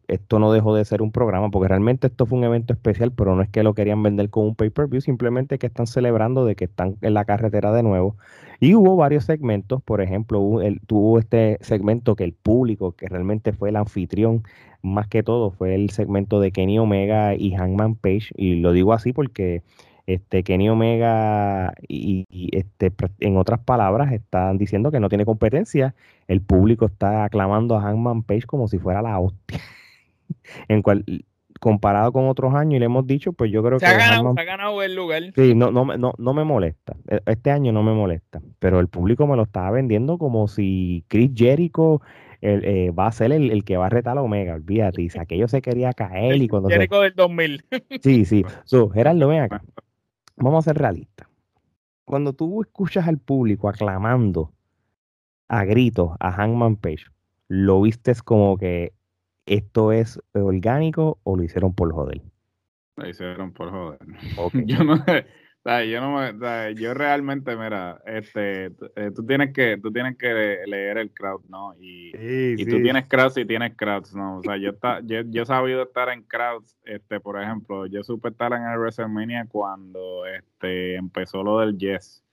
esto 0.07 0.39
no 0.39 0.51
dejó 0.51 0.73
de 0.75 0.85
ser 0.85 1.01
un 1.01 1.11
programa, 1.11 1.49
porque 1.49 1.67
realmente 1.67 2.07
esto 2.07 2.25
fue 2.25 2.37
un 2.37 2.45
evento 2.45 2.73
especial, 2.73 3.11
pero 3.11 3.35
no 3.35 3.41
es 3.41 3.49
que 3.49 3.63
lo 3.63 3.73
querían 3.73 4.01
vender 4.01 4.29
con 4.29 4.45
un 4.45 4.55
pay-per-view, 4.55 5.01
simplemente 5.01 5.57
que 5.57 5.67
están 5.67 5.87
celebrando 5.87 6.45
de 6.45 6.55
que 6.55 6.65
están 6.65 6.95
en 7.01 7.13
la 7.13 7.25
carretera 7.25 7.71
de 7.71 7.83
nuevo. 7.83 8.15
Y 8.59 8.75
hubo 8.75 8.95
varios 8.95 9.25
segmentos, 9.25 9.81
por 9.81 10.01
ejemplo, 10.01 10.39
tuvo 10.87 11.19
este 11.19 11.57
segmento 11.61 12.15
que 12.15 12.23
el 12.23 12.33
público, 12.33 12.93
que 12.93 13.07
realmente 13.07 13.53
fue 13.53 13.69
el 13.69 13.75
anfitrión, 13.75 14.43
más 14.81 15.07
que 15.07 15.23
todo 15.23 15.51
fue 15.51 15.75
el 15.75 15.89
segmento 15.89 16.39
de 16.39 16.51
Kenny 16.51 16.79
Omega 16.79 17.35
y 17.35 17.51
Hangman 17.51 17.95
Page, 17.95 18.29
y 18.35 18.55
lo 18.55 18.71
digo 18.71 18.93
así 18.93 19.13
porque 19.13 19.61
este 20.13 20.43
Kenny 20.43 20.69
Omega 20.69 21.73
y, 21.87 22.25
este 22.51 22.91
en 23.19 23.37
otras 23.37 23.59
palabras 23.59 24.11
están 24.11 24.57
diciendo 24.57 24.91
que 24.91 24.99
no 24.99 25.09
tiene 25.09 25.25
competencia, 25.25 25.95
el 26.27 26.41
público 26.41 26.85
está 26.85 27.25
aclamando 27.25 27.75
a 27.75 27.81
Hangman 27.81 28.23
Page 28.23 28.43
como 28.43 28.67
si 28.67 28.79
fuera 28.79 29.01
la 29.01 29.19
hostia. 29.19 29.59
en 30.67 30.81
cual 30.81 31.05
comparado 31.59 32.11
con 32.13 32.27
otros 32.27 32.53
años 32.55 32.75
y 32.75 32.79
le 32.79 32.85
hemos 32.85 33.05
dicho, 33.05 33.33
pues 33.33 33.51
yo 33.51 33.61
creo 33.61 33.79
que 33.79 33.85
ha 33.85 33.97
ganado, 33.97 34.33
se 34.33 34.41
ha 34.41 34.45
ganado 34.45 34.81
el 34.81 34.95
lugar. 34.95 35.23
Sí, 35.35 35.53
no, 35.55 35.71
no, 35.71 35.85
no, 35.97 36.13
no 36.17 36.33
me 36.33 36.43
molesta. 36.43 36.95
E, 37.07 37.19
este 37.25 37.51
año 37.51 37.71
no 37.71 37.83
me 37.83 37.93
molesta, 37.93 38.41
pero 38.59 38.79
el 38.79 38.87
público 38.87 39.27
me 39.27 39.35
lo 39.35 39.43
estaba 39.43 39.71
vendiendo 39.71 40.17
como 40.17 40.47
si 40.47 41.03
Chris 41.10 41.31
Jericho 41.35 42.01
eh, 42.41 42.91
va 42.97 43.07
a 43.07 43.12
ser 43.12 43.33
el, 43.33 43.63
que 43.65 43.77
va 43.77 43.87
a 43.87 43.89
retar 43.89 44.17
a 44.17 44.21
Omega, 44.21 44.55
olvídate. 44.55 45.01
Dice, 45.01 45.19
aquello 45.19 45.47
se 45.47 45.62
quería 45.62 45.93
caer 45.93 46.41
y 46.41 46.47
cuando 46.47 46.69
Jericho 46.69 47.01
del 47.01 47.13
2000. 47.13 47.65
Sí, 48.01 48.25
sí. 48.25 48.45
So, 48.65 48.89
Gerardo, 48.89 49.27
ven 49.27 49.41
acá. 49.41 49.62
Vamos 50.40 50.65
a 50.65 50.71
ser 50.71 50.81
realistas. 50.81 51.27
Cuando 52.06 52.33
tú 52.33 52.62
escuchas 52.62 53.08
al 53.08 53.17
público 53.17 53.69
aclamando 53.69 54.52
a 55.48 55.65
gritos 55.65 56.12
a 56.19 56.31
Hangman 56.31 56.77
Page, 56.77 57.06
¿lo 57.48 57.81
vistes 57.81 58.23
como 58.23 58.58
que 58.58 58.94
esto 59.46 59.92
es 59.92 60.19
orgánico 60.33 61.19
o 61.23 61.35
lo 61.35 61.44
hicieron 61.44 61.73
por 61.73 61.94
joder? 61.94 62.21
Lo 62.96 63.08
hicieron 63.08 63.52
por 63.52 63.71
joder. 63.71 64.00
Yo 64.65 64.83
no 64.83 65.04
yo 65.65 66.01
no 66.01 66.71
yo 66.73 66.93
realmente, 66.93 67.55
mira, 67.55 68.01
este, 68.05 68.67
eh, 68.95 69.12
tú 69.15 69.25
tienes 69.25 69.53
que, 69.53 69.77
tú 69.77 69.91
tienes 69.91 70.17
que 70.17 70.63
leer 70.65 70.97
el 70.97 71.12
crowd, 71.12 71.41
¿no? 71.49 71.75
Y, 71.79 72.12
y 72.60 72.65
tú 72.65 72.81
tienes 72.81 73.07
crowds 73.07 73.37
y 73.37 73.45
tienes 73.45 73.75
crowds, 73.75 74.15
¿no? 74.15 74.37
O 74.37 74.43
sea, 74.43 74.57
yo, 74.57 74.69
está, 74.71 75.01
yo, 75.01 75.21
yo, 75.25 75.43
he 75.43 75.45
sabido 75.45 75.83
estar 75.83 76.10
en 76.10 76.23
crowds, 76.23 76.77
este, 76.85 77.19
por 77.19 77.41
ejemplo, 77.41 77.85
yo 77.85 78.03
supe 78.03 78.29
estar 78.29 78.53
en 78.53 78.63
el 78.63 78.79
WrestleMania 78.79 79.45
cuando, 79.47 80.25
este, 80.25 80.95
empezó 80.95 81.43
lo 81.43 81.60
del 81.60 81.77
Yes 81.77 82.23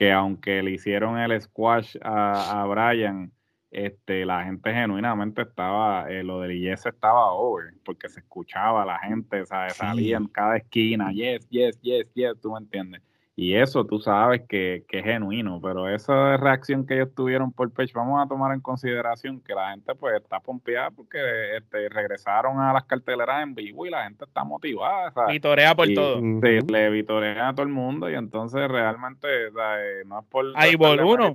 que 0.00 0.12
aunque 0.12 0.62
le 0.62 0.70
hicieron 0.70 1.18
el 1.18 1.38
squash 1.42 1.98
a, 2.00 2.62
a 2.62 2.64
Brian, 2.64 3.30
este, 3.70 4.26
la 4.26 4.44
gente 4.44 4.72
genuinamente 4.72 5.42
estaba, 5.42 6.10
eh, 6.10 6.24
lo 6.24 6.40
del 6.40 6.52
IES 6.52 6.86
estaba 6.86 7.32
over, 7.32 7.72
porque 7.84 8.08
se 8.08 8.20
escuchaba 8.20 8.84
la 8.84 8.98
gente, 8.98 9.46
¿sabes? 9.46 9.74
salía 9.74 10.16
en 10.16 10.26
cada 10.26 10.56
esquina, 10.56 11.12
yes, 11.12 11.48
yes, 11.50 11.80
yes, 11.80 12.06
yes, 12.14 12.40
tú 12.40 12.52
me 12.52 12.58
entiendes. 12.58 13.02
Y 13.36 13.54
eso 13.54 13.86
tú 13.86 13.98
sabes 13.98 14.42
que, 14.46 14.84
que, 14.86 14.98
es 14.98 15.04
genuino, 15.04 15.60
pero 15.62 15.88
esa 15.88 16.36
reacción 16.36 16.84
que 16.84 16.94
ellos 16.96 17.14
tuvieron 17.14 17.52
por 17.52 17.72
Page, 17.72 17.92
vamos 17.94 18.22
a 18.22 18.28
tomar 18.28 18.52
en 18.52 18.60
consideración 18.60 19.40
que 19.40 19.54
la 19.54 19.70
gente 19.70 19.94
pues 19.94 20.20
está 20.20 20.40
pompeada 20.40 20.90
porque 20.90 21.56
este, 21.56 21.88
regresaron 21.88 22.60
a 22.60 22.74
las 22.74 22.84
carteleras 22.84 23.42
en 23.42 23.54
vivo 23.54 23.86
y 23.86 23.90
la 23.90 24.04
gente 24.04 24.26
está 24.26 24.44
motivada. 24.44 25.10
¿sabes? 25.12 25.32
Vitorea 25.32 25.74
por 25.74 25.88
todo. 25.94 26.20
le 26.20 26.90
vitorea 26.90 27.48
a 27.48 27.54
todo 27.54 27.62
el 27.62 27.72
mundo 27.72 28.10
y 28.10 28.14
entonces 28.14 28.68
realmente 28.68 29.50
¿sabes? 29.52 30.06
no 30.06 30.18
es 30.18 30.26
por... 30.26 30.44
Ahí 30.56 30.76
por 30.76 31.00
uno. 31.00 31.32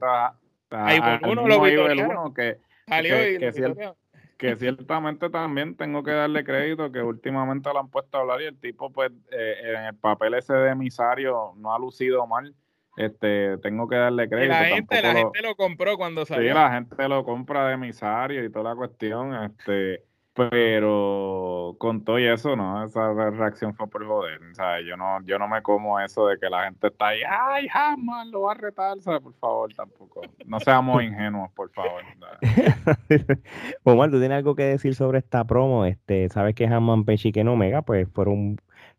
Ahí 0.83 0.99
por 0.99 1.29
uno 1.29 1.47
lo 1.47 1.61
uno 2.05 2.33
que, 2.33 2.57
que, 2.87 3.39
que, 3.39 3.93
que 4.37 4.55
ciertamente 4.57 5.29
también 5.29 5.75
tengo 5.75 6.03
que 6.03 6.11
darle 6.11 6.43
crédito 6.43 6.91
que 6.91 7.01
últimamente 7.01 7.71
lo 7.71 7.79
han 7.79 7.89
puesto 7.89 8.17
a 8.17 8.21
hablar 8.21 8.41
y 8.41 8.45
el 8.45 8.59
tipo 8.59 8.91
pues 8.91 9.11
eh, 9.31 9.55
en 9.63 9.85
el 9.85 9.95
papel 9.95 10.33
ese 10.33 10.53
de 10.53 10.71
emisario 10.71 11.53
no 11.57 11.73
ha 11.73 11.79
lucido 11.79 12.27
mal. 12.27 12.53
Este 12.97 13.57
tengo 13.57 13.89
que 13.89 13.95
darle 13.95 14.29
crédito 14.29 14.53
la 14.53 14.65
gente 14.65 15.01
la 15.01 15.13
gente 15.13 15.41
lo 15.41 15.55
compró 15.55 15.97
cuando 15.97 16.25
salió. 16.25 16.49
sí 16.49 16.53
la 16.53 16.71
gente 16.71 17.09
lo 17.09 17.25
compra 17.25 17.67
de 17.67 17.73
emisario 17.73 18.43
y 18.43 18.49
toda 18.49 18.71
la 18.71 18.75
cuestión 18.75 19.35
este 19.43 20.03
pero 20.35 21.77
con 21.79 22.03
todo 22.03 22.19
y 22.19 22.25
eso, 22.25 22.57
no, 22.57 22.83
esa 22.83 23.13
reacción 23.31 23.73
fue 23.73 23.87
por 23.87 24.05
joder. 24.05 24.41
¿sabes? 24.53 24.85
Yo 24.85 24.97
no, 24.97 25.23
yo 25.23 25.39
no 25.39 25.47
me 25.47 25.61
como 25.61 25.97
eso 25.99 26.27
de 26.27 26.37
que 26.37 26.49
la 26.49 26.65
gente 26.65 26.87
está 26.87 27.07
ahí, 27.07 27.21
ay, 27.27 27.67
jamás 27.69 28.27
lo 28.27 28.41
va 28.41 28.51
a 28.51 28.55
retar, 28.55 28.99
¿sabes? 28.99 29.21
Por 29.21 29.33
favor, 29.35 29.73
tampoco. 29.73 30.21
No 30.45 30.59
seamos 30.59 31.01
ingenuos, 31.01 31.49
por 31.53 31.71
favor. 31.71 32.03
Omar, 33.83 34.11
¿tú 34.11 34.19
tienes 34.19 34.37
algo 34.37 34.55
que 34.55 34.63
decir 34.63 34.93
sobre 34.93 35.19
esta 35.19 35.45
promo? 35.45 35.85
Este, 35.85 36.27
sabes 36.27 36.53
que 36.53 36.67
Hammond, 36.67 37.05
Page 37.05 37.29
y 37.29 37.31
Ken 37.31 37.47
Omega, 37.47 37.81
pues 37.83 38.09
fueron 38.11 38.57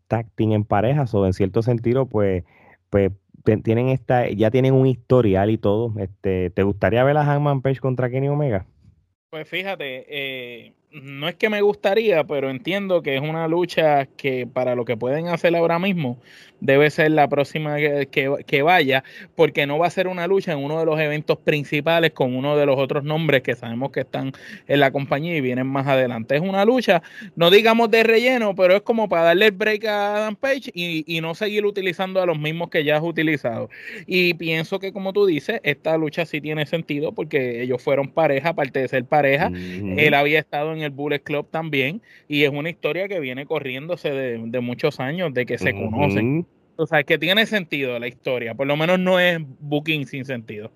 tag 0.09 0.31
team 0.37 0.53
en 0.53 0.65
parejas, 0.65 1.13
o 1.15 1.27
en 1.27 1.35
cierto 1.35 1.61
sentido, 1.61 2.07
pues, 2.07 2.45
pues 2.89 3.13
tienen 3.63 3.91
esta, 3.91 4.29
ya 4.31 4.51
tienen 4.51 4.73
un 4.73 4.87
historial 4.87 5.51
y 5.51 5.59
todo. 5.59 5.93
Este, 5.99 6.49
¿te 6.49 6.63
gustaría 6.63 7.05
ver 7.05 7.19
a 7.19 7.31
Hammond 7.31 7.63
Page 7.63 7.81
contra 7.81 8.09
Kenny 8.09 8.29
Omega? 8.29 8.65
Pues 9.31 9.49
fíjate, 9.49 10.07
eh, 10.09 10.75
no 10.93 11.29
es 11.29 11.35
que 11.35 11.51
me 11.51 11.61
gustaría, 11.61 12.25
pero 12.25 12.51
entiendo 12.51 13.03
que 13.03 13.17
es 13.17 13.23
una 13.23 13.49
lucha 13.49 14.07
que 14.07 14.47
para 14.47 14.75
lo 14.75 14.85
que 14.85 14.97
pueden 14.97 15.29
hacer 15.29 15.55
ahora 15.55 15.79
mismo 15.79 16.19
debe 16.61 16.91
ser 16.91 17.11
la 17.11 17.29
próxima 17.29 17.77
que, 17.77 18.63
vaya, 18.63 19.05
porque 19.35 19.67
no 19.67 19.79
va 19.79 19.89
a 19.89 19.91
ser 19.91 20.09
una 20.09 20.27
lucha 20.27 20.53
en 20.53 20.59
uno 20.59 20.79
de 20.79 20.87
los 20.87 20.99
eventos 20.99 21.39
principales 21.39 22.13
con 22.13 22.35
uno 22.35 22.57
de 22.57 22.65
los 22.67 22.79
otros 22.79 23.05
nombres 23.05 23.43
que 23.43 23.55
sabemos 23.55 23.91
que 23.91 24.01
están 24.01 24.33
en 24.67 24.81
la 24.81 24.91
compañía 24.91 25.37
y 25.37 25.41
vienen 25.41 25.67
más 25.67 25.87
adelante. 25.87 26.37
Es 26.37 26.41
una 26.41 26.65
lucha, 26.65 27.03
no 27.35 27.51
digamos 27.51 27.91
de 27.91 28.03
relleno, 28.03 28.55
pero 28.55 28.77
es 28.77 28.83
como 28.83 29.09
para 29.09 29.25
darle 29.25 29.47
el 29.47 29.53
break 29.53 29.85
a 29.85 30.17
Adam 30.17 30.37
Page 30.37 30.71
y, 30.75 31.05
no 31.17 31.35
seguir 31.35 31.65
utilizando 31.65 32.21
a 32.21 32.27
los 32.27 32.39
mismos 32.39 32.69
que 32.69 32.85
ya 32.85 32.97
has 32.97 33.03
utilizado. 33.03 33.71
Y 34.07 34.35
pienso 34.35 34.79
que, 34.79 34.93
como 34.93 35.15
tú 35.15 35.25
dices, 35.25 35.61
esta 35.63 35.97
lucha 35.97 36.27
sí 36.27 36.41
tiene 36.41 36.67
sentido 36.67 37.13
porque 37.13 37.63
ellos 37.63 37.83
fueron 37.83 38.09
pareja, 38.09 38.51
aparte 38.51 38.81
de 38.81 38.89
ser 38.89 39.05
pareja, 39.05 39.51
él 39.51 40.15
había 40.15 40.39
estado 40.39 40.73
en 40.73 40.76
el 40.83 40.91
Bullet 40.91 41.21
Club 41.21 41.49
también, 41.51 42.03
y 42.29 42.45
es 42.45 42.51
una 42.51 42.71
historia 42.71 43.09
que 43.09 43.21
viene 43.21 43.47
corriéndose 43.47 44.11
de, 44.11 44.61
muchos 44.61 45.01
años, 45.01 45.33
de 45.35 45.47
que 45.47 45.59
se 45.59 45.73
conocen. 45.73 46.47
O 46.77 46.87
sea, 46.87 47.03
que 47.05 47.17
tiene 47.17 47.47
sentido 47.47 47.99
la 47.99 48.07
historia, 48.07 48.55
por 48.55 48.67
lo 48.67 48.77
menos 48.77 48.99
no 48.99 49.19
es 49.19 49.39
booking 49.61 50.07
sin 50.07 50.25
sentido. 50.25 50.71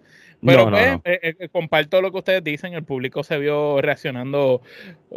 Pero 0.44 0.70
pues, 0.70 0.98
eh, 1.04 1.36
eh, 1.38 1.48
comparto 1.50 2.00
lo 2.00 2.10
que 2.10 2.18
ustedes 2.18 2.42
dicen, 2.42 2.72
el 2.72 2.82
público 2.82 3.22
se 3.22 3.38
vio 3.38 3.82
reaccionando 3.82 4.62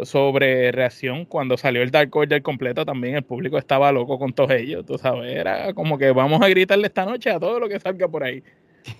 sobre 0.02 0.70
reacción 0.70 1.24
cuando 1.24 1.56
salió 1.56 1.82
el 1.82 1.90
Dark 1.90 2.14
Order 2.14 2.42
completo, 2.42 2.84
también 2.84 3.14
el 3.16 3.22
público 3.22 3.56
estaba 3.56 3.90
loco 3.90 4.18
con 4.18 4.34
todos 4.34 4.50
ellos, 4.50 4.84
tú 4.84 4.98
sabes, 4.98 5.34
era 5.34 5.72
como 5.72 5.96
que 5.96 6.10
vamos 6.10 6.42
a 6.42 6.48
gritarle 6.48 6.88
esta 6.88 7.06
noche 7.06 7.30
a 7.30 7.40
todo 7.40 7.58
lo 7.58 7.68
que 7.68 7.80
salga 7.80 8.06
por 8.06 8.22
ahí, 8.22 8.42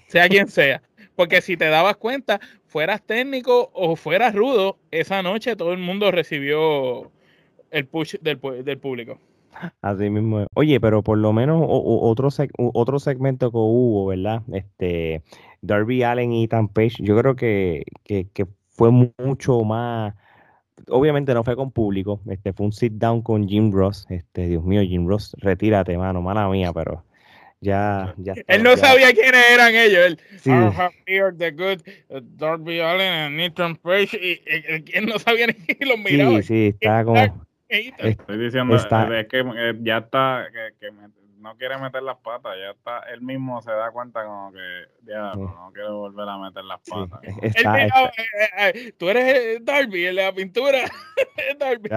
sea 0.07 0.29
quien 0.29 0.49
sea. 0.49 0.83
Porque 1.17 1.41
si 1.43 1.57
te 1.57 1.67
dabas 1.67 1.97
cuenta, 1.97 2.41
fueras 2.75 3.03
técnico 3.03 3.71
o 3.73 3.95
fueras 3.95 4.35
rudo, 4.35 4.79
esa 4.91 5.23
noche 5.23 5.55
todo 5.55 5.73
el 5.73 5.79
mundo 5.79 6.11
recibió 6.11 7.09
el 7.71 7.87
push 7.87 8.17
del, 8.21 8.39
público. 8.81 9.21
Así 9.81 10.11
mismo. 10.11 10.49
Oye, 10.57 10.81
pero 10.81 11.01
por 11.01 11.19
lo 11.19 11.33
menos 11.33 11.65
otro, 11.69 12.31
otro 12.59 12.99
segmento 12.99 13.53
que 13.53 13.59
hubo, 13.59 14.07
¿verdad? 14.07 14.43
Este, 14.53 15.23
Darby 15.63 16.03
Allen 16.03 16.33
y 16.33 16.43
Ethan 16.43 16.67
Page, 16.67 16.97
yo 16.99 17.17
creo 17.17 17.37
que, 17.37 17.85
que, 18.03 18.47
fue 18.71 18.91
mucho 18.91 19.61
más. 19.63 20.15
Obviamente 20.89 21.33
no 21.33 21.45
fue 21.45 21.55
con 21.55 21.71
público, 21.71 22.19
este 22.29 22.53
fue 22.53 22.67
un 22.67 22.73
sit 22.73 22.95
down 22.95 23.23
con 23.23 23.47
Jim 23.47 23.71
Ross. 23.71 24.05
Este, 24.09 24.49
Dios 24.49 24.65
mío, 24.65 24.83
Jim 24.83 25.07
Ross, 25.07 25.37
retírate, 25.39 25.97
mano, 25.97 26.23
mala 26.23 26.49
mía, 26.49 26.73
pero 26.73 27.05
ya, 27.65 28.15
ya 28.19 28.35
Él 28.47 28.63
no 28.63 28.77
sabía 28.77 29.13
quiénes 29.13 29.43
eran 29.51 29.75
ellos. 29.75 30.07
Él, 30.07 30.21
sí. 30.39 30.51
I 30.51 31.21
the 31.37 31.51
good 31.51 31.83
uh, 32.11 32.21
Darby 32.37 32.81
Allen 32.81 33.41
and 33.41 33.81
Page. 33.81 34.15
Y, 34.15 34.41
él 34.93 35.07
no 35.07 35.19
sabía 35.19 35.47
ni 35.69 35.87
los 35.87 35.99
miraba. 35.99 36.43
Sí, 36.43 36.43
sí, 36.43 36.75
está 36.79 37.05
como. 37.05 37.45
Estoy 37.69 38.39
diciendo, 38.39 38.77
es 38.77 39.27
que 39.27 39.41
eh, 39.41 39.75
ya 39.81 39.99
está, 39.99 40.47
que, 40.79 40.91
no 41.45 41.55
quiere 41.59 41.77
meter 41.77 42.03
las 42.03 42.17
patas, 42.17 42.55
ya 42.59 42.71
está, 42.71 43.01
él 43.13 43.21
mismo 43.21 43.61
se 43.61 43.71
da 43.71 43.91
cuenta 43.91 44.25
como 44.25 44.51
que 44.51 44.87
ya 45.07 45.35
no 45.35 45.71
quiere 45.75 45.91
volver 45.91 46.27
a 46.27 46.39
meter 46.39 46.65
las 46.65 46.81
patas. 46.89 47.21
Eh, 47.23 47.53
eh, 48.59 48.93
tú 48.97 49.11
eres 49.11 49.63
Darby 49.63 50.07
en 50.07 50.17
la 50.17 50.33
pintura. 50.33 50.79
Darby. 51.61 51.91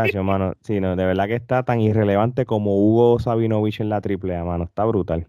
sí, 0.61 0.81
no, 0.81 0.97
de 0.97 1.05
verdad 1.05 1.27
que 1.27 1.35
está 1.35 1.63
tan 1.63 1.79
irrelevante 1.79 2.45
como 2.45 2.75
Hugo 2.75 3.19
Sabinovich 3.19 3.79
en 3.79 3.87
la 3.87 4.01
triple 4.01 4.35
A, 4.35 4.43
mano, 4.43 4.65
está 4.65 4.83
brutal. 4.83 5.25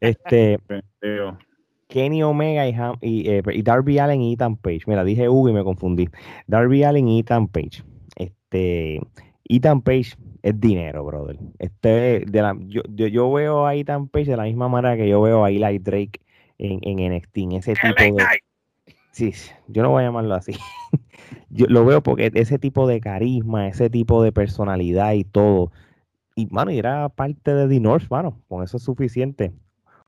Este 0.00 0.58
Kenny 1.88 2.22
Omega 2.22 2.68
y, 2.68 2.76
y, 3.00 3.62
Darby 3.62 3.98
Allen 3.98 4.20
y 4.20 4.34
Ethan 4.34 4.56
Page. 4.56 4.82
Mira, 4.86 5.02
dije 5.02 5.30
Hugo 5.30 5.48
y 5.48 5.52
me 5.54 5.64
confundí. 5.64 6.08
Darby 6.46 6.84
Allen 6.84 7.08
y 7.08 7.20
Ethan 7.20 7.48
Page. 7.48 7.82
Este 8.16 9.00
Ethan 9.44 9.80
Page 9.80 10.14
es 10.42 10.60
dinero, 10.60 11.04
brother. 11.04 11.38
Este, 11.58 12.24
de 12.26 12.42
la, 12.42 12.56
yo, 12.66 12.82
yo, 12.86 13.32
veo 13.32 13.66
a 13.66 13.74
Ethan 13.74 14.08
Page 14.08 14.30
de 14.30 14.36
la 14.36 14.44
misma 14.44 14.68
manera 14.68 14.96
que 14.96 15.08
yo 15.08 15.20
veo 15.20 15.44
a 15.44 15.50
Eli 15.50 15.78
Drake 15.78 16.20
en, 16.58 16.80
en 16.82 17.14
NXT, 17.16 17.36
ese 17.52 17.74
tipo 17.74 18.16
de... 18.16 18.24
Sí, 19.12 19.32
yo 19.68 19.82
no 19.82 19.90
voy 19.90 20.02
a 20.02 20.06
llamarlo 20.06 20.34
así. 20.34 20.52
yo 21.50 21.66
lo 21.68 21.84
veo 21.84 22.02
porque 22.02 22.30
ese 22.34 22.58
tipo 22.58 22.86
de 22.86 23.00
carisma, 23.00 23.68
ese 23.68 23.90
tipo 23.90 24.22
de 24.22 24.32
personalidad 24.32 25.12
y 25.12 25.24
todo. 25.24 25.70
Y, 26.34 26.46
mano, 26.46 26.70
y 26.70 26.78
era 26.78 27.10
parte 27.10 27.54
de 27.54 27.68
The 27.68 27.80
North, 27.80 28.10
mano. 28.10 28.40
Con 28.48 28.64
eso 28.64 28.78
es 28.78 28.82
suficiente. 28.82 29.52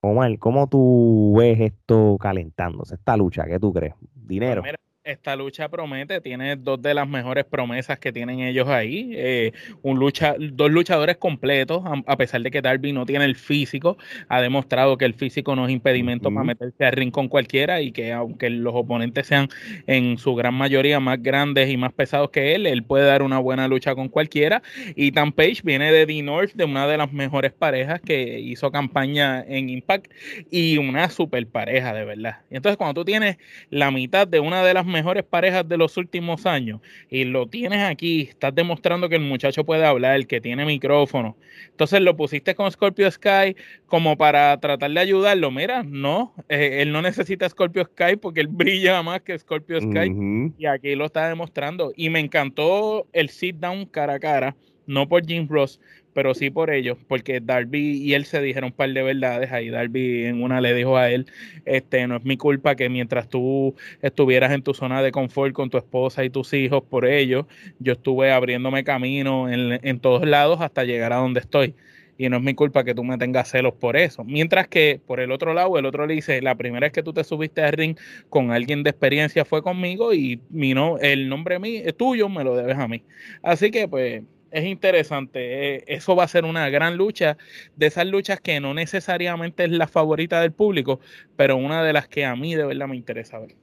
Omar, 0.00 0.38
¿cómo 0.38 0.68
tú 0.68 1.34
ves 1.36 1.60
esto 1.60 2.16
calentándose? 2.18 2.94
Esta 2.94 3.16
lucha, 3.16 3.44
¿qué 3.44 3.58
tú 3.58 3.72
crees? 3.72 3.94
Dinero. 4.14 4.62
Pues 4.62 4.74
esta 5.04 5.36
lucha 5.36 5.68
promete, 5.68 6.20
tiene 6.22 6.56
dos 6.56 6.80
de 6.80 6.94
las 6.94 7.06
mejores 7.06 7.44
promesas 7.44 7.98
que 7.98 8.10
tienen 8.10 8.40
ellos 8.40 8.68
ahí. 8.68 9.12
Eh, 9.14 9.52
un 9.82 9.98
lucha, 9.98 10.34
dos 10.38 10.70
luchadores 10.70 11.18
completos, 11.18 11.82
a, 12.06 12.16
pesar 12.16 12.40
de 12.40 12.50
que 12.50 12.62
Darby 12.62 12.92
no 12.92 13.04
tiene 13.04 13.26
el 13.26 13.36
físico, 13.36 13.98
ha 14.28 14.40
demostrado 14.40 14.96
que 14.96 15.04
el 15.04 15.12
físico 15.12 15.54
no 15.54 15.66
es 15.66 15.72
impedimento 15.72 16.32
para 16.32 16.44
meterse 16.44 16.86
al 16.86 16.92
ring 16.92 17.10
con 17.10 17.28
cualquiera 17.28 17.82
y 17.82 17.92
que 17.92 18.12
aunque 18.12 18.48
los 18.48 18.74
oponentes 18.74 19.26
sean 19.26 19.48
en 19.86 20.16
su 20.16 20.34
gran 20.34 20.54
mayoría 20.54 21.00
más 21.00 21.22
grandes 21.22 21.70
y 21.70 21.76
más 21.76 21.92
pesados 21.92 22.30
que 22.30 22.54
él, 22.54 22.66
él 22.66 22.82
puede 22.82 23.04
dar 23.04 23.22
una 23.22 23.38
buena 23.38 23.68
lucha 23.68 23.94
con 23.94 24.08
cualquiera. 24.08 24.62
Y 24.96 25.12
Tan 25.12 25.32
Page 25.32 25.60
viene 25.64 25.92
de 25.92 26.06
The 26.06 26.22
North, 26.22 26.52
de 26.54 26.64
una 26.64 26.86
de 26.86 26.96
las 26.96 27.12
mejores 27.12 27.52
parejas 27.52 28.00
que 28.00 28.40
hizo 28.40 28.70
campaña 28.70 29.44
en 29.46 29.68
Impact 29.68 30.10
y 30.50 30.78
una 30.78 31.10
super 31.10 31.46
pareja, 31.46 31.92
de 31.92 32.06
verdad. 32.06 32.38
Y 32.50 32.56
entonces 32.56 32.78
cuando 32.78 32.94
tú 32.94 33.04
tienes 33.04 33.36
la 33.68 33.90
mitad 33.90 34.26
de 34.26 34.40
una 34.40 34.64
de 34.64 34.72
las 34.72 34.86
mejores 34.94 35.24
parejas 35.24 35.68
de 35.68 35.76
los 35.76 35.96
últimos 35.96 36.46
años 36.46 36.80
y 37.10 37.24
lo 37.24 37.46
tienes 37.48 37.82
aquí, 37.82 38.22
estás 38.22 38.54
demostrando 38.54 39.08
que 39.08 39.16
el 39.16 39.22
muchacho 39.22 39.64
puede 39.64 39.84
hablar, 39.84 40.26
que 40.26 40.40
tiene 40.40 40.64
micrófono. 40.64 41.36
Entonces 41.70 42.00
lo 42.00 42.16
pusiste 42.16 42.54
con 42.54 42.70
Scorpio 42.70 43.10
Sky 43.10 43.56
como 43.86 44.16
para 44.16 44.58
tratar 44.60 44.90
de 44.92 45.00
ayudarlo. 45.00 45.50
Mira, 45.50 45.82
no, 45.82 46.32
eh, 46.48 46.78
él 46.82 46.92
no 46.92 47.02
necesita 47.02 47.48
Scorpio 47.48 47.84
Sky 47.84 48.16
porque 48.16 48.40
él 48.40 48.48
brilla 48.50 49.02
más 49.02 49.20
que 49.22 49.36
Scorpio 49.38 49.80
Sky 49.80 50.52
y 50.56 50.66
aquí 50.66 50.94
lo 50.94 51.06
está 51.06 51.28
demostrando. 51.28 51.92
Y 51.96 52.08
me 52.10 52.20
encantó 52.20 53.06
el 53.12 53.28
sit 53.28 53.56
down 53.56 53.86
cara 53.86 54.14
a 54.14 54.20
cara, 54.20 54.56
no 54.86 55.08
por 55.08 55.26
Jim 55.26 55.48
Ross, 55.50 55.80
pero 56.14 56.34
sí 56.34 56.50
por 56.50 56.70
ellos, 56.70 56.96
porque 57.08 57.40
Darby 57.40 57.98
y 58.02 58.14
él 58.14 58.24
se 58.24 58.40
dijeron 58.40 58.68
un 58.68 58.72
par 58.72 58.90
de 58.90 59.02
verdades. 59.02 59.52
Ahí 59.52 59.68
Darby 59.68 60.24
en 60.24 60.42
una 60.42 60.60
le 60.60 60.74
dijo 60.74 60.96
a 60.96 61.10
él, 61.10 61.26
este, 61.64 62.06
no 62.06 62.16
es 62.16 62.24
mi 62.24 62.36
culpa 62.36 62.76
que 62.76 62.88
mientras 62.88 63.28
tú 63.28 63.74
estuvieras 64.02 64.52
en 64.52 64.62
tu 64.62 64.74
zona 64.74 65.02
de 65.02 65.12
confort 65.12 65.52
con 65.52 65.70
tu 65.70 65.78
esposa 65.78 66.24
y 66.24 66.30
tus 66.30 66.52
hijos 66.54 66.82
por 66.88 67.06
ellos, 67.06 67.46
yo 67.78 67.92
estuve 67.94 68.32
abriéndome 68.32 68.84
camino 68.84 69.50
en, 69.50 69.80
en 69.82 70.00
todos 70.00 70.26
lados 70.26 70.60
hasta 70.60 70.84
llegar 70.84 71.12
a 71.12 71.16
donde 71.16 71.40
estoy. 71.40 71.74
y 72.16 72.28
no 72.28 72.36
es 72.36 72.42
mi 72.42 72.54
culpa 72.54 72.84
que 72.84 72.94
tú 72.94 73.02
me 73.04 73.18
tengas 73.18 73.50
celos 73.50 73.74
por 73.74 73.96
eso. 73.96 74.24
Mientras 74.24 74.68
que 74.68 75.00
por 75.04 75.20
el 75.20 75.32
otro 75.32 75.52
lado, 75.54 75.78
el 75.78 75.86
otro 75.86 76.06
le 76.06 76.14
dice, 76.14 76.40
la 76.42 76.54
primera 76.56 76.86
vez 76.86 76.92
que 76.92 77.02
tú 77.02 77.12
te 77.12 77.24
subiste 77.24 77.62
al 77.62 77.72
ring 77.72 77.96
con 78.28 78.52
alguien 78.52 78.82
de 78.82 78.90
experiencia 78.90 79.44
fue 79.44 79.62
conmigo 79.62 80.14
y 80.14 80.40
mi 80.50 80.74
no, 80.74 80.98
el 80.98 81.28
nombre 81.28 81.58
es 81.84 81.96
tuyo 81.96 82.28
me 82.28 82.44
lo 82.44 82.56
debes 82.56 82.78
a 82.78 82.88
mí. 82.88 83.04
Así 83.42 83.70
que 83.70 83.88
pues 83.88 84.22
es 84.54 84.64
interesante. 84.64 85.74
Eh, 85.76 85.84
eso 85.88 86.14
va 86.14 86.24
a 86.24 86.28
ser 86.28 86.44
una 86.44 86.70
gran 86.70 86.96
lucha, 86.96 87.36
de 87.76 87.86
esas 87.86 88.06
luchas 88.06 88.40
que 88.40 88.60
no 88.60 88.72
necesariamente 88.72 89.64
es 89.64 89.70
la 89.70 89.88
favorita 89.88 90.40
del 90.40 90.52
público, 90.52 91.00
pero 91.36 91.56
una 91.56 91.82
de 91.82 91.92
las 91.92 92.06
que 92.06 92.24
a 92.24 92.36
mí 92.36 92.54
de 92.54 92.64
verdad 92.64 92.86
me 92.86 92.96
interesa 92.96 93.40
ver. 93.40 93.56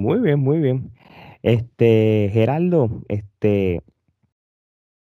Muy 0.00 0.20
bien, 0.20 0.38
muy 0.38 0.60
bien. 0.60 0.92
Este, 1.42 2.30
Geraldo, 2.32 3.02
este, 3.08 3.82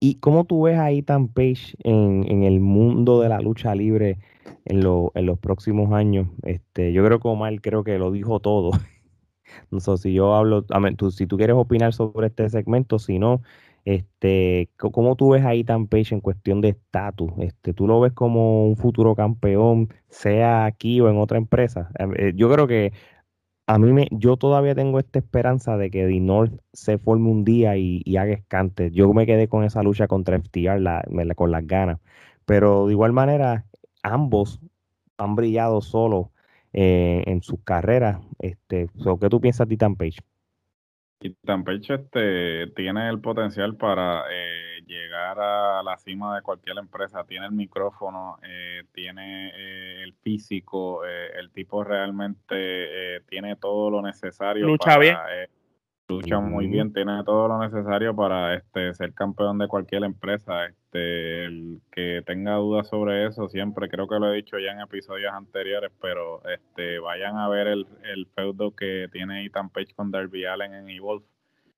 ¿y 0.00 0.16
cómo 0.16 0.44
tú 0.44 0.62
ves 0.62 0.76
a 0.76 0.90
Ethan 0.90 1.28
Page 1.28 1.76
en, 1.84 2.42
el 2.42 2.58
mundo 2.58 3.20
de 3.20 3.28
la 3.28 3.40
lucha 3.40 3.76
libre 3.76 4.18
en, 4.64 4.82
lo, 4.82 5.12
en 5.14 5.26
los 5.26 5.38
próximos 5.38 5.92
años? 5.92 6.26
Este, 6.42 6.92
yo 6.92 7.04
creo 7.04 7.20
que 7.20 7.28
Omar 7.28 7.60
creo 7.60 7.84
que 7.84 7.96
lo 7.96 8.10
dijo 8.10 8.40
todo. 8.40 8.72
no 9.70 9.78
sé 9.78 9.96
si 9.98 10.12
yo 10.12 10.34
hablo, 10.34 10.64
tú, 10.96 11.12
si 11.12 11.28
tú 11.28 11.36
quieres 11.36 11.54
opinar 11.54 11.92
sobre 11.92 12.26
este 12.26 12.48
segmento, 12.50 12.98
si 12.98 13.20
no, 13.20 13.40
este, 13.86 14.68
¿cómo 14.76 15.14
tú 15.14 15.30
ves 15.30 15.44
a 15.44 15.54
Ethan 15.54 15.86
Page 15.86 16.12
en 16.12 16.20
cuestión 16.20 16.60
de 16.60 16.70
estatus? 16.70 17.30
Este, 17.38 17.72
¿Tú 17.72 17.86
lo 17.86 18.00
ves 18.00 18.12
como 18.12 18.66
un 18.66 18.76
futuro 18.76 19.14
campeón, 19.14 19.90
sea 20.08 20.64
aquí 20.66 21.00
o 21.00 21.08
en 21.08 21.18
otra 21.18 21.38
empresa? 21.38 21.90
Eh, 22.18 22.32
yo 22.34 22.50
creo 22.50 22.66
que 22.66 22.92
a 23.66 23.78
mí 23.78 23.92
me, 23.92 24.08
yo 24.10 24.36
todavía 24.36 24.74
tengo 24.74 24.98
esta 24.98 25.20
esperanza 25.20 25.76
de 25.76 25.90
que 25.90 26.04
The 26.06 26.18
North 26.20 26.52
se 26.72 26.98
forme 26.98 27.30
un 27.30 27.44
día 27.44 27.76
y, 27.76 28.02
haga 28.16 28.32
escante. 28.32 28.90
Yo 28.90 29.12
me 29.12 29.24
quedé 29.24 29.48
con 29.48 29.62
esa 29.64 29.84
lucha 29.84 30.08
contra 30.08 30.36
FTR 30.36 30.80
la, 30.80 31.04
con 31.36 31.52
las 31.52 31.64
ganas. 31.64 32.00
Pero 32.44 32.86
de 32.86 32.92
igual 32.92 33.12
manera, 33.12 33.66
ambos 34.02 34.60
han 35.16 35.36
brillado 35.36 35.80
solos 35.80 36.28
eh, 36.72 37.22
en 37.26 37.40
sus 37.42 37.60
carreras. 37.62 38.18
Este, 38.40 38.88
¿Qué 39.20 39.28
tú 39.28 39.40
piensas 39.40 39.68
de 39.68 39.76
Titan 39.76 39.94
Page? 39.96 40.18
Titan 41.18 41.64
Page 41.64 41.94
este, 41.94 42.66
tiene 42.74 43.08
el 43.08 43.20
potencial 43.20 43.76
para 43.76 44.24
eh, 44.30 44.66
llegar 44.86 45.38
a 45.40 45.82
la 45.82 45.96
cima 45.98 46.36
de 46.36 46.42
cualquier 46.42 46.78
empresa, 46.78 47.24
tiene 47.24 47.46
el 47.46 47.52
micrófono, 47.52 48.38
eh, 48.42 48.84
tiene 48.92 49.48
eh, 49.54 50.02
el 50.02 50.14
físico, 50.14 51.04
eh, 51.04 51.32
el 51.38 51.50
tipo 51.50 51.82
realmente 51.84 53.22
tiene 53.28 53.56
todo 53.56 53.90
lo 53.90 54.02
necesario. 54.02 54.66
Lucha 54.66 54.96
para, 54.96 54.98
bien. 54.98 55.48
Lucha 56.08 56.40
muy 56.40 56.66
bien, 56.66 56.92
tiene 56.92 57.22
todo 57.24 57.48
lo 57.48 57.58
necesario 57.58 58.14
para 58.14 58.54
este, 58.54 58.94
ser 58.94 59.12
campeón 59.12 59.58
de 59.58 59.68
cualquier 59.68 60.04
empresa. 60.04 60.66
Este, 60.66 61.44
el 61.44 61.80
que 61.90 62.22
tenga 62.24 62.54
dudas 62.56 62.88
sobre 62.88 63.26
eso, 63.26 63.48
siempre 63.48 63.88
creo 63.88 64.08
que 64.08 64.18
lo 64.18 64.32
he 64.32 64.36
dicho 64.36 64.58
ya 64.58 64.72
en 64.72 64.80
episodios 64.80 65.32
anteriores, 65.32 65.90
pero 66.00 66.42
este, 66.48 66.98
vayan 66.98 67.36
a 67.36 67.48
ver 67.48 67.66
el, 67.66 67.86
el 68.04 68.26
feudo 68.34 68.74
que 68.74 69.08
tiene 69.12 69.44
Ethan 69.44 69.70
Page 69.70 69.94
con 69.94 70.10
Darby 70.10 70.44
Allen 70.44 70.74
en 70.74 70.90
Evolve 70.90 71.26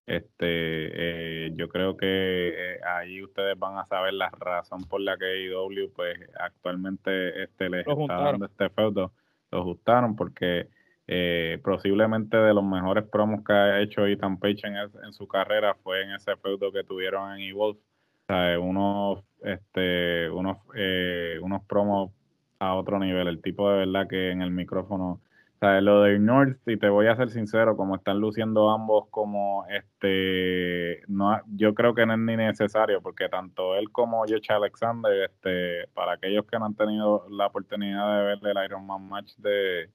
este, 0.09 0.39
eh, 0.41 1.53
yo 1.55 1.69
creo 1.69 1.95
que 1.99 2.07
eh, 2.07 2.81
ahí 2.83 3.23
ustedes 3.23 3.59
van 3.59 3.77
a 3.77 3.85
saber 3.85 4.15
la 4.15 4.31
razón 4.31 4.85
por 4.85 5.03
la 5.03 5.19
que 5.19 5.45
IW 5.45 5.93
pues 5.95 6.19
actualmente 6.41 7.43
este 7.43 7.69
les 7.69 7.87
está 7.87 8.15
dando 8.15 8.47
este 8.47 8.71
feudo. 8.71 9.13
Lo 9.51 9.61
ajustaron 9.61 10.17
porque 10.17 10.69
eh, 11.09 11.59
posiblemente 11.65 12.37
de 12.37 12.55
los 12.55 12.65
mejores 12.65 13.05
promos 13.05 13.45
que 13.45 13.53
ha 13.53 13.81
hecho 13.81 14.07
Ethan 14.07 14.39
Page 14.39 14.61
en, 14.65 15.13
su 15.13 15.27
carrera 15.27 15.75
fue 15.83 16.03
en 16.03 16.13
ese 16.13 16.37
feudo 16.37 16.71
que 16.71 16.85
tuvieron 16.85 17.33
en 17.33 17.41
Evolve. 17.49 17.81
O 17.81 18.33
sea, 18.33 18.61
unos, 18.61 19.25
este, 19.43 20.31
unos, 20.31 20.59
unos 21.43 21.65
promos 21.65 22.13
a 22.61 22.75
otro 22.75 22.99
nivel. 22.99 23.27
El 23.27 23.43
tipo 23.43 23.71
de 23.71 23.79
verdad 23.79 24.07
que 24.09 24.31
en 24.31 24.43
el 24.43 24.51
micrófono 24.51 25.21
o 25.59 25.61
sea, 25.61 25.81
lo 25.81 26.03
de 26.03 26.21
North, 26.21 26.57
y 26.69 26.77
te 26.77 26.89
voy 26.89 27.09
a 27.09 27.17
ser 27.17 27.31
sincero, 27.31 27.77
como 27.77 27.97
están 27.97 28.21
luciendo 28.21 28.71
ambos 28.71 29.09
como 29.11 29.67
este, 29.67 31.03
no, 31.09 31.37
yo 31.49 31.75
creo 31.75 31.97
que 31.97 32.07
no 32.07 32.13
es 32.13 32.21
ni 32.21 32.37
necesario, 32.37 33.03
porque 33.03 33.29
tanto 33.29 33.75
él 33.75 33.91
como 33.91 34.21
Josh 34.21 34.53
Alexander, 34.53 35.29
este, 35.29 35.89
para 35.95 36.13
aquellos 36.13 36.47
que 36.47 36.61
no 36.61 36.67
han 36.67 36.77
tenido 36.77 37.27
la 37.29 37.47
oportunidad 37.47 38.19
de 38.19 38.25
ver 38.25 38.57
el 38.57 38.65
Iron 38.67 38.87
Man 38.87 39.09
match 39.09 39.35
de, 39.39 39.91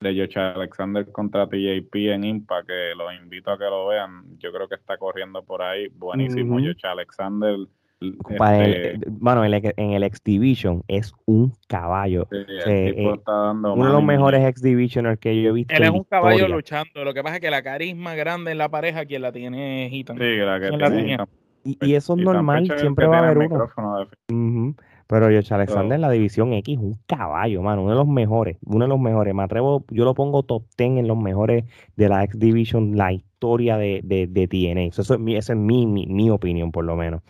de 0.00 0.18
Josh 0.18 0.38
Alexander 0.38 1.10
contra 1.10 1.46
TJP 1.46 1.94
en 1.94 2.24
Impact, 2.24 2.68
que 2.68 2.92
los 2.96 3.14
invito 3.14 3.50
a 3.50 3.58
que 3.58 3.64
lo 3.64 3.88
vean, 3.88 4.38
yo 4.38 4.52
creo 4.52 4.68
que 4.68 4.74
está 4.74 4.96
corriendo 4.98 5.42
por 5.42 5.62
ahí, 5.62 5.88
buenísimo 5.88 6.58
Josh 6.58 6.84
Alexander 6.84 7.56
este 8.00 8.98
bueno, 9.08 9.44
en 9.44 9.92
el, 9.92 10.02
X 10.04 10.22
Division 10.24 10.82
es 10.88 11.12
un 11.26 11.52
caballo. 11.68 12.26
Eh, 12.30 12.94
uno 12.96 13.86
de 13.86 13.92
los 13.92 14.04
mejores 14.04 14.44
X 14.46 14.62
Divisioners 14.62 15.18
que 15.18 15.40
yo 15.40 15.50
he 15.50 15.52
visto. 15.52 15.74
Él 15.74 15.84
es 15.84 15.90
un 15.90 16.04
caballo 16.04 16.48
luchando. 16.48 17.04
Lo 17.04 17.14
que 17.14 17.22
pasa 17.22 17.36
es 17.36 17.40
que 17.40 17.50
la 17.50 17.62
carisma 17.62 18.14
grande 18.14 18.52
en 18.52 18.58
la 18.58 18.68
pareja, 18.68 19.04
quien 19.04 19.22
la 19.22 19.32
tiene 19.32 19.88
Sí, 19.90 20.04
la 20.04 20.60
que 20.60 20.70
tiene. 20.70 21.18
Y, 21.64 21.94
eso 21.94 22.14
es 22.14 22.22
normal, 22.22 22.70
siempre 22.76 23.06
va 23.06 23.20
a 23.20 23.30
haber 23.30 23.38
uno. 23.38 24.76
Pero 25.06 25.26
Josh 25.26 25.52
Alexander 25.52 25.96
en 25.96 26.00
la 26.00 26.10
división 26.10 26.52
X, 26.54 26.78
un 26.78 26.98
caballo, 27.06 27.62
mano, 27.62 27.82
uno 27.82 27.90
de 27.90 27.96
los 27.96 28.08
mejores, 28.08 28.56
uno 28.64 28.84
de 28.84 28.88
los 28.88 29.00
mejores. 29.00 29.34
Me 29.34 29.42
atrevo, 29.42 29.84
yo 29.90 30.04
lo 30.04 30.14
pongo 30.14 30.42
top 30.42 30.64
10 30.78 30.98
en 30.98 31.08
los 31.08 31.18
mejores 31.18 31.64
de 31.96 32.08
la 32.08 32.24
X 32.24 32.38
Division, 32.38 32.96
la 32.96 33.12
historia 33.12 33.76
de, 33.76 34.00
de, 34.02 34.26
de 34.26 34.48
TNA. 34.48 34.84
Eso, 34.84 35.02
es 35.02 35.10
esa 35.10 35.52
es 35.52 35.58
mi, 35.58 35.86
mi, 35.86 36.06
mi 36.06 36.30
opinión, 36.30 36.72
por 36.72 36.84
lo 36.84 36.96
menos. 36.96 37.22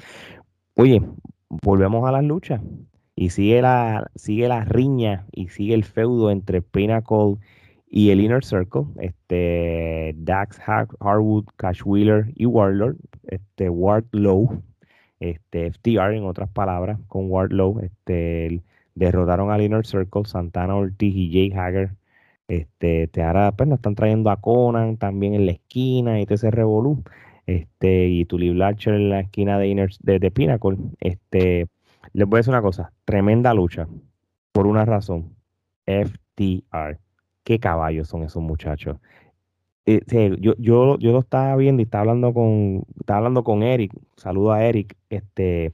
Oye, 0.77 1.03
volvemos 1.49 2.09
a 2.09 2.13
las 2.13 2.25
luchas. 2.25 2.61
Y 3.17 3.31
sigue 3.31 3.63
la, 3.63 4.11
sigue 4.17 4.49
la 4.49 4.65
riña 4.65 5.27
y 5.33 5.49
sigue 5.49 5.75
el 5.75 5.85
feudo 5.85 6.31
entre 6.31 6.63
Pinnacle 6.63 7.37
y 7.89 8.11
el 8.11 8.21
Inner 8.21 8.45
Circle. 8.45 8.87
Este, 8.99 10.15
Dax 10.17 10.61
Harwood, 11.01 11.45
Cash 11.57 11.83
Wheeler 11.85 12.33
y 12.35 12.47
Warlord. 12.47 12.97
Este, 13.25 13.69
Wardlow. 13.71 14.63
Este, 15.31 15.71
FTR 15.73 16.15
en 16.15 16.25
otras 16.25 16.51
palabras, 16.51 16.99
con 17.09 17.31
Wardlow. 17.31 17.81
Este, 17.81 18.63
derrotaron 18.95 19.51
al 19.51 19.63
Inner 19.63 19.87
Circle, 19.87 20.27
Santana 20.27 20.77
Ortiz 20.77 21.15
y 21.17 21.33
Jay 21.33 21.53
Hager. 21.59 21.93
Este, 22.47 23.09
te 23.09 23.23
ahora 23.23 23.53
pues, 23.53 23.71
están 23.71 23.95
trayendo 23.95 24.31
a 24.31 24.41
Conan 24.41 24.99
también 24.99 25.33
en 25.35 25.47
la 25.47 25.53
esquina 25.53 26.21
y 26.21 26.27
ese 26.29 26.51
revolú 26.51 27.03
este, 27.47 28.07
y 28.09 28.27
Tully 28.27 28.51
Blatcher 28.51 28.95
en 28.95 29.09
la 29.09 29.21
esquina 29.21 29.59
de, 29.59 29.69
Inner, 29.69 29.91
de, 30.01 30.31
Pinnacle. 30.31 30.77
Este, 31.01 31.69
les 32.13 32.29
voy 32.29 32.37
a 32.37 32.41
decir 32.41 32.53
una 32.53 32.63
cosa, 32.63 32.93
tremenda 33.07 33.55
lucha, 33.55 33.89
por 34.53 34.67
una 34.67 34.85
razón, 34.85 35.35
FTR. 35.87 36.99
Qué 37.45 37.59
caballos 37.61 38.09
son 38.09 38.25
esos 38.25 38.43
muchachos. 38.43 38.99
Eh, 39.87 40.37
yo, 40.41 40.55
yo, 40.59 40.99
yo 40.99 41.13
lo 41.13 41.19
estaba 41.19 41.55
viendo 41.57 41.83
y 41.83 41.85
estaba 41.85 42.03
hablando 42.03 42.33
con, 42.33 42.85
estaba 42.99 43.19
hablando 43.19 43.45
con 43.45 43.63
Eric, 43.63 43.93
saludo 44.17 44.53
a 44.53 44.65
Eric, 44.65 44.97
este, 45.11 45.73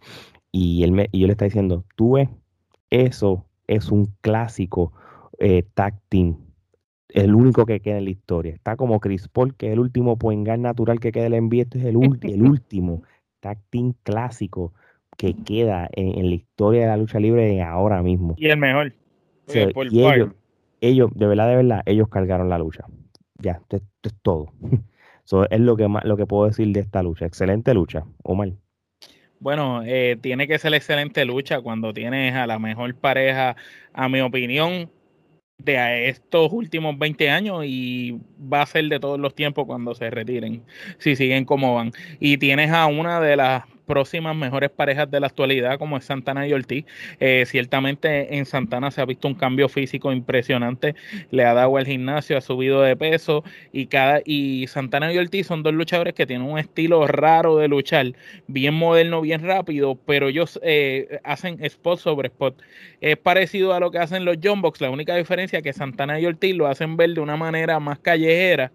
y 0.51 0.83
él 0.83 0.93
me, 0.93 1.09
y 1.13 1.21
yo 1.21 1.27
le 1.27 1.33
estaba 1.33 1.47
diciendo, 1.47 1.85
tú 1.95 2.13
ves, 2.15 2.29
eso 2.91 3.47
es 3.69 3.91
un 3.91 4.13
clásico 4.21 4.93
eh, 5.39 5.63
tag 5.75 6.01
team 6.09 6.37
el 7.15 7.35
único 7.35 7.67
que 7.67 7.81
queda 7.81 7.99
en 7.99 8.05
la 8.05 8.11
historia. 8.11 8.55
Está 8.55 8.77
como 8.77 9.01
Chris 9.01 9.29
Paul, 9.29 9.55
que 9.55 9.69
es 9.69 9.73
el 9.73 9.81
último 9.81 10.19
poengar 10.19 10.59
natural 10.59 11.01
que 11.01 11.13
queda 11.13 11.27
en 11.27 11.35
el 11.35 11.61
Este 11.61 11.79
es 11.79 11.85
el, 11.85 11.97
el 12.23 12.43
último 12.43 13.03
tag 13.41 13.59
team 13.71 13.95
clásico 14.03 14.73
que 15.17 15.35
queda 15.35 15.89
en, 15.93 16.29
la 16.29 16.35
historia 16.35 16.83
de 16.83 16.87
la 16.87 16.97
lucha 16.97 17.21
libre 17.21 17.63
ahora 17.63 18.03
mismo. 18.03 18.35
Y 18.39 18.49
el 18.49 18.59
mejor. 18.59 18.93
y 19.91 20.05
ellos, 20.81 21.11
de 21.15 21.27
verdad, 21.27 21.49
de 21.49 21.57
verdad, 21.57 21.83
ellos 21.85 22.09
cargaron 22.09 22.49
la 22.49 22.59
lucha. 22.59 22.87
Ya, 23.41 23.53
esto, 23.53 23.77
es 23.77 24.15
todo. 24.23 24.53
Eso 25.25 25.49
es 25.49 25.61
lo 25.61 25.77
que, 25.77 25.87
más, 25.87 26.05
lo 26.05 26.17
que 26.17 26.27
puedo 26.27 26.47
decir 26.47 26.69
de 26.69 26.81
esta 26.81 27.03
lucha. 27.03 27.27
Excelente 27.27 27.73
lucha, 27.75 28.05
Omar. 28.23 28.51
Bueno, 29.39 29.83
eh, 29.85 30.19
tiene 30.21 30.47
que 30.47 30.59
ser 30.59 30.75
excelente 30.75 31.25
lucha 31.25 31.61
cuando 31.61 31.95
tienes 31.95 32.35
a 32.35 32.47
la 32.47 32.59
mejor 32.59 32.95
pareja, 32.97 33.57
a 33.93 34.09
mi 34.09 34.21
opinión, 34.21 34.91
de 35.65 36.09
estos 36.09 36.53
últimos 36.53 36.99
20 36.99 37.31
años 37.31 37.65
y 37.67 38.19
va 38.41 38.63
a 38.63 38.67
ser 38.67 38.87
de 38.87 38.99
todos 38.99 39.19
los 39.19 39.35
tiempos 39.35 39.67
cuando 39.67 39.95
se 39.95 40.11
retiren, 40.11 40.65
si 40.99 41.17
siguen 41.17 41.45
como 41.45 41.75
van. 41.75 41.93
Y 42.19 42.39
tienes 42.39 42.71
a 42.71 42.87
una 42.87 43.21
de 43.21 43.37
las 43.37 43.65
próximas 43.91 44.37
mejores 44.37 44.71
parejas 44.71 45.11
de 45.11 45.19
la 45.19 45.27
actualidad, 45.27 45.77
como 45.77 45.97
es 45.97 46.05
Santana 46.05 46.47
y 46.47 46.53
Ortiz. 46.53 46.85
Eh, 47.19 47.43
ciertamente 47.45 48.37
en 48.37 48.47
Santana 48.47 48.93
se 48.93 49.01
ha 49.01 49.05
visto 49.05 49.27
un 49.27 49.35
cambio 49.35 49.69
físico 49.69 50.13
impresionante, 50.13 50.95
le 51.33 51.45
ha 51.45 51.55
dado 51.55 51.77
el 51.77 51.87
gimnasio, 51.87 52.39
ha 52.39 52.41
subido 52.41 52.83
de 52.83 52.95
peso 52.95 53.43
y 53.73 53.87
cada 53.87 54.21
y 54.25 54.69
Santana 54.69 55.13
y 55.13 55.19
Ortiz 55.19 55.49
son 55.49 55.65
dos 55.65 55.75
luchadores 55.75 56.15
que 56.15 56.25
tienen 56.25 56.49
un 56.49 56.61
estilo 56.61 57.05
raro 57.09 57.57
de 57.57 57.67
luchar, 57.67 58.15
bien 58.47 58.75
moderno, 58.75 59.23
bien 59.23 59.43
rápido, 59.43 59.99
pero 60.07 60.29
ellos 60.29 60.61
eh, 60.63 61.19
hacen 61.25 61.59
spot 61.65 61.99
sobre 61.99 62.29
spot. 62.29 62.63
Es 63.01 63.17
parecido 63.17 63.75
a 63.75 63.81
lo 63.81 63.91
que 63.91 63.99
hacen 63.99 64.25
los 64.25 64.37
John 64.41 64.63
Box, 64.63 64.81
la 64.81 64.91
única 64.91 65.17
diferencia 65.17 65.59
es 65.59 65.65
que 65.65 65.73
Santana 65.73 66.21
y 66.21 66.27
Ortiz 66.27 66.55
lo 66.55 66.69
hacen 66.69 66.97
ver 66.97 67.11
de 67.15 67.21
una 67.21 67.37
manera 67.37 67.81
más 67.81 67.99
callejera 67.99 68.71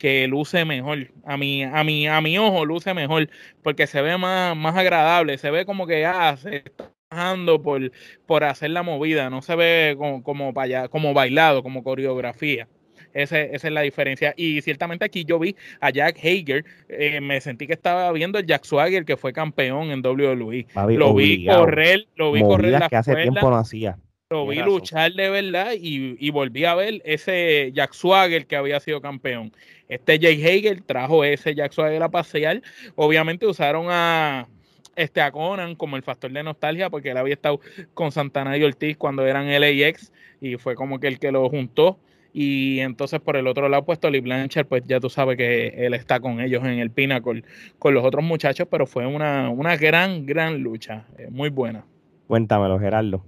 que 0.00 0.26
luce 0.26 0.64
mejor. 0.64 1.12
A 1.24 1.36
mi, 1.36 1.62
a 1.62 1.84
mi, 1.84 2.08
a 2.08 2.20
mi 2.20 2.38
ojo 2.38 2.64
luce 2.64 2.94
mejor 2.94 3.28
porque 3.62 3.86
se 3.86 4.00
ve 4.00 4.16
más, 4.16 4.56
más 4.56 4.74
agradable. 4.74 5.38
Se 5.38 5.50
ve 5.50 5.66
como 5.66 5.86
que 5.86 6.04
ah, 6.06 6.36
se 6.38 6.56
está 6.56 6.90
trabajando 7.10 7.60
por, 7.60 7.92
por 8.26 8.42
hacer 8.42 8.70
la 8.70 8.82
movida, 8.82 9.30
no 9.30 9.42
se 9.42 9.54
ve 9.54 9.94
como, 9.98 10.22
como, 10.22 10.54
como 10.90 11.14
bailado, 11.14 11.62
como 11.62 11.84
coreografía. 11.84 12.66
esa 13.12 13.42
es 13.42 13.62
la 13.64 13.82
diferencia. 13.82 14.32
Y 14.38 14.62
ciertamente 14.62 15.04
aquí 15.04 15.26
yo 15.26 15.38
vi 15.38 15.54
a 15.80 15.90
Jack 15.90 16.16
Hager, 16.18 16.64
eh, 16.88 17.20
me 17.20 17.38
sentí 17.42 17.66
que 17.66 17.74
estaba 17.74 18.10
viendo 18.12 18.38
el 18.38 18.46
Jack 18.46 18.64
Swagger 18.64 19.04
que 19.04 19.18
fue 19.18 19.34
campeón 19.34 19.90
en 19.90 20.00
WWE. 20.04 20.66
lo 20.96 21.14
vi 21.14 21.44
correr, 21.44 22.06
lo 22.16 22.32
vi 22.32 22.40
correr 22.40 22.88
que 22.88 22.96
hace 22.96 23.14
tiempo 23.16 23.50
no 23.50 23.56
hacía. 23.58 23.98
Lo 24.32 24.46
vi 24.46 24.62
luchar 24.62 25.12
de 25.12 25.28
verdad 25.28 25.72
y, 25.72 26.14
y, 26.24 26.30
volví 26.30 26.64
a 26.64 26.76
ver 26.76 27.02
ese 27.04 27.72
Jack 27.74 27.94
Swagger 27.94 28.46
que 28.46 28.54
había 28.54 28.78
sido 28.78 29.00
campeón. 29.00 29.50
Este 29.90 30.20
Jay 30.20 30.42
Hager 30.42 30.80
trajo 30.82 31.24
ese 31.24 31.54
Jack 31.54 31.72
Swagger 31.72 32.02
a 32.02 32.08
pasear. 32.08 32.62
Obviamente 32.94 33.44
usaron 33.44 33.86
a, 33.90 34.46
este, 34.94 35.20
a 35.20 35.32
Conan 35.32 35.74
como 35.74 35.96
el 35.96 36.02
factor 36.04 36.30
de 36.30 36.44
nostalgia 36.44 36.88
porque 36.88 37.10
él 37.10 37.16
había 37.16 37.34
estado 37.34 37.60
con 37.92 38.12
Santana 38.12 38.56
y 38.56 38.62
Ortiz 38.62 38.96
cuando 38.96 39.26
eran 39.26 39.48
LAX 39.50 40.12
y 40.40 40.56
fue 40.56 40.76
como 40.76 41.00
que 41.00 41.08
el 41.08 41.18
que 41.18 41.32
lo 41.32 41.50
juntó. 41.50 41.98
Y 42.32 42.78
entonces 42.78 43.18
por 43.20 43.36
el 43.36 43.48
otro 43.48 43.68
lado, 43.68 43.84
pues 43.84 43.98
Tolly 43.98 44.20
Blanchard, 44.20 44.66
pues 44.66 44.84
ya 44.86 45.00
tú 45.00 45.10
sabes 45.10 45.36
que 45.36 45.74
él 45.76 45.94
está 45.94 46.20
con 46.20 46.40
ellos 46.40 46.62
en 46.62 46.78
el 46.78 46.90
Pinnacle 46.92 47.42
con 47.80 47.92
los 47.92 48.04
otros 48.04 48.24
muchachos, 48.24 48.68
pero 48.70 48.86
fue 48.86 49.06
una, 49.06 49.50
una 49.50 49.76
gran, 49.76 50.24
gran 50.24 50.58
lucha, 50.58 51.06
eh, 51.18 51.26
muy 51.28 51.48
buena. 51.48 51.84
Cuéntamelo, 52.28 52.78
Gerardo. 52.78 53.24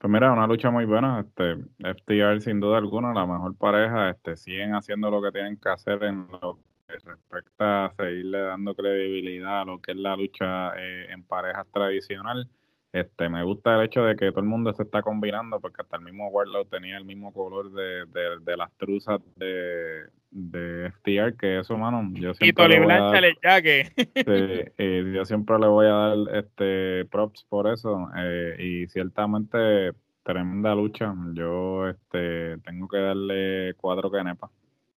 Pues 0.00 0.10
mira, 0.10 0.32
una 0.32 0.46
lucha 0.46 0.70
muy 0.70 0.86
buena. 0.86 1.20
Este, 1.20 1.56
FTR 1.78 2.40
sin 2.40 2.58
duda 2.58 2.78
alguna, 2.78 3.12
la 3.12 3.26
mejor 3.26 3.54
pareja, 3.54 4.08
este, 4.08 4.34
siguen 4.34 4.74
haciendo 4.74 5.10
lo 5.10 5.20
que 5.20 5.30
tienen 5.30 5.58
que 5.58 5.68
hacer 5.68 6.02
en 6.04 6.26
lo 6.40 6.58
que 6.88 6.94
respecta 7.04 7.84
a 7.84 7.94
seguirle 7.94 8.40
dando 8.40 8.74
credibilidad 8.74 9.60
a 9.60 9.64
lo 9.66 9.78
que 9.78 9.92
es 9.92 9.98
la 9.98 10.16
lucha 10.16 10.72
eh, 10.78 11.08
en 11.10 11.22
parejas 11.22 11.66
tradicional. 11.70 12.48
Este, 12.92 13.28
me 13.28 13.44
gusta 13.44 13.76
el 13.76 13.84
hecho 13.84 14.02
de 14.04 14.16
que 14.16 14.30
todo 14.30 14.40
el 14.40 14.46
mundo 14.46 14.72
se 14.72 14.84
está 14.84 15.02
combinando, 15.02 15.60
porque 15.60 15.82
hasta 15.82 15.98
el 15.98 16.02
mismo 16.04 16.28
Warlock 16.28 16.70
tenía 16.70 16.96
el 16.96 17.04
mismo 17.04 17.30
color 17.34 17.70
de, 17.70 18.06
de, 18.40 18.56
las 18.56 18.72
truzas 18.78 19.20
de, 19.36 20.04
de 20.30 20.90
FTR, 20.92 21.36
que 21.36 21.58
eso, 21.58 21.76
mano, 21.76 22.08
yo 22.14 22.34
siempre 22.34 22.68
le 22.68 22.80
voy 22.80 22.92
a 22.92 23.00
dar, 23.00 23.24
eh, 23.24 25.12
yo 25.14 25.24
siempre 25.24 25.58
le 25.58 25.66
voy 25.66 25.86
a 25.86 25.90
dar 25.90 26.18
este 26.36 27.04
props 27.06 27.44
por 27.48 27.66
eso, 27.68 28.08
eh, 28.16 28.56
y 28.58 28.86
ciertamente 28.88 29.92
tremenda 30.22 30.74
lucha. 30.74 31.14
Yo 31.34 31.88
este 31.88 32.58
tengo 32.58 32.88
que 32.88 32.98
darle 32.98 33.74
cuatro 33.74 34.10
kenepas. 34.10 34.50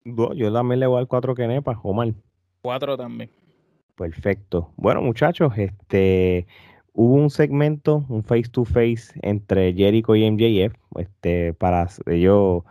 Yo 0.06 0.54
también 0.54 0.80
le 0.80 0.88
voy 0.88 0.98
a 0.98 1.00
dar 1.00 1.08
cuatro 1.08 1.34
kenepas, 1.34 1.78
Omar. 1.82 2.14
Cuatro 2.62 2.98
también. 2.98 3.30
Perfecto. 3.96 4.72
Bueno, 4.76 5.02
muchachos, 5.02 5.54
este 5.58 6.48
hubo 6.94 7.16
un 7.16 7.30
segmento, 7.30 8.06
un 8.10 8.24
face 8.24 8.50
to 8.52 8.66
face 8.66 9.14
entre 9.22 9.74
Jericho 9.74 10.16
y 10.16 10.30
MJF, 10.30 10.76
este, 10.98 11.54
para 11.54 11.88
ellos 12.06 12.64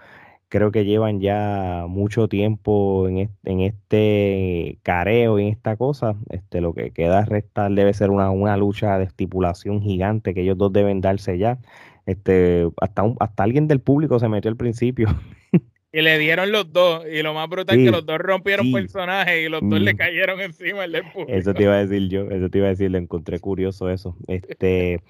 creo 0.53 0.71
que 0.71 0.85
llevan 0.85 1.19
ya 1.23 1.87
mucho 1.89 2.29
tiempo 2.29 3.09
en 3.09 3.61
este, 3.63 4.79
careo 4.83 5.39
y 5.39 5.45
en 5.45 5.49
esta 5.49 5.79
cosa. 5.79 6.15
Este, 6.29 6.61
lo 6.61 6.75
que 6.75 6.91
queda 6.91 7.25
restar 7.25 7.73
debe 7.73 7.95
ser 7.95 8.11
una, 8.11 8.31
una 8.31 8.59
lucha 8.59 8.99
de 8.99 9.05
estipulación 9.07 9.81
gigante 9.81 10.35
que 10.35 10.43
ellos 10.43 10.59
dos 10.59 10.71
deben 10.71 11.01
darse 11.01 11.39
ya. 11.39 11.59
Este, 12.05 12.69
hasta, 12.83 13.03
hasta 13.19 13.43
alguien 13.43 13.67
del 13.67 13.81
público 13.81 14.19
se 14.19 14.29
metió 14.29 14.51
al 14.51 14.59
principio 14.59 15.09
Y 15.95 16.03
le 16.03 16.19
dieron 16.19 16.53
los 16.53 16.71
dos. 16.71 17.03
Y 17.11 17.23
lo 17.23 17.33
más 17.33 17.49
brutal 17.49 17.79
es 17.79 17.87
que 17.87 17.91
los 17.91 18.05
dos 18.05 18.19
rompieron 18.19 18.73
personajes 18.73 19.47
y 19.47 19.49
los 19.49 19.63
dos 19.63 19.81
le 19.81 19.95
mm. 19.95 19.97
cayeron 19.97 20.41
encima 20.41 20.85
el 20.85 21.03
Eso 21.29 21.55
te 21.55 21.63
iba 21.63 21.75
a 21.75 21.87
decir 21.87 22.09
yo, 22.11 22.31
eso 22.31 22.51
te 22.51 22.59
iba 22.59 22.67
a 22.67 22.71
decir, 22.71 22.91
le 22.91 22.99
encontré 22.99 23.39
curioso 23.41 23.89
eso. 23.89 24.17
Este, 24.27 25.01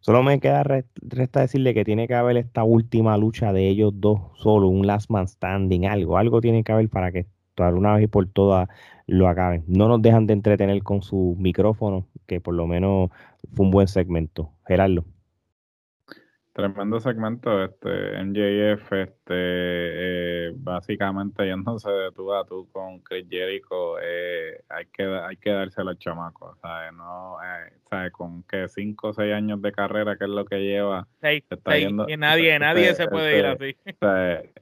solo 0.00 0.22
me 0.22 0.40
queda 0.40 0.62
resta 0.62 1.40
decirle 1.40 1.74
que 1.74 1.84
tiene 1.84 2.08
que 2.08 2.14
haber 2.14 2.36
esta 2.36 2.64
última 2.64 3.16
lucha 3.16 3.52
de 3.52 3.68
ellos 3.68 3.92
dos, 3.96 4.20
solo 4.34 4.68
un 4.68 4.86
last 4.86 5.10
man 5.10 5.28
standing, 5.28 5.86
algo, 5.86 6.18
algo 6.18 6.40
tiene 6.40 6.64
que 6.64 6.72
haber 6.72 6.88
para 6.88 7.12
que 7.12 7.26
una 7.68 7.94
vez 7.94 8.04
y 8.04 8.06
por 8.06 8.26
todas 8.26 8.68
lo 9.06 9.28
acaben. 9.28 9.64
No 9.66 9.88
nos 9.88 10.00
dejan 10.02 10.26
de 10.26 10.32
entretener 10.34 10.82
con 10.82 11.02
su 11.02 11.36
micrófono, 11.38 12.06
que 12.26 12.40
por 12.40 12.54
lo 12.54 12.66
menos 12.66 13.10
fue 13.54 13.66
un 13.66 13.70
buen 13.70 13.88
segmento. 13.88 14.52
Gerardo. 14.66 15.04
Tremendo 16.60 17.00
segmento, 17.00 17.64
este 17.64 18.22
MJF, 18.22 18.92
este, 18.92 19.34
eh, 19.34 20.52
básicamente 20.56 21.42
yéndose 21.46 21.90
de 21.90 22.12
tú 22.12 22.34
a 22.34 22.44
tú 22.44 22.68
con 22.70 23.00
Chris 23.00 23.26
Jericho, 23.30 23.98
eh, 23.98 24.62
hay 24.68 24.84
que 24.92 25.04
hay 25.04 25.36
que 25.38 25.50
dárselo 25.50 25.88
al 25.88 25.98
chamaco, 25.98 26.54
¿sabes? 26.60 26.92
No, 26.92 27.38
eh, 27.42 28.10
Con 28.12 28.42
que 28.42 28.68
5 28.68 29.08
o 29.08 29.12
6 29.14 29.32
años 29.32 29.62
de 29.62 29.72
carrera, 29.72 30.18
que 30.18 30.24
es 30.24 30.30
lo 30.30 30.44
que 30.44 30.58
lleva, 30.58 31.08
está 31.22 31.78
yendo, 31.78 32.06
y 32.06 32.18
nadie, 32.18 32.58
nadie 32.58 32.94
se 32.94 33.08
puede 33.08 33.38
ir 33.38 33.46
así. 33.46 33.76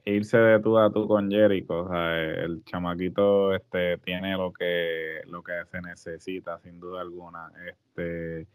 irse 0.05 0.37
de 0.37 0.59
tú 0.61 0.77
a 0.77 0.89
tú 0.89 1.05
con 1.05 1.29
Jericho, 1.29 1.85
¿sabes? 1.89 2.37
El 2.37 2.63
chamaquito, 2.63 3.53
este, 3.53 3.97
tiene 3.97 4.37
lo 4.37 4.53
que, 4.53 5.19
lo 5.25 5.43
que 5.43 5.51
se 5.69 5.81
necesita, 5.81 6.59
sin 6.59 6.79
duda 6.79 7.01
alguna, 7.01 7.51
este 7.67 8.47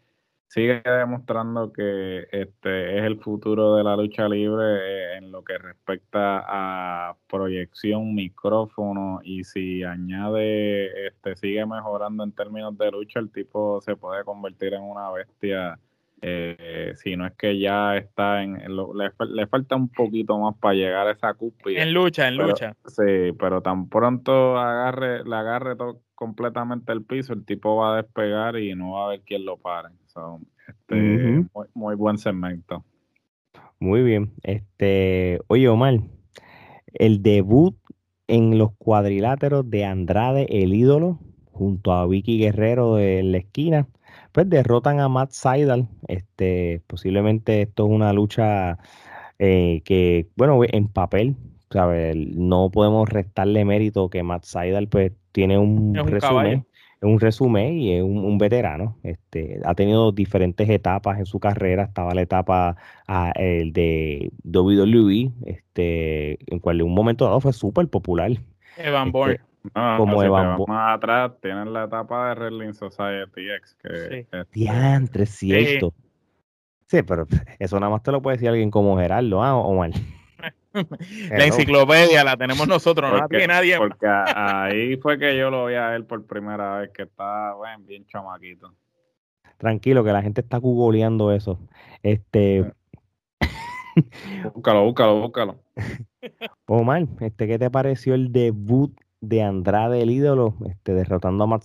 sigue 0.55 0.81
demostrando 0.85 1.73
que 1.73 2.29
este 2.31 2.97
es 2.97 3.03
el 3.03 3.19
futuro 3.19 3.75
de 3.75 3.83
la 3.83 3.97
lucha 3.97 4.29
libre 4.29 5.17
en 5.17 5.29
lo 5.29 5.43
que 5.43 5.57
respecta 5.57 6.45
a 6.47 7.17
proyección, 7.27 8.15
micrófono 8.15 9.19
y 9.21 9.43
si 9.43 9.83
añade, 9.83 11.07
este 11.07 11.35
sigue 11.35 11.65
mejorando 11.65 12.23
en 12.23 12.31
términos 12.31 12.77
de 12.77 12.89
lucha, 12.89 13.19
el 13.19 13.31
tipo 13.31 13.81
se 13.81 13.97
puede 13.97 14.23
convertir 14.23 14.73
en 14.75 14.83
una 14.83 15.11
bestia. 15.11 15.77
Eh, 16.21 16.93
si 16.95 17.17
no 17.17 17.27
es 17.27 17.33
que 17.33 17.59
ya 17.59 17.97
está 17.97 18.41
en, 18.41 18.53
le, 18.55 19.47
falta 19.47 19.75
un 19.75 19.89
poquito 19.89 20.39
más 20.39 20.55
para 20.55 20.73
llegar 20.73 21.07
a 21.07 21.11
esa 21.11 21.33
cúspide. 21.33 21.81
En 21.81 21.93
lucha, 21.93 22.29
en 22.29 22.37
lucha. 22.37 22.73
Sí, 22.85 23.33
pero 23.37 23.61
tan 23.61 23.89
pronto 23.89 24.57
agarre, 24.57 25.25
le 25.25 25.35
agarre 25.35 25.75
completamente 26.15 26.93
el 26.93 27.03
piso, 27.03 27.33
el 27.33 27.45
tipo 27.45 27.75
va 27.75 27.93
a 27.93 27.97
despegar 27.97 28.57
y 28.57 28.73
no 28.73 28.93
va 28.93 29.01
a 29.01 29.05
haber 29.07 29.21
quien 29.21 29.43
lo 29.43 29.57
pare 29.57 29.89
este, 30.67 31.45
muy, 31.73 31.95
buen 31.95 32.17
segmento. 32.17 32.83
Muy 33.79 34.03
bien. 34.03 34.31
Este, 34.43 35.39
oye, 35.47 35.67
Omar, 35.67 35.99
el 36.93 37.21
debut 37.21 37.75
en 38.27 38.57
los 38.57 38.71
cuadriláteros 38.77 39.69
de 39.69 39.85
Andrade, 39.85 40.47
el 40.49 40.73
ídolo, 40.73 41.19
junto 41.51 41.93
a 41.93 42.07
Vicky 42.07 42.39
Guerrero 42.39 42.95
de 42.95 43.23
la 43.23 43.37
esquina, 43.37 43.87
pues 44.31 44.49
derrotan 44.49 44.99
a 44.99 45.09
Matt 45.09 45.31
Seidel. 45.31 45.87
Este, 46.07 46.81
posiblemente 46.87 47.61
esto 47.61 47.85
es 47.85 47.91
una 47.91 48.13
lucha 48.13 48.77
eh, 49.39 49.81
que, 49.85 50.27
bueno, 50.35 50.59
en 50.63 50.87
papel, 50.87 51.35
¿sabes? 51.69 52.15
No 52.15 52.69
podemos 52.71 53.07
restarle 53.09 53.65
mérito 53.65 54.09
que 54.09 54.23
Matt 54.23 54.43
Seidel 54.43 54.87
pues 54.87 55.11
tiene 55.31 55.57
un, 55.57 55.93
resumen 55.93 56.65
un 57.05 57.19
resumen 57.19 57.77
y 57.77 57.95
es 57.95 58.03
un, 58.03 58.37
veterano. 58.37 58.97
Este, 59.03 59.59
ha 59.65 59.75
tenido 59.75 60.11
diferentes 60.11 60.69
etapas 60.69 61.19
en 61.19 61.25
su 61.25 61.39
carrera. 61.39 61.83
Estaba 61.83 62.13
la 62.13 62.21
etapa 62.21 62.75
ah, 63.07 63.31
el 63.35 63.73
de 63.73 64.31
WWE, 64.43 65.31
este, 65.45 66.37
en 66.51 66.59
cual 66.59 66.81
en 66.81 66.87
un 66.87 66.93
momento 66.93 67.25
dado 67.25 67.39
fue 67.39 67.53
súper 67.53 67.87
popular. 67.87 68.31
Evan 68.77 69.11
Bourne. 69.11 69.35
Este, 69.35 69.79
como 69.97 70.21
Evan 70.23 70.57
Bourne. 70.57 70.73
Más 70.73 70.97
atrás 70.97 71.31
tienen 71.41 71.73
la 71.73 71.85
etapa 71.85 72.29
de 72.29 72.35
Wrestling 72.35 72.73
Society 72.73 73.49
X. 73.51 73.77
Que, 73.81 74.27
sí. 74.51 74.67
Este, 74.67 75.25
cierto. 75.25 75.93
Sí. 76.87 77.01
pero 77.03 77.25
eso 77.59 77.79
nada 77.79 77.91
más 77.91 78.03
te 78.03 78.11
lo 78.11 78.21
puede 78.21 78.37
decir 78.37 78.49
alguien 78.49 78.69
como 78.69 78.97
Gerardo, 78.97 79.43
¿ah, 79.43 79.55
Omar? 79.55 79.91
La 81.29 81.45
enciclopedia 81.45 82.23
la 82.23 82.37
tenemos 82.37 82.67
nosotros, 82.67 83.11
no 83.11 83.17
la 83.17 83.47
nadie. 83.47 83.77
Porque 83.77 84.07
ahí 84.07 84.97
fue 84.97 85.17
que 85.17 85.37
yo 85.37 85.49
lo 85.49 85.65
vi 85.67 85.75
a 85.75 85.95
él 85.95 86.05
por 86.05 86.25
primera 86.25 86.79
vez, 86.79 86.91
que 86.91 87.03
está 87.03 87.53
bien 87.79 88.05
chamaquito. 88.05 88.73
Tranquilo, 89.57 90.03
que 90.03 90.11
la 90.11 90.21
gente 90.21 90.41
está 90.41 90.57
googleando 90.57 91.31
eso. 91.31 91.59
Este. 92.03 92.73
búscalo, 94.53 94.83
búscalo, 94.83 95.21
búscalo. 95.21 95.59
Omar, 96.67 97.07
este, 97.21 97.47
¿qué 97.47 97.57
te 97.57 97.69
pareció 97.69 98.15
el 98.15 98.31
debut 98.31 98.93
de 99.21 99.41
Andrade 99.41 100.01
el 100.01 100.11
ídolo, 100.11 100.55
este, 100.67 100.93
derrotando 100.93 101.43
a 101.43 101.47
Matt 101.47 101.63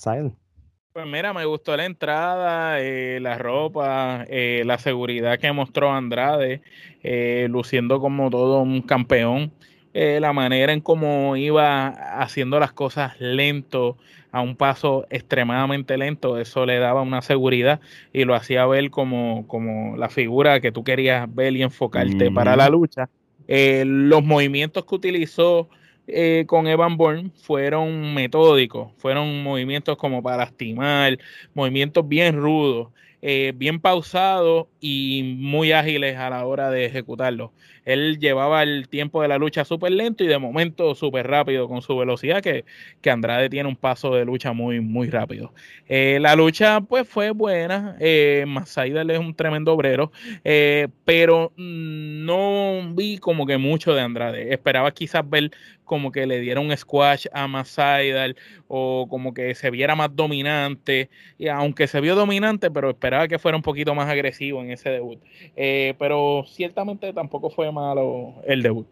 pues 0.93 1.07
mira, 1.07 1.33
me 1.33 1.45
gustó 1.45 1.77
la 1.77 1.85
entrada, 1.85 2.81
eh, 2.81 3.21
la 3.21 3.39
ropa, 3.39 4.25
eh, 4.29 4.65
la 4.67 4.79
seguridad 4.79 5.39
que 5.39 5.53
mostró 5.53 5.93
Andrade, 5.93 6.63
eh, 7.03 7.47
luciendo 7.49 8.01
como 8.01 8.29
todo 8.31 8.61
un 8.63 8.83
campeón, 8.83 9.53
la 9.93 10.33
manera 10.33 10.73
en 10.73 10.81
cómo 10.81 11.37
iba 11.37 11.89
haciendo 11.89 12.61
las 12.61 12.73
cosas 12.73 13.21
lento, 13.21 13.97
a 14.31 14.41
un 14.41 14.55
paso 14.55 15.05
extremadamente 15.11 15.99
lento, 15.99 16.39
eso 16.39 16.65
le 16.65 16.79
daba 16.79 17.03
una 17.03 17.23
seguridad 17.23 17.81
y 18.13 18.25
lo 18.25 18.37
hacía 18.37 18.65
ver 18.67 18.91
como, 18.91 19.49
como 19.49 19.97
la 19.97 20.09
figura 20.09 20.61
que 20.61 20.71
tú 20.71 20.85
querías 20.85 21.33
ver 21.35 21.57
y 21.57 21.65
enfocarte 21.65 22.31
para 22.31 22.55
la 22.55 22.69
lucha. 22.69 23.09
los 23.49 24.23
movimientos 24.23 24.85
que 24.85 24.95
utilizó 24.95 25.69
eh, 26.13 26.45
con 26.47 26.67
Evan 26.67 26.97
Bourne 26.97 27.31
fueron 27.43 28.15
metódicos, 28.15 28.93
fueron 28.99 29.43
movimientos 29.43 29.97
como 29.97 30.23
para 30.23 30.39
lastimar, 30.39 31.19
movimientos 31.55 32.07
bien 32.09 32.37
rudos. 32.41 32.89
eh, 33.23 33.53
bien 33.55 33.81
pausados 33.81 34.69
y 34.81 35.37
muy 35.39 35.73
ágiles 35.73 36.17
a 36.17 36.31
la 36.31 36.47
hora 36.47 36.71
de 36.71 36.87
ejecutarlo. 36.87 37.53
Él 37.85 38.19
llevaba 38.19 38.63
el 38.63 38.89
tiempo 38.89 39.23
de 39.23 39.29
la 39.29 39.39
lucha 39.39 39.65
súper 39.65 39.93
lento 39.93 40.25
y 40.25 40.27
de 40.27 40.39
momento 40.39 40.95
súper 40.95 41.27
rápido 41.27 41.69
con 41.69 41.83
su 41.83 41.97
velocidad, 41.97 42.43
que, 42.43 42.65
que, 43.01 43.11
Andrade 43.11 43.49
tiene 43.49 43.69
un 43.69 43.77
paso 43.77 44.15
de 44.15 44.25
lucha 44.25 44.53
muy, 44.53 44.81
muy 44.81 45.09
rápido. 45.11 45.53
Eh, 45.89 46.19
la 46.21 46.35
lucha 46.37 46.81
pues 46.81 47.09
fue 47.09 47.31
buena, 47.31 47.97
eh, 48.01 48.45
es 48.47 49.19
un 49.19 49.35
tremendo 49.35 49.73
obrero, 49.73 50.13
eh, 50.45 50.89
pero 51.05 51.53
no 51.57 52.93
vi 52.95 53.19
como 53.19 53.47
que 53.47 53.59
mucho 53.59 53.95
de 53.95 54.01
Andrade. 54.01 54.53
Esperaba 54.53 54.91
quizás 54.93 55.29
ver 55.29 55.51
como 55.91 56.13
que 56.13 56.25
le 56.25 56.39
diera 56.39 56.61
un 56.61 56.77
squash 56.77 57.27
a 57.33 57.49
Masaidal 57.49 58.37
o 58.69 59.09
como 59.11 59.35
que 59.35 59.57
se 59.57 59.71
viera 59.71 59.97
más 59.97 60.15
dominante, 60.15 61.11
y 61.37 61.49
aunque 61.49 61.89
se 61.89 62.01
vio 62.01 62.15
dominante, 62.15 62.71
pero 62.71 62.91
esperaba 62.91 63.27
que 63.27 63.41
fuera 63.41 63.57
un 63.57 63.63
poquito 63.65 63.93
más 63.93 64.09
agresivo 64.09 64.63
en 64.63 64.71
ese 64.71 64.89
debut. 64.91 65.19
Eh, 65.57 65.95
pero 65.99 66.45
ciertamente 66.47 67.13
tampoco 67.13 67.51
fue 67.51 67.70
malo 67.73 68.35
el 68.45 68.63
debut. 68.63 68.87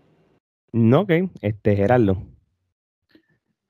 No, 0.72 1.00
ok, 1.00 1.10
este 1.40 1.76
Gerardo. 1.76 2.16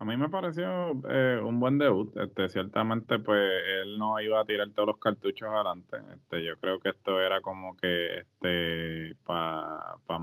A 0.00 0.04
mí 0.04 0.16
me 0.16 0.28
pareció 0.28 0.92
eh, 1.11 1.40
un 1.42 1.59
buen 1.59 1.76
debut. 1.78 2.16
Este, 2.16 2.48
ciertamente, 2.48 3.18
pues 3.18 3.40
él 3.82 3.98
no 3.98 4.20
iba 4.20 4.40
a 4.40 4.44
tirar 4.44 4.70
todos 4.70 4.88
los 4.88 4.98
cartuchos 4.98 5.48
adelante. 5.48 5.96
Este, 6.14 6.44
yo 6.44 6.56
creo 6.61 6.78
que 6.78 6.90
esto 6.90 7.20
era 7.20 7.40
como 7.40 7.76
que 7.76 8.20
este 8.20 9.16
para 9.24 9.96
pa, 10.06 10.18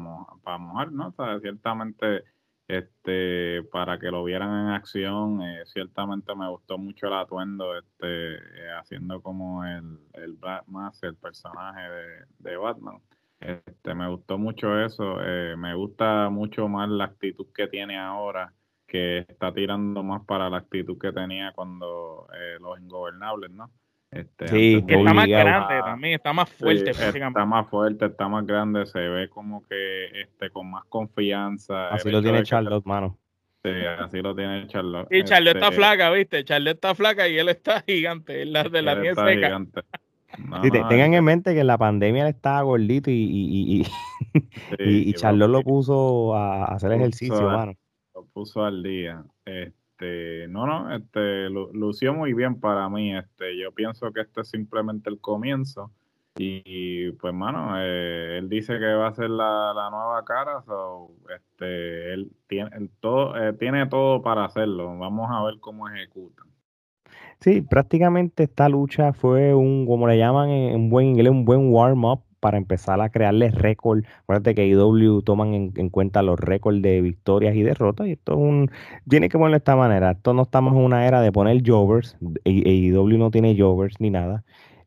mojar, 0.58 0.94
¿no? 0.94 1.10
O 1.10 1.12
sea, 1.12 1.40
ciertamente 1.42 2.24
este 2.68 3.64
para 3.64 4.00
que 4.00 4.10
lo 4.10 4.24
vieran 4.24 4.68
en 4.68 4.74
acción 4.74 5.42
eh, 5.44 5.64
ciertamente 5.68 6.34
me 6.36 6.50
gustó 6.50 6.80
mucho 6.80 7.06
el 7.06 7.14
atuendo 7.14 7.78
este 7.78 8.36
eh, 8.38 8.72
haciendo 8.80 9.22
como 9.22 9.64
el, 9.66 10.00
el 10.14 10.40
más 10.66 11.02
el 11.04 11.16
personaje 11.16 11.82
de, 12.40 12.58
Batman 12.58 13.00
este 13.40 13.94
me 13.94 14.10
gustó 14.10 14.38
mucho 14.38 14.80
eso 14.80 15.18
eh, 15.22 15.56
me 15.58 15.74
gusta 15.76 16.30
mucho 16.30 16.68
más 16.68 16.90
la 16.90 17.06
actitud 17.06 17.48
que 17.54 17.68
tiene 17.68 17.98
ahora 17.98 18.54
que 18.88 19.20
está 19.20 19.54
tirando 19.54 20.04
más 20.04 20.24
para 20.26 20.50
la 20.50 20.58
actitud 20.58 20.98
que 20.98 21.12
tenía 21.12 21.52
cuando 21.54 22.28
los 22.60 22.80
ingobernables 22.80 23.52
no 23.52 23.70
este, 24.16 24.48
sí, 24.48 24.84
que 24.88 24.96
está 24.96 25.14
más 25.14 25.28
grande 25.28 25.82
también, 25.84 26.14
está 26.14 26.32
más 26.32 26.50
fuerte. 26.50 26.92
está 26.92 27.46
más 27.46 27.68
fuerte, 27.68 28.06
está 28.06 28.30
más 28.30 28.46
grande, 28.46 28.86
se 28.86 29.00
ve 29.00 29.28
como 29.28 29.66
que 29.68 30.22
este 30.22 30.50
con 30.52 30.72
más 30.72 30.86
confianza. 30.86 31.90
Así 31.90 32.10
lo 32.10 32.22
tiene 32.22 32.44
Charlotte, 32.44 32.86
mano. 32.86 33.18
Sí, 33.62 33.72
así 34.00 34.22
lo 34.22 34.34
tiene 34.34 34.68
Charlotte. 34.68 35.08
Y 35.12 35.24
Charlotte 35.24 35.56
está 35.56 35.68
este, 35.68 35.78
flaca, 35.78 36.12
¿viste? 36.12 36.46
Charlotte 36.46 36.76
está 36.76 36.96
flaca 36.96 37.28
y 37.28 37.38
él 37.38 37.50
está 37.50 37.82
gigante, 37.82 38.42
él 38.42 38.54
de 38.54 38.82
la 38.82 38.96
nieve 38.96 39.16
seca. 39.16 39.62
Tengan 40.72 41.14
en 41.14 41.24
mente 41.24 41.54
que 41.54 41.62
en 41.62 41.68
la 41.68 41.78
pandemia 41.78 42.24
él 42.24 42.36
estaba 42.36 42.62
gordito 42.62 43.10
y, 43.10 43.14
y, 43.14 43.82
y, 43.82 45.10
y, 45.10 45.14
Charlotte 45.14 45.50
lo 45.50 45.62
puso 45.62 46.36
a 46.36 46.66
hacer 46.66 46.92
ejercicio, 46.92 47.42
mano. 47.42 47.74
Lo 48.14 48.26
puso 48.26 48.64
al 48.64 48.84
día. 48.84 49.24
Este, 49.46 50.48
no, 50.50 50.66
no, 50.66 50.94
este, 50.94 51.50
lució 51.50 52.14
muy 52.14 52.34
bien 52.34 52.60
para 52.60 52.90
mí. 52.90 53.16
Este, 53.16 53.58
yo 53.58 53.72
pienso 53.72 54.12
que 54.12 54.22
este 54.22 54.42
es 54.42 54.50
simplemente 54.50 55.10
el 55.10 55.20
comienzo. 55.20 55.92
Y, 56.38 57.12
pues, 57.14 57.34
mano, 57.34 57.80
eh, 57.80 58.40
él 58.40 58.50
dice 58.50 58.78
que 58.78 58.94
va 58.94 59.08
a 59.08 59.14
ser 59.14 59.30
la, 59.30 59.90
nueva 59.90 60.26
cara, 60.26 60.64
este, 61.34 62.14
él 62.14 62.30
tiene, 62.48 62.90
todo, 63.00 63.38
eh, 63.38 63.54
tiene 63.54 63.88
todo 63.88 64.22
para 64.22 64.44
hacerlo. 64.44 64.98
Vamos 64.98 65.30
a 65.32 65.44
ver 65.44 65.60
cómo 65.62 65.88
ejecutan. 65.88 66.48
Sí, 67.46 67.62
prácticamente 67.62 68.42
esta 68.42 68.68
lucha 68.70 69.14
fue 69.14 69.54
un, 69.54 69.86
como 69.86 70.08
le 70.08 70.18
llaman 70.18 70.50
en 70.50 70.90
buen 70.90 71.06
inglés, 71.10 71.30
un 71.32 71.46
buen 71.46 71.72
warm-up 71.72 72.24
para 72.40 72.58
empezar 72.58 73.00
a 73.02 73.10
crearles 73.10 73.54
récord. 73.54 74.04
Acuérdate 74.24 74.56
que 74.56 74.68
IW 74.68 75.22
toman 75.22 75.72
en, 75.76 75.90
cuenta 75.92 76.24
los 76.24 76.40
récords 76.40 76.82
de 76.82 77.02
victorias 77.02 77.56
y 77.56 77.62
derrotas. 77.62 78.08
Y 78.08 78.14
esto 78.14 78.32
es 78.34 78.40
un. 78.40 78.72
Tiene 79.08 79.30
que 79.30 79.38
ponerlo 79.38 79.54
de 79.54 79.58
esta 79.60 79.76
manera. 79.76 80.12
Esto 80.14 80.34
no 80.34 80.42
estamos 80.42 80.74
en 80.74 80.80
una 80.80 81.06
era 81.06 81.22
de 81.22 81.32
poner 81.32 81.62
Jovers. 81.64 82.18
IW 82.46 83.18
no 83.20 83.30
tiene 83.30 83.56
Jovers 83.56 84.00
ni 84.00 84.10
nada. 84.10 84.44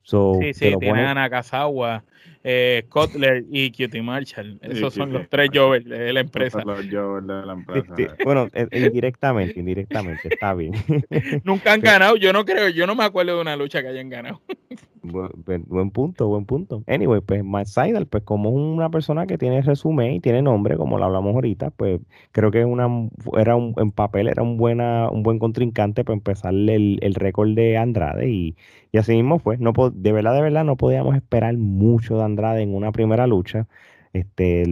Sí, 0.09 0.55
sí, 0.55 0.77
tienen 0.79 1.07
a 1.07 1.15
Nakazawa, 1.15 2.03
eh, 2.43 2.85
Kotler 2.89 3.45
y 3.51 3.71
Cutie 3.71 4.03
Marshall. 4.03 4.59
Esos 4.63 4.95
son 4.95 5.13
los 5.13 5.29
tres 5.29 5.51
Jovers 5.53 5.85
de 5.85 6.13
la 6.13 6.21
empresa. 6.21 6.63
Los 6.65 6.87
Jovers 6.91 7.27
de 7.27 7.47
la 7.47 7.53
empresa. 7.53 7.95
bueno, 8.25 8.49
eh, 8.55 8.67
indirectamente, 8.73 9.59
indirectamente, 9.59 10.29
está 10.33 10.55
bien. 10.55 10.73
Nunca 11.45 11.73
han 11.73 11.81
ganado, 11.81 12.17
yo 12.17 12.33
no 12.33 12.45
creo, 12.45 12.69
yo 12.69 12.87
no 12.87 12.95
me 12.95 13.05
acuerdo 13.05 13.37
de 13.37 13.43
una 13.43 13.57
lucha 13.57 13.83
que 13.83 13.89
hayan 13.89 14.09
ganado. 14.09 14.41
Buen, 15.13 15.91
punto, 15.91 16.29
buen 16.29 16.45
punto. 16.45 16.83
Anyway, 16.87 17.21
pues 17.21 17.45
Matt 17.45 17.67
Seidel, 17.67 18.07
pues 18.07 18.23
como 18.25 18.51
una 18.51 18.91
persona 18.91 19.27
que 19.27 19.39
tiene 19.39 19.63
resumen 19.63 20.13
y 20.13 20.21
tiene 20.21 20.43
nombre, 20.43 20.77
como 20.77 20.99
lo 20.99 21.05
hablamos 21.05 21.35
ahorita, 21.35 21.71
pues 21.71 22.01
creo 22.33 22.51
que 22.51 22.65
una, 22.65 22.89
era 23.37 23.57
un, 23.57 23.75
en 23.77 23.91
papel 23.91 24.29
era 24.29 24.43
un, 24.43 24.57
buena, 24.57 25.09
un 25.11 25.23
buen 25.23 25.39
contrincante 25.39 26.05
para 26.05 26.15
empezar 26.17 26.55
el, 26.55 26.99
el 27.01 27.15
récord 27.15 27.51
de 27.55 27.77
Andrade 27.77 28.29
y, 28.31 28.57
así 28.99 29.13
mismo 29.15 29.39
fue. 29.39 29.59
No, 29.59 29.73
de 29.93 30.13
verdad, 30.13 30.35
de 30.35 30.43
verdad, 30.43 30.65
no 30.65 30.77
podíamos 30.77 31.17
esperar 31.17 31.57
mucho 31.57 32.17
de 32.17 32.25
Andrade 32.25 32.63
en 32.63 32.75
una 32.75 32.93
primera 32.93 33.27
lucha, 33.27 33.69
este, 34.13 34.65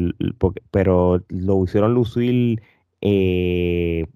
pero 0.70 1.22
lo 1.28 1.64
hicieron 1.64 1.94
lucir 1.94 2.62
eh, 3.00 4.06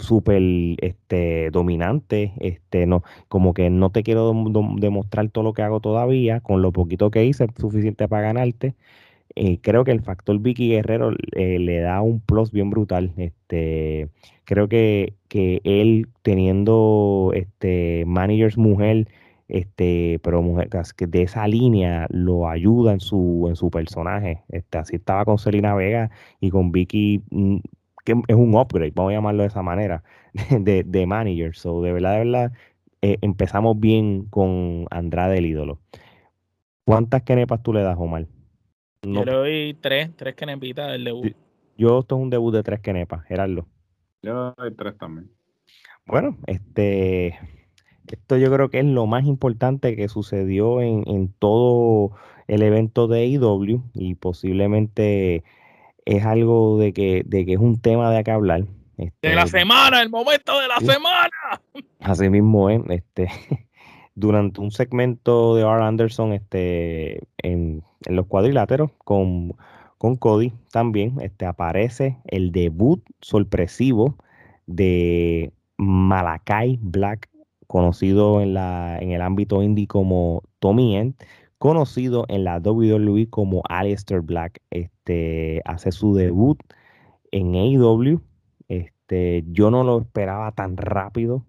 súper 0.00 0.42
este, 0.80 1.50
dominante, 1.50 2.32
este, 2.40 2.86
no, 2.86 3.02
como 3.28 3.54
que 3.54 3.70
no 3.70 3.90
te 3.90 4.02
quiero 4.02 4.32
demostrar 4.78 5.28
todo 5.30 5.44
lo 5.44 5.52
que 5.54 5.62
hago 5.62 5.80
todavía, 5.80 6.40
con 6.40 6.62
lo 6.62 6.72
poquito 6.72 7.10
que 7.10 7.24
hice 7.24 7.44
es 7.44 7.50
suficiente 7.56 8.08
para 8.08 8.22
ganarte. 8.22 8.74
Eh, 9.36 9.58
creo 9.62 9.84
que 9.84 9.92
el 9.92 10.02
factor 10.02 10.38
Vicky 10.40 10.70
Guerrero 10.70 11.12
eh, 11.32 11.58
le 11.58 11.80
da 11.80 12.00
un 12.02 12.20
plus 12.20 12.50
bien 12.52 12.70
brutal. 12.70 13.12
Este, 13.16 14.08
creo 14.44 14.68
que, 14.68 15.14
que 15.28 15.60
él 15.64 16.08
teniendo 16.22 17.32
este, 17.34 18.04
managers 18.06 18.58
mujer, 18.58 19.08
este, 19.48 20.20
pero 20.22 20.42
mujer 20.42 20.68
que 20.96 21.06
de 21.06 21.22
esa 21.22 21.46
línea 21.48 22.06
lo 22.10 22.48
ayuda 22.48 22.92
en 22.92 23.00
su, 23.00 23.46
en 23.48 23.56
su 23.56 23.70
personaje. 23.70 24.42
Este, 24.48 24.78
así 24.78 24.96
estaba 24.96 25.24
con 25.24 25.38
Selena 25.38 25.74
Vega 25.74 26.10
y 26.40 26.50
con 26.50 26.72
Vicky 26.72 27.22
mm, 27.30 27.58
que 28.04 28.14
es 28.28 28.36
un 28.36 28.54
upgrade, 28.54 28.92
vamos 28.94 29.12
a 29.12 29.16
llamarlo 29.16 29.42
de 29.42 29.48
esa 29.48 29.62
manera, 29.62 30.02
de, 30.50 30.84
de 30.84 31.06
manager. 31.06 31.54
So, 31.56 31.82
de 31.82 31.92
verdad, 31.92 32.12
de 32.12 32.18
verdad, 32.18 32.52
eh, 33.02 33.18
empezamos 33.20 33.78
bien 33.78 34.26
con 34.26 34.86
Andrade 34.90 35.38
el 35.38 35.46
ídolo. 35.46 35.80
¿Cuántas 36.84 37.22
kenepas 37.22 37.62
tú 37.62 37.72
le 37.72 37.82
das, 37.82 37.96
Omar? 37.98 38.26
Yo 39.02 39.24
le 39.24 39.32
doy 39.32 39.78
tres, 39.80 40.10
tres 40.16 40.34
kenepitas 40.34 40.90
del 40.90 41.04
debut. 41.04 41.34
Yo, 41.78 42.00
esto 42.00 42.16
es 42.16 42.22
un 42.22 42.30
debut 42.30 42.52
de 42.52 42.62
tres 42.62 42.80
kenepas, 42.80 43.24
Gerardo. 43.24 43.66
Yo 44.22 44.54
doy 44.56 44.74
tres 44.74 44.98
también. 44.98 45.30
Bueno, 46.06 46.36
este, 46.46 47.38
esto 48.08 48.36
yo 48.36 48.52
creo 48.52 48.68
que 48.68 48.80
es 48.80 48.84
lo 48.84 49.06
más 49.06 49.24
importante 49.24 49.96
que 49.96 50.08
sucedió 50.08 50.82
en, 50.82 51.04
en 51.06 51.32
todo 51.32 52.12
el 52.48 52.62
evento 52.62 53.06
de 53.06 53.26
IW 53.26 53.82
y 53.94 54.16
posiblemente 54.16 55.44
es 56.04 56.24
algo 56.24 56.78
de 56.78 56.92
que, 56.92 57.22
de 57.26 57.46
que 57.46 57.54
es 57.54 57.58
un 57.58 57.80
tema 57.80 58.10
de 58.10 58.18
acá 58.18 58.34
hablar. 58.34 58.64
Este, 58.96 59.28
de 59.28 59.34
la 59.34 59.46
semana, 59.46 60.02
el 60.02 60.10
momento 60.10 60.60
de 60.60 60.68
la 60.68 60.78
semana. 60.78 61.30
Así 62.00 62.28
mismo 62.28 62.68
es, 62.68 62.82
este, 62.88 63.28
durante 64.14 64.60
un 64.60 64.70
segmento 64.70 65.54
de 65.56 65.62
R. 65.62 65.82
Anderson 65.82 66.32
este, 66.32 67.20
en, 67.38 67.82
los 68.06 68.26
cuadriláteros 68.26 68.90
con, 68.98 69.54
con 69.98 70.16
Cody 70.16 70.52
también 70.70 71.20
este, 71.20 71.46
aparece 71.46 72.18
el 72.26 72.52
debut 72.52 73.02
sorpresivo 73.20 74.16
de 74.66 75.52
Malakai 75.76 76.78
Black, 76.80 77.28
conocido 77.66 78.40
en, 78.40 78.54
la, 78.54 78.98
en 79.00 79.12
el 79.12 79.22
ámbito 79.22 79.62
indie 79.62 79.86
como 79.86 80.42
Tommy 80.58 80.96
End, 80.96 81.14
conocido 81.60 82.24
en 82.28 82.44
la 82.44 82.58
WWE 82.58 83.28
como 83.28 83.62
Aleister 83.68 84.22
Black. 84.22 84.62
Este, 84.70 85.60
hace 85.66 85.92
su 85.92 86.14
debut 86.14 86.58
en 87.32 87.54
AEW. 87.54 88.22
Este, 88.68 89.44
yo 89.46 89.70
no 89.70 89.84
lo 89.84 90.00
esperaba 90.00 90.52
tan 90.52 90.78
rápido. 90.78 91.44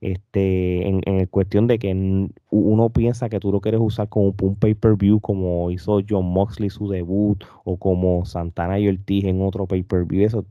Este, 0.00 0.88
en, 0.88 1.26
cuestión 1.28 1.68
de 1.68 1.78
que 1.78 2.28
uno 2.50 2.90
piensa 2.90 3.28
que 3.28 3.38
tú 3.38 3.52
lo 3.52 3.60
quieres 3.60 3.80
usar 3.80 4.08
como 4.08 4.34
un 4.42 4.56
pay-per-view 4.56 5.20
como 5.20 5.70
hizo 5.70 6.00
John 6.06 6.26
Moxley 6.26 6.68
su 6.68 6.88
debut 6.90 7.42
o 7.64 7.78
como 7.78 8.24
Santana 8.26 8.78
y 8.80 8.88
Ortiz 8.88 9.24
en 9.24 9.40
otro 9.40 9.66
pay-per-view. 9.66 10.26
Eso 10.26 10.46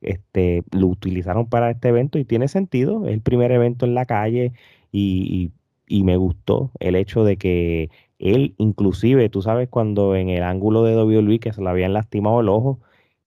este, 0.00 0.64
lo 0.72 0.88
utilizaron 0.88 1.48
para 1.48 1.70
este 1.70 1.88
evento 1.88 2.18
y 2.18 2.24
tiene 2.24 2.48
sentido. 2.48 3.06
Es 3.06 3.12
el 3.14 3.20
primer 3.20 3.52
evento 3.52 3.86
en 3.86 3.94
la 3.94 4.06
calle 4.06 4.52
y, 4.92 5.52
y 5.90 6.04
me 6.04 6.16
gustó 6.16 6.70
el 6.78 6.94
hecho 6.94 7.24
de 7.24 7.36
que 7.36 7.90
él, 8.20 8.54
inclusive, 8.58 9.28
tú 9.28 9.42
sabes, 9.42 9.68
cuando 9.68 10.14
en 10.14 10.28
el 10.28 10.44
ángulo 10.44 10.84
de 10.84 10.96
WWE 10.96 11.40
que 11.40 11.52
se 11.52 11.60
le 11.60 11.68
habían 11.68 11.92
lastimado 11.92 12.40
el 12.40 12.48
ojo, 12.48 12.80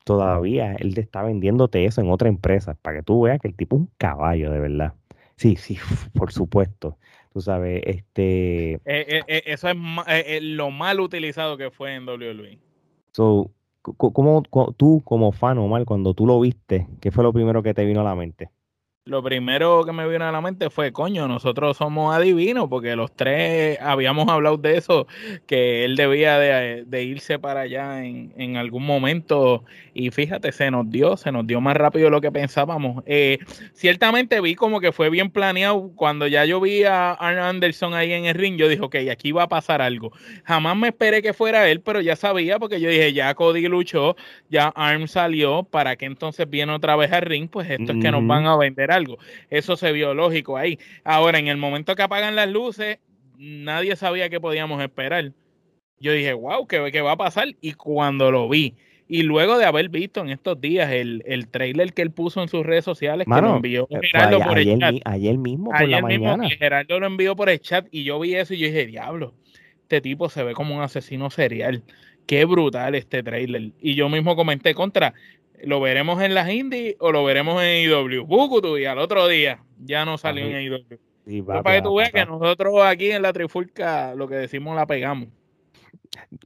todavía 0.05 0.73
él 0.75 0.95
te 0.95 1.01
está 1.01 1.23
vendiéndote 1.23 1.83
eso 1.83 1.99
en 1.99 2.09
otra 2.09 2.29
empresa, 2.29 2.75
para 2.81 2.97
que 2.97 3.03
tú 3.03 3.21
veas 3.23 3.41
que 3.41 3.49
el 3.49 3.55
tipo 3.55 3.75
es 3.75 3.81
un 3.81 3.89
caballo, 3.97 4.49
de 4.49 4.59
verdad. 4.59 4.93
Sí, 5.35 5.57
sí, 5.57 5.77
por 6.13 6.31
supuesto. 6.31 6.97
Tú 7.33 7.41
sabes, 7.41 7.81
este... 7.85 8.75
Eh, 8.75 8.79
eh, 9.27 9.43
eso 9.47 9.67
es 9.67 10.41
lo 10.41 10.71
mal 10.71 11.01
utilizado 11.01 11.57
que 11.57 11.69
fue 11.69 11.95
en 11.95 12.07
WWE. 12.07 12.59
So, 13.11 13.51
¿cómo, 13.81 14.43
tú 14.77 15.01
como 15.03 15.33
fan, 15.33 15.57
Omar, 15.57 15.83
cuando 15.83 16.13
tú 16.13 16.25
lo 16.25 16.39
viste, 16.39 16.87
qué 17.01 17.11
fue 17.11 17.25
lo 17.25 17.33
primero 17.33 17.61
que 17.61 17.73
te 17.73 17.83
vino 17.83 17.99
a 17.99 18.05
la 18.05 18.15
mente? 18.15 18.51
Lo 19.05 19.21
primero 19.21 19.83
que 19.83 19.91
me 19.91 20.07
vino 20.07 20.23
a 20.23 20.31
la 20.31 20.39
mente 20.39 20.69
fue, 20.69 20.93
coño, 20.93 21.27
nosotros 21.27 21.75
somos 21.75 22.15
adivinos, 22.15 22.69
porque 22.69 22.95
los 22.95 23.13
tres 23.13 23.77
habíamos 23.81 24.29
hablado 24.29 24.55
de 24.55 24.77
eso, 24.77 25.07
que 25.45 25.83
él 25.83 25.97
debía 25.97 26.37
de, 26.37 27.03
irse 27.03 27.37
para 27.37 27.61
allá 27.61 28.05
en, 28.05 28.55
algún 28.55 28.85
momento, 28.85 29.65
y 29.93 30.09
fíjate, 30.11 30.53
se 30.53 30.71
nos 30.71 30.89
dio, 30.89 31.17
se 31.17 31.33
nos 31.33 31.45
dio 31.45 31.59
más 31.59 31.75
rápido 31.75 32.05
de 32.05 32.11
lo 32.11 32.21
que 32.21 32.31
pensábamos. 32.31 33.03
Eh, 33.05 33.39
ciertamente 33.73 34.39
vi 34.39 34.55
como 34.55 34.79
que 34.79 34.93
fue 34.93 35.09
bien 35.09 35.29
planeado, 35.31 35.91
cuando 35.95 36.25
ya 36.27 36.45
yo 36.45 36.61
vi 36.61 36.85
a 36.85 37.11
Arn 37.11 37.39
Anderson 37.39 37.93
ahí 37.93 38.13
en 38.13 38.23
el 38.23 38.35
ring, 38.35 38.55
yo 38.55 38.69
dije, 38.69 38.83
ok, 38.83 38.95
aquí 39.11 39.33
va 39.33 39.43
a 39.43 39.49
pasar 39.49 39.81
algo. 39.81 40.13
Jamás 40.45 40.77
me 40.77 40.87
esperé 40.87 41.21
que 41.21 41.33
fuera 41.33 41.67
él, 41.67 41.81
pero 41.81 41.99
ya 41.99 42.15
sabía, 42.15 42.57
porque 42.57 42.79
yo 42.79 42.89
dije, 42.89 43.11
ya 43.11 43.33
Cody 43.35 43.67
luchó, 43.67 44.15
ya 44.49 44.69
Arn 44.69 45.09
salió, 45.09 45.63
¿para 45.63 45.97
que 45.97 46.05
entonces 46.05 46.49
viene 46.49 46.71
otra 46.71 46.95
vez 46.95 47.11
al 47.11 47.23
ring? 47.23 47.49
Pues 47.49 47.69
esto 47.69 47.91
es 47.91 48.01
que 48.01 48.09
nos 48.09 48.25
van 48.25 48.45
a 48.45 48.55
vender 48.55 48.92
algo. 48.93 49.17
Eso 49.49 49.75
se 49.75 49.91
vio 49.91 50.13
lógico 50.13 50.57
ahí. 50.57 50.79
Ahora, 51.03 51.39
en 51.39 51.47
el 51.47 51.57
momento 51.57 51.95
que 51.95 52.03
apagan 52.03 52.35
las 52.35 52.49
luces, 52.49 52.99
nadie 53.37 53.95
sabía 53.95 54.29
qué 54.29 54.39
podíamos 54.39 54.81
esperar. 54.81 55.31
Yo 55.99 56.11
dije, 56.11 56.33
wow, 56.33 56.67
¿qué, 56.67 56.89
qué 56.91 57.01
va 57.01 57.13
a 57.13 57.17
pasar? 57.17 57.49
Y 57.61 57.73
cuando 57.73 58.31
lo 58.31 58.49
vi, 58.49 58.75
y 59.07 59.23
luego 59.23 59.57
de 59.57 59.65
haber 59.65 59.89
visto 59.89 60.21
en 60.21 60.29
estos 60.29 60.59
días 60.59 60.91
el, 60.91 61.23
el 61.25 61.47
trailer 61.47 61.93
que 61.93 62.01
él 62.01 62.11
puso 62.11 62.41
en 62.41 62.47
sus 62.47 62.65
redes 62.65 62.85
sociales, 62.85 63.27
que 63.31 63.41
lo 63.41 63.57
envió 63.57 63.87
eh, 63.89 63.99
Gerardo 64.01 64.39
por 64.39 64.57
el 64.57 64.79
chat. 64.79 64.95
Ayer 65.05 65.37
mismo, 65.37 65.71
por 65.71 65.87
la 65.87 66.01
mañana. 66.01 66.49
Gerardo 66.49 66.99
lo 66.99 67.07
envió 67.07 67.35
por 67.35 67.49
el 67.49 67.59
chat 67.59 67.85
y 67.91 68.03
yo 68.03 68.19
vi 68.19 68.35
eso 68.35 68.53
y 68.53 68.59
yo 68.59 68.67
dije, 68.67 68.85
diablo, 68.85 69.33
este 69.81 70.01
tipo 70.01 70.29
se 70.29 70.43
ve 70.43 70.53
como 70.53 70.75
un 70.75 70.81
asesino 70.81 71.29
serial. 71.29 71.83
Qué 72.25 72.45
brutal 72.45 72.95
este 72.95 73.21
trailer. 73.21 73.71
Y 73.81 73.95
yo 73.95 74.09
mismo 74.09 74.35
comenté 74.35 74.73
contra, 74.73 75.13
¿Lo 75.63 75.79
veremos 75.79 76.21
en 76.21 76.33
las 76.33 76.49
indies 76.49 76.95
o 76.99 77.11
lo 77.11 77.23
veremos 77.23 77.61
en 77.61 77.89
IW? 77.89 78.25
Bukutu 78.25 78.77
y 78.77 78.85
al 78.85 78.97
otro 78.97 79.27
día 79.27 79.63
ya 79.79 80.05
no 80.05 80.17
salió 80.17 80.45
en 80.45 80.61
IW. 80.61 81.45
para 81.45 81.75
que 81.75 81.81
tú 81.81 81.95
veas 81.95 82.11
que 82.11 82.25
nosotros 82.25 82.75
aquí 82.83 83.11
en 83.11 83.21
la 83.21 83.33
Trifulca 83.33 84.13
lo 84.15 84.27
que 84.27 84.35
decimos 84.35 84.75
la 84.75 84.85
pegamos. 84.85 85.29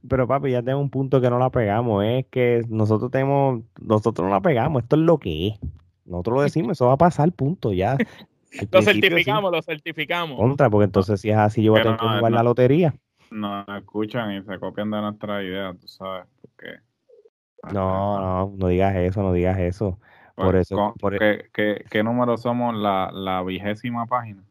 Pero 0.08 0.26
papi, 0.26 0.50
ya 0.50 0.62
tengo 0.62 0.78
un 0.78 0.90
punto 0.90 1.20
que 1.20 1.30
no 1.30 1.38
la 1.38 1.50
pegamos, 1.50 2.04
es 2.04 2.26
que 2.30 2.62
nosotros 2.68 3.10
tenemos, 3.10 3.62
nosotros 3.80 4.26
no 4.26 4.32
la 4.32 4.40
pegamos, 4.40 4.82
esto 4.82 4.96
es 4.96 5.02
lo 5.02 5.18
que 5.18 5.48
es. 5.48 5.58
Nosotros 6.04 6.36
lo 6.36 6.42
decimos, 6.42 6.72
eso 6.72 6.86
va 6.86 6.94
a 6.94 6.98
pasar, 6.98 7.30
punto, 7.32 7.72
ya. 7.72 7.96
lo 8.72 8.82
certificamos, 8.82 9.52
lo 9.52 9.60
certificamos. 9.62 10.38
Contra, 10.38 10.70
porque 10.70 10.84
entonces 10.84 11.20
si 11.20 11.30
es 11.30 11.36
así, 11.36 11.62
yo 11.62 11.72
voy 11.72 11.80
a 11.80 11.82
tener 11.82 11.98
que 11.98 12.06
jugar 12.06 12.32
la 12.32 12.42
lotería. 12.42 12.94
No 13.30 13.64
escuchan 13.76 14.32
y 14.36 14.42
se 14.42 14.58
copian 14.58 14.90
de 14.90 15.00
nuestra 15.02 15.42
idea, 15.42 15.74
tú 15.78 15.86
sabes, 15.86 16.24
porque 16.40 16.78
no, 17.72 18.20
no, 18.20 18.54
no 18.56 18.68
digas 18.68 18.96
eso, 18.96 19.22
no 19.22 19.32
digas 19.32 19.58
eso. 19.58 19.98
por 20.34 20.52
pues, 20.52 20.70
eso. 20.70 20.94
E 21.20 21.48
¿qué, 21.52 22.02
número 22.02 22.36
somos? 22.36 22.74
La, 22.74 23.10
la 23.12 23.42
vigésima 23.42 24.06
página. 24.06 24.42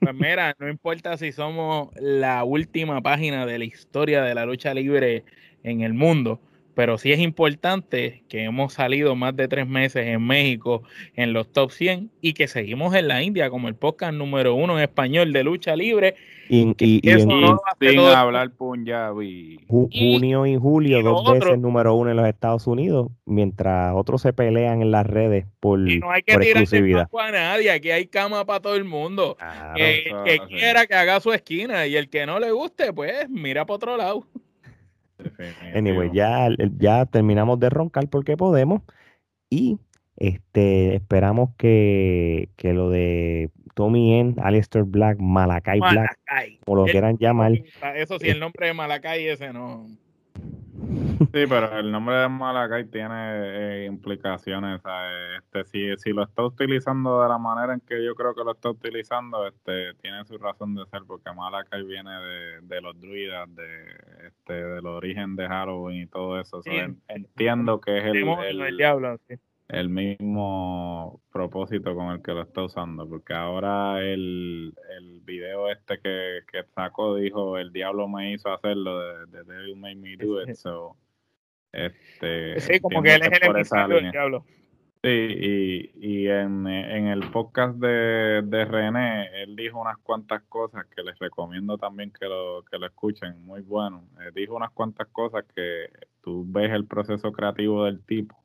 Pues 0.00 0.14
mira, 0.14 0.54
no 0.58 0.68
importa 0.68 1.16
si 1.16 1.30
somos 1.30 1.90
la 1.94 2.42
última 2.42 3.00
página 3.00 3.46
de 3.46 3.58
la 3.58 3.64
historia 3.64 4.22
de 4.22 4.34
la 4.34 4.44
lucha 4.44 4.74
libre 4.74 5.24
en 5.62 5.82
el 5.82 5.94
mundo, 5.94 6.40
pero 6.74 6.98
sí 6.98 7.12
es 7.12 7.20
importante 7.20 8.22
que 8.28 8.44
hemos 8.44 8.74
salido 8.74 9.14
más 9.14 9.36
de 9.36 9.48
tres 9.48 9.66
meses 9.66 10.06
en 10.06 10.26
México 10.26 10.82
en 11.14 11.32
los 11.32 11.50
top 11.52 11.70
100 11.70 12.10
y 12.20 12.32
que 12.32 12.48
seguimos 12.48 12.94
en 12.94 13.08
la 13.08 13.22
India 13.22 13.50
como 13.50 13.68
el 13.68 13.74
podcast 13.74 14.14
número 14.14 14.54
uno 14.54 14.78
en 14.78 14.84
español 14.84 15.32
de 15.32 15.44
lucha 15.44 15.76
libre. 15.76 16.14
Y, 16.48 16.74
sin 17.02 17.98
hablar 17.98 18.50
Punjabi. 18.50 19.60
junio 19.68 20.44
y 20.44 20.56
julio, 20.56 21.02
dos 21.02 21.32
veces 21.32 21.58
número 21.58 21.94
uno 21.94 22.10
en 22.10 22.16
los 22.16 22.28
Estados 22.28 22.66
Unidos, 22.66 23.10
mientras 23.24 23.94
otros 23.94 24.20
se 24.22 24.32
pelean 24.32 24.82
en 24.82 24.90
las 24.90 25.06
redes 25.06 25.46
por, 25.60 25.88
y 25.88 25.98
no 25.98 26.10
hay 26.10 26.22
que 26.22 26.34
exclusividad. 26.34 27.08
a 27.18 27.30
nadie, 27.30 27.70
aquí 27.70 27.90
hay 27.90 28.06
cama 28.06 28.44
para 28.44 28.60
todo 28.60 28.76
el 28.76 28.84
mundo. 28.84 29.36
que, 29.76 30.40
quiera 30.48 30.86
que 30.86 30.94
haga 30.94 31.20
su 31.20 31.32
esquina 31.32 31.86
y 31.86 31.96
el 31.96 32.10
que 32.10 32.26
no 32.26 32.38
le 32.38 32.50
guste, 32.50 32.92
pues 32.92 33.30
mira 33.30 33.64
para 33.64 33.76
otro 33.76 33.96
lado. 33.96 34.26
Anyway, 35.74 36.10
ya, 36.12 36.48
ya 36.78 37.06
terminamos 37.06 37.58
de 37.60 37.70
roncar 37.70 38.08
porque 38.08 38.36
podemos. 38.36 38.82
Y 39.50 39.78
este 40.16 40.96
esperamos 40.96 41.50
que, 41.56 42.50
que 42.56 42.72
lo 42.72 42.90
de 42.90 43.50
Tommy 43.74 44.18
N, 44.18 44.34
Alistair 44.42 44.84
Black, 44.84 45.18
Malakai 45.18 45.80
Black, 45.80 46.18
o 46.66 46.76
lo 46.76 46.84
quieran 46.84 47.16
llamar. 47.18 47.52
Eso 47.94 48.18
sí, 48.18 48.28
el 48.28 48.40
nombre 48.40 48.66
de 48.66 48.74
Malakai 48.74 49.26
ese 49.26 49.52
no. 49.52 49.86
Sí, 51.32 51.46
pero 51.48 51.78
el 51.78 51.90
nombre 51.90 52.16
de 52.16 52.28
Malakai 52.28 52.84
tiene 52.86 53.84
eh, 53.84 53.86
implicaciones. 53.86 54.80
Este, 55.38 55.64
si, 55.64 55.96
si 55.96 56.12
lo 56.12 56.24
está 56.24 56.42
utilizando 56.42 57.22
de 57.22 57.28
la 57.28 57.38
manera 57.38 57.74
en 57.74 57.80
que 57.80 58.04
yo 58.04 58.14
creo 58.14 58.34
que 58.34 58.44
lo 58.44 58.52
está 58.52 58.70
utilizando, 58.70 59.46
este, 59.46 59.94
tiene 59.94 60.24
su 60.24 60.36
razón 60.38 60.74
de 60.74 60.84
ser, 60.86 61.02
porque 61.06 61.32
Malakai 61.32 61.84
viene 61.84 62.10
de, 62.62 62.80
los 62.80 63.00
druidas, 63.00 63.54
de, 63.54 64.26
este, 64.26 64.52
del 64.52 64.86
origen 64.86 65.36
de 65.36 65.46
Halloween 65.46 66.02
y 66.02 66.06
todo 66.06 66.40
eso. 66.40 66.60
entiendo 67.08 67.80
que 67.80 67.98
es 67.98 68.04
el, 68.04 68.60
el, 68.60 68.76
diablo, 68.76 69.18
el 69.72 69.88
mismo 69.88 71.22
propósito 71.32 71.94
con 71.94 72.12
el 72.12 72.22
que 72.22 72.32
lo 72.32 72.42
está 72.42 72.62
usando, 72.62 73.08
porque 73.08 73.32
ahora 73.32 74.02
el, 74.02 74.74
el 74.98 75.20
video 75.22 75.70
este 75.70 75.98
que, 75.98 76.40
que 76.52 76.64
sacó 76.74 77.16
dijo, 77.16 77.56
el 77.56 77.72
diablo 77.72 78.06
me 78.06 78.34
hizo 78.34 78.52
hacerlo, 78.52 79.00
de, 79.00 79.26
de 79.26 79.44
Devil 79.44 79.76
Made 79.76 79.94
Me 79.94 80.16
Do 80.18 80.42
It, 80.42 80.56
so, 80.56 80.94
este, 81.72 82.60
sí, 82.60 82.80
como 82.80 83.02
que 83.02 83.14
él 83.14 83.22
es 83.22 83.40
el 83.40 83.88
del 83.88 84.10
diablo. 84.10 84.44
Sí, 85.02 85.08
y, 85.08 85.90
y 85.94 86.28
en, 86.28 86.66
en, 86.66 87.08
el 87.08 87.28
podcast 87.30 87.74
de, 87.78 88.42
de, 88.44 88.64
René, 88.66 89.42
él 89.42 89.56
dijo 89.56 89.80
unas 89.80 89.96
cuantas 89.98 90.42
cosas 90.42 90.86
que 90.94 91.02
les 91.02 91.18
recomiendo 91.18 91.76
también 91.76 92.12
que 92.12 92.26
lo, 92.26 92.62
que 92.70 92.78
lo 92.78 92.86
escuchen, 92.86 93.42
muy 93.44 93.62
bueno. 93.62 94.04
Eh, 94.20 94.30
dijo 94.32 94.54
unas 94.54 94.70
cuantas 94.70 95.08
cosas 95.08 95.44
que 95.56 95.88
tú 96.22 96.44
ves 96.46 96.70
el 96.70 96.86
proceso 96.86 97.32
creativo 97.32 97.86
del 97.86 98.04
tipo 98.04 98.41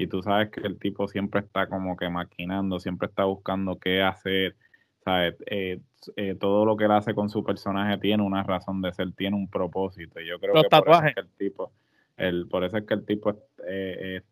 y 0.00 0.06
tú 0.06 0.22
sabes 0.22 0.48
que 0.50 0.60
el 0.60 0.78
tipo 0.78 1.06
siempre 1.08 1.40
está 1.40 1.66
como 1.68 1.94
que 1.94 2.08
maquinando, 2.08 2.80
siempre 2.80 3.06
está 3.06 3.24
buscando 3.24 3.78
qué 3.78 4.00
hacer, 4.00 4.56
¿sabes? 5.04 5.36
Eh, 5.44 5.80
eh, 6.16 6.34
todo 6.40 6.64
lo 6.64 6.74
que 6.74 6.84
él 6.84 6.90
hace 6.92 7.14
con 7.14 7.28
su 7.28 7.44
personaje 7.44 7.98
tiene 7.98 8.22
una 8.22 8.42
razón 8.42 8.80
de 8.80 8.94
ser, 8.94 9.12
tiene 9.12 9.36
un 9.36 9.48
propósito. 9.48 10.18
Y 10.18 10.26
yo 10.26 10.40
creo 10.40 10.54
que 10.54 10.68
por 10.70 10.88
eso 10.88 11.04
es 11.04 11.14
que 11.14 11.20
el 11.20 11.28
tipo, 11.36 11.72
el, 12.16 12.48
por 12.48 12.64
eso 12.64 12.78
es 12.78 12.84
que 12.84 12.94
el 12.94 13.04
tipo 13.04 13.36
eh, 13.68 14.22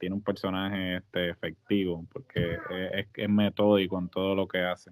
tiene 0.00 0.16
un 0.16 0.22
personaje 0.22 0.96
este, 0.96 1.30
efectivo, 1.30 2.04
porque 2.12 2.58
es, 2.92 3.06
es 3.14 3.28
metódico 3.28 4.00
en 4.00 4.08
todo 4.08 4.34
lo 4.34 4.48
que 4.48 4.58
hace. 4.58 4.90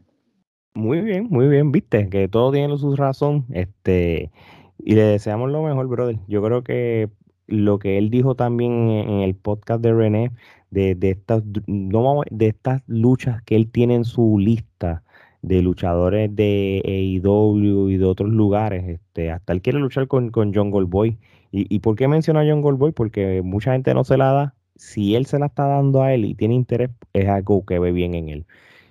Muy 0.74 1.00
bien, 1.00 1.26
muy 1.28 1.48
bien, 1.48 1.72
viste, 1.72 2.08
que 2.08 2.28
todo 2.28 2.52
tiene 2.52 2.78
su 2.78 2.94
razón, 2.94 3.44
este, 3.52 4.30
y 4.78 4.94
le 4.94 5.02
deseamos 5.02 5.50
lo 5.50 5.64
mejor, 5.64 5.88
brother. 5.88 6.16
Yo 6.28 6.40
creo 6.44 6.62
que 6.62 7.08
lo 7.48 7.78
que 7.78 7.98
él 7.98 8.10
dijo 8.10 8.36
también 8.36 8.90
en 8.90 9.20
el 9.20 9.34
podcast 9.34 9.82
de 9.82 9.92
René, 9.92 10.30
de, 10.70 10.96
estas, 11.00 11.42
no, 11.66 12.20
de 12.30 12.48
estas 12.48 12.82
luchas 12.86 13.42
que 13.42 13.56
él 13.56 13.70
tiene 13.70 13.94
en 13.94 14.04
su 14.04 14.38
lista 14.38 15.02
de 15.42 15.62
luchadores 15.62 16.34
de 16.34 16.82
AEW 16.84 17.90
y 17.90 17.96
de 17.96 18.04
otros 18.04 18.30
lugares. 18.30 18.86
Este, 18.86 19.30
hasta 19.30 19.52
él 19.52 19.62
quiere 19.62 19.78
luchar 19.78 20.06
con, 20.08 20.30
con 20.30 20.52
John 20.54 20.70
Goldboy. 20.70 21.18
¿Y, 21.50 21.74
¿Y 21.74 21.78
por 21.80 21.96
qué 21.96 22.06
menciona 22.06 22.40
a 22.42 22.46
John 22.46 22.60
Goldboy? 22.60 22.92
Porque 22.92 23.40
mucha 23.42 23.72
gente 23.72 23.94
no 23.94 24.04
se 24.04 24.18
la 24.18 24.32
da. 24.32 24.54
Si 24.76 25.14
él 25.16 25.26
se 25.26 25.38
la 25.38 25.46
está 25.46 25.66
dando 25.66 26.02
a 26.02 26.14
él 26.14 26.24
y 26.24 26.34
tiene 26.34 26.54
interés, 26.54 26.90
es 27.12 27.28
algo 27.28 27.64
que 27.64 27.78
ve 27.78 27.92
bien 27.92 28.14
en 28.14 28.28
él. 28.28 28.46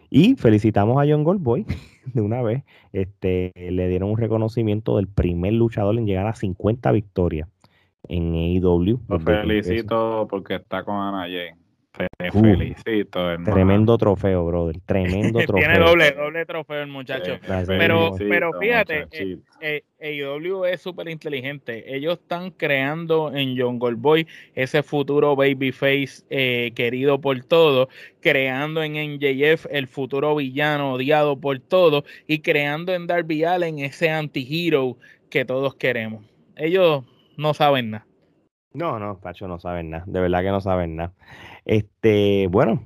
Y 0.09 0.35
felicitamos 0.35 0.97
a 1.01 1.05
John 1.07 1.23
Goldboy 1.23 1.65
de 2.13 2.21
una 2.21 2.41
vez. 2.41 2.63
Este, 2.91 3.53
le 3.55 3.87
dieron 3.87 4.11
un 4.11 4.17
reconocimiento 4.17 4.97
del 4.97 5.07
primer 5.07 5.53
luchador 5.53 5.97
en 5.97 6.07
llegar 6.07 6.27
a 6.27 6.33
50 6.33 6.91
victorias 6.91 7.47
en 8.09 8.33
AEW. 8.33 8.99
Lo 9.07 9.19
felicito 9.19 10.27
porque 10.29 10.55
está 10.55 10.83
con 10.83 10.95
Ana 10.95 11.23
Jane. 11.23 11.67
Te 11.97 12.31
felicito, 12.31 13.19
Tremendo 13.43 13.97
trofeo, 13.97 14.45
brother. 14.45 14.79
Tremendo 14.85 15.39
trofeo. 15.47 15.55
Tiene 15.55 15.79
doble, 15.79 16.11
doble 16.11 16.45
trofeo 16.45 16.83
el 16.83 16.89
muchacho. 16.89 17.39
pero, 17.65 18.11
pero 18.19 18.53
fíjate, 18.59 19.07
eh, 19.61 19.83
AEW 19.99 20.65
es 20.65 20.81
súper 20.81 21.09
inteligente. 21.09 21.95
Ellos 21.95 22.19
están 22.19 22.51
creando 22.51 23.33
en 23.33 23.59
John 23.59 23.79
Goldboy 23.79 24.27
ese 24.53 24.83
futuro 24.83 25.35
babyface 25.35 26.23
eh, 26.29 26.71
querido 26.75 27.19
por 27.19 27.43
todos, 27.43 27.87
creando 28.19 28.83
en 28.83 28.93
NJF 28.93 29.65
el 29.71 29.87
futuro 29.87 30.35
villano 30.35 30.93
odiado 30.93 31.39
por 31.39 31.59
todos 31.59 32.03
y 32.27 32.39
creando 32.39 32.93
en 32.93 33.07
Darby 33.07 33.43
Allen 33.43 33.79
ese 33.79 34.11
anti-hero 34.11 34.97
que 35.31 35.45
todos 35.45 35.73
queremos. 35.73 36.23
Ellos 36.55 37.03
no 37.37 37.53
saben 37.53 37.91
nada. 37.91 38.07
No, 38.73 38.99
no, 38.99 39.19
Pacho, 39.19 39.47
no 39.47 39.59
saben 39.59 39.89
nada. 39.89 40.03
De 40.07 40.19
verdad 40.19 40.41
que 40.41 40.49
no 40.49 40.61
saben 40.61 40.97
nada. 40.97 41.13
Este, 41.65 42.47
bueno, 42.47 42.83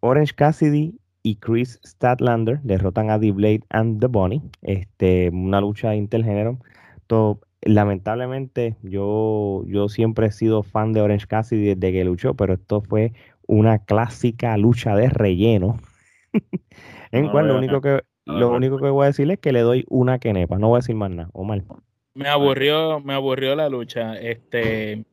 Orange 0.00 0.34
Cassidy 0.34 0.98
y 1.22 1.36
Chris 1.36 1.80
Statlander 1.84 2.60
derrotan 2.62 3.10
a 3.10 3.18
The 3.18 3.32
Blade 3.32 3.62
and 3.70 4.00
The 4.00 4.06
Bunny. 4.06 4.42
Este, 4.62 5.30
una 5.30 5.60
lucha 5.60 5.94
intergénero. 5.94 6.58
Todo, 7.06 7.40
lamentablemente, 7.62 8.76
yo, 8.82 9.64
yo 9.66 9.88
siempre 9.88 10.26
he 10.26 10.32
sido 10.32 10.62
fan 10.62 10.92
de 10.92 11.00
Orange 11.00 11.26
Cassidy 11.26 11.74
desde 11.74 11.92
que 11.92 12.04
luchó, 12.04 12.34
pero 12.34 12.54
esto 12.54 12.80
fue 12.82 13.12
una 13.46 13.78
clásica 13.78 14.56
lucha 14.56 14.94
de 14.94 15.08
relleno. 15.08 15.78
en 17.12 17.28
cual 17.28 17.48
lo 17.48 17.58
único 17.58 17.80
que 17.80 18.02
lo 18.24 18.50
único 18.50 18.78
que 18.78 18.88
voy 18.88 19.04
a 19.04 19.06
decir 19.06 19.30
es 19.30 19.38
que 19.38 19.52
le 19.52 19.60
doy 19.60 19.84
una 19.88 20.18
quenepa, 20.18 20.58
no 20.58 20.68
voy 20.68 20.76
a 20.76 20.78
decir 20.78 20.94
más 20.94 21.10
nada, 21.10 21.28
o 21.32 21.44
mal. 21.44 21.64
Me 22.14 22.28
aburrió, 22.28 23.00
me 23.00 23.14
aburrió 23.14 23.56
la 23.56 23.68
lucha, 23.68 24.18
este, 24.18 25.04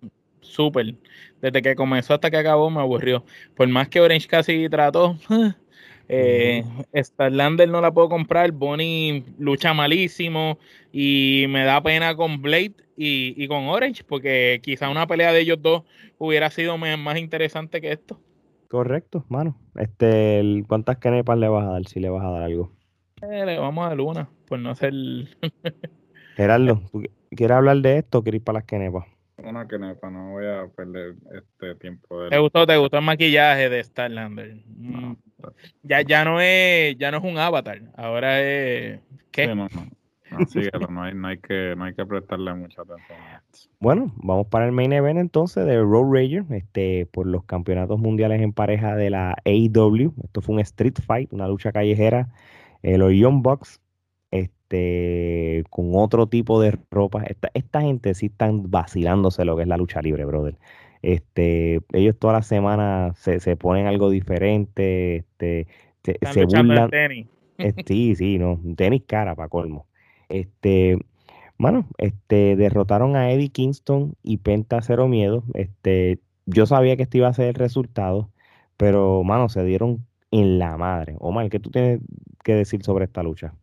súper. 0.41 0.95
Desde 1.41 1.61
que 1.61 1.75
comenzó 1.75 2.13
hasta 2.13 2.29
que 2.29 2.37
acabó 2.37 2.69
me 2.69 2.81
aburrió. 2.81 3.23
Por 3.55 3.67
más 3.69 3.87
que 3.87 4.01
Orange 4.01 4.27
casi 4.27 4.67
trató, 4.67 5.17
eh, 6.09 6.65
Starlander 6.93 7.69
no 7.69 7.79
la 7.79 7.93
puedo 7.93 8.09
comprar, 8.09 8.51
Bonnie 8.51 9.23
lucha 9.37 9.73
malísimo 9.73 10.59
y 10.91 11.45
me 11.47 11.63
da 11.63 11.81
pena 11.81 12.15
con 12.15 12.41
Blade 12.41 12.73
y, 12.97 13.47
con 13.47 13.67
Orange, 13.67 14.03
porque 14.03 14.59
quizá 14.61 14.89
una 14.89 15.07
pelea 15.07 15.31
de 15.31 15.39
ellos 15.39 15.61
dos 15.61 15.83
hubiera 16.17 16.49
sido 16.49 16.77
más 16.77 17.17
interesante 17.17 17.79
que 17.79 17.93
esto. 17.93 18.19
Correcto, 18.67 19.25
mano. 19.29 19.57
Este, 19.75 20.63
¿Cuántas 20.67 20.97
canepas 20.97 21.37
le 21.39 21.47
vas 21.47 21.65
a 21.65 21.71
dar 21.71 21.85
si 21.85 22.01
le 22.01 22.09
vas 22.09 22.25
a 22.25 22.29
dar 22.29 22.43
algo? 22.43 22.73
Eh, 23.21 23.45
le 23.45 23.57
vamos 23.57 23.85
a 23.85 23.89
dar 23.89 24.01
una, 24.01 24.29
por 24.47 24.59
no 24.59 24.75
ser... 24.75 24.93
Gerardo, 26.39 26.81
quieres 27.31 27.57
hablar 27.57 27.75
de 27.79 27.97
esto 27.97 28.19
o 28.19 28.23
quieres 28.23 28.39
ir 28.39 28.45
para 28.45 28.59
las 28.59 28.65
canepas? 28.65 29.05
Una 29.43 29.67
quenepa, 29.67 30.09
no 30.09 30.31
voy 30.31 30.45
a 30.45 30.67
perder 30.73 31.15
este 31.35 31.75
tiempo. 31.75 32.23
De 32.23 32.29
¿Te 32.29 32.37
gustó, 32.39 32.65
te 32.65 32.77
gustó 32.77 32.97
el 32.97 33.03
maquillaje 33.03 33.67
de 33.67 33.83
Starlander? 33.83 34.55
Mm. 34.65 35.15
Ya, 35.83 36.01
ya 36.01 36.23
no 36.23 36.39
es, 36.39 36.95
ya 36.97 37.11
no 37.11 37.17
es 37.17 37.23
un 37.25 37.37
avatar, 37.37 37.81
ahora 37.97 38.41
es 38.41 39.01
¿qué? 39.31 39.47
no, 39.47 39.67
no. 39.67 41.03
hay, 41.03 41.13
no, 41.13 41.27
hay 41.27 41.39
que, 41.39 41.73
no 41.75 41.83
hay 41.83 41.93
que 41.93 42.05
prestarle 42.05 42.53
mucha 42.53 42.83
atención. 42.83 43.17
Bueno, 43.81 44.13
vamos 44.15 44.47
para 44.47 44.65
el 44.65 44.71
main 44.71 44.93
event 44.93 45.19
entonces 45.19 45.65
de 45.65 45.81
Road 45.81 46.09
Rager, 46.09 46.45
este, 46.51 47.05
por 47.07 47.27
los 47.27 47.43
campeonatos 47.43 47.99
mundiales 47.99 48.41
en 48.41 48.53
pareja 48.53 48.95
de 48.95 49.09
la 49.09 49.35
AEW. 49.43 50.13
Esto 50.23 50.41
fue 50.41 50.55
un 50.55 50.61
street 50.61 50.99
fight, 51.05 51.33
una 51.33 51.49
lucha 51.49 51.73
callejera. 51.73 52.29
Eh, 52.81 52.97
los 52.97 53.11
Young 53.11 53.41
Bucks 53.41 53.81
este, 54.69 55.63
con 55.69 55.95
otro 55.95 56.27
tipo 56.27 56.61
de 56.61 56.77
ropa. 56.91 57.23
Esta, 57.23 57.49
esta 57.53 57.81
gente 57.81 58.13
sí 58.13 58.27
están 58.27 58.69
vacilándose 58.69 59.43
lo 59.45 59.55
que 59.55 59.63
es 59.63 59.67
la 59.67 59.77
lucha 59.77 60.01
libre, 60.01 60.25
brother. 60.25 60.57
Este, 61.01 61.81
ellos 61.93 62.17
toda 62.19 62.33
la 62.33 62.41
semana 62.43 63.13
se, 63.15 63.39
se 63.39 63.55
ponen 63.55 63.87
algo 63.87 64.09
diferente, 64.09 65.17
este, 65.17 65.67
se, 66.03 66.19
se 66.31 66.45
burlan. 66.45 66.89
Tenis. 66.89 67.27
sí, 67.87 68.15
sí, 68.15 68.37
no, 68.37 68.59
tenis 68.75 69.03
cara 69.07 69.35
para 69.35 69.49
colmo. 69.49 69.87
Este, 70.29 70.97
bueno, 71.57 71.87
este, 71.97 72.55
derrotaron 72.55 73.15
a 73.15 73.31
Eddie 73.31 73.49
Kingston 73.49 74.13
y 74.21 74.37
Penta 74.37 74.81
Cero 74.81 75.07
Miedo. 75.07 75.43
Este, 75.55 76.19
yo 76.45 76.65
sabía 76.65 76.95
que 76.95 77.03
este 77.03 77.17
iba 77.17 77.27
a 77.27 77.33
ser 77.33 77.47
el 77.47 77.55
resultado, 77.55 78.29
pero, 78.77 79.23
mano, 79.23 79.49
se 79.49 79.63
dieron 79.63 80.05
en 80.31 80.59
la 80.59 80.77
madre. 80.77 81.15
Omar, 81.19 81.49
¿qué 81.49 81.59
tú 81.59 81.71
tienes 81.71 82.01
que 82.43 82.53
decir 82.53 82.83
sobre 82.83 83.05
esta 83.05 83.23
lucha? 83.23 83.53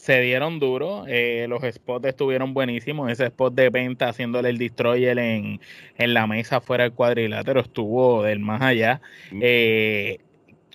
Se 0.00 0.18
dieron 0.22 0.58
duro, 0.60 1.04
eh, 1.06 1.44
los 1.46 1.62
spots 1.62 2.06
estuvieron 2.06 2.54
buenísimos, 2.54 3.12
ese 3.12 3.26
spot 3.26 3.52
de 3.52 3.68
venta 3.68 4.08
haciéndole 4.08 4.48
el 4.48 4.56
destroyer 4.56 5.18
en, 5.18 5.60
en 5.98 6.14
la 6.14 6.26
mesa 6.26 6.62
fuera 6.62 6.84
del 6.84 6.94
cuadrilátero 6.94 7.60
estuvo 7.60 8.22
del 8.22 8.38
más 8.38 8.62
allá. 8.62 9.02
Eh, 9.30 10.20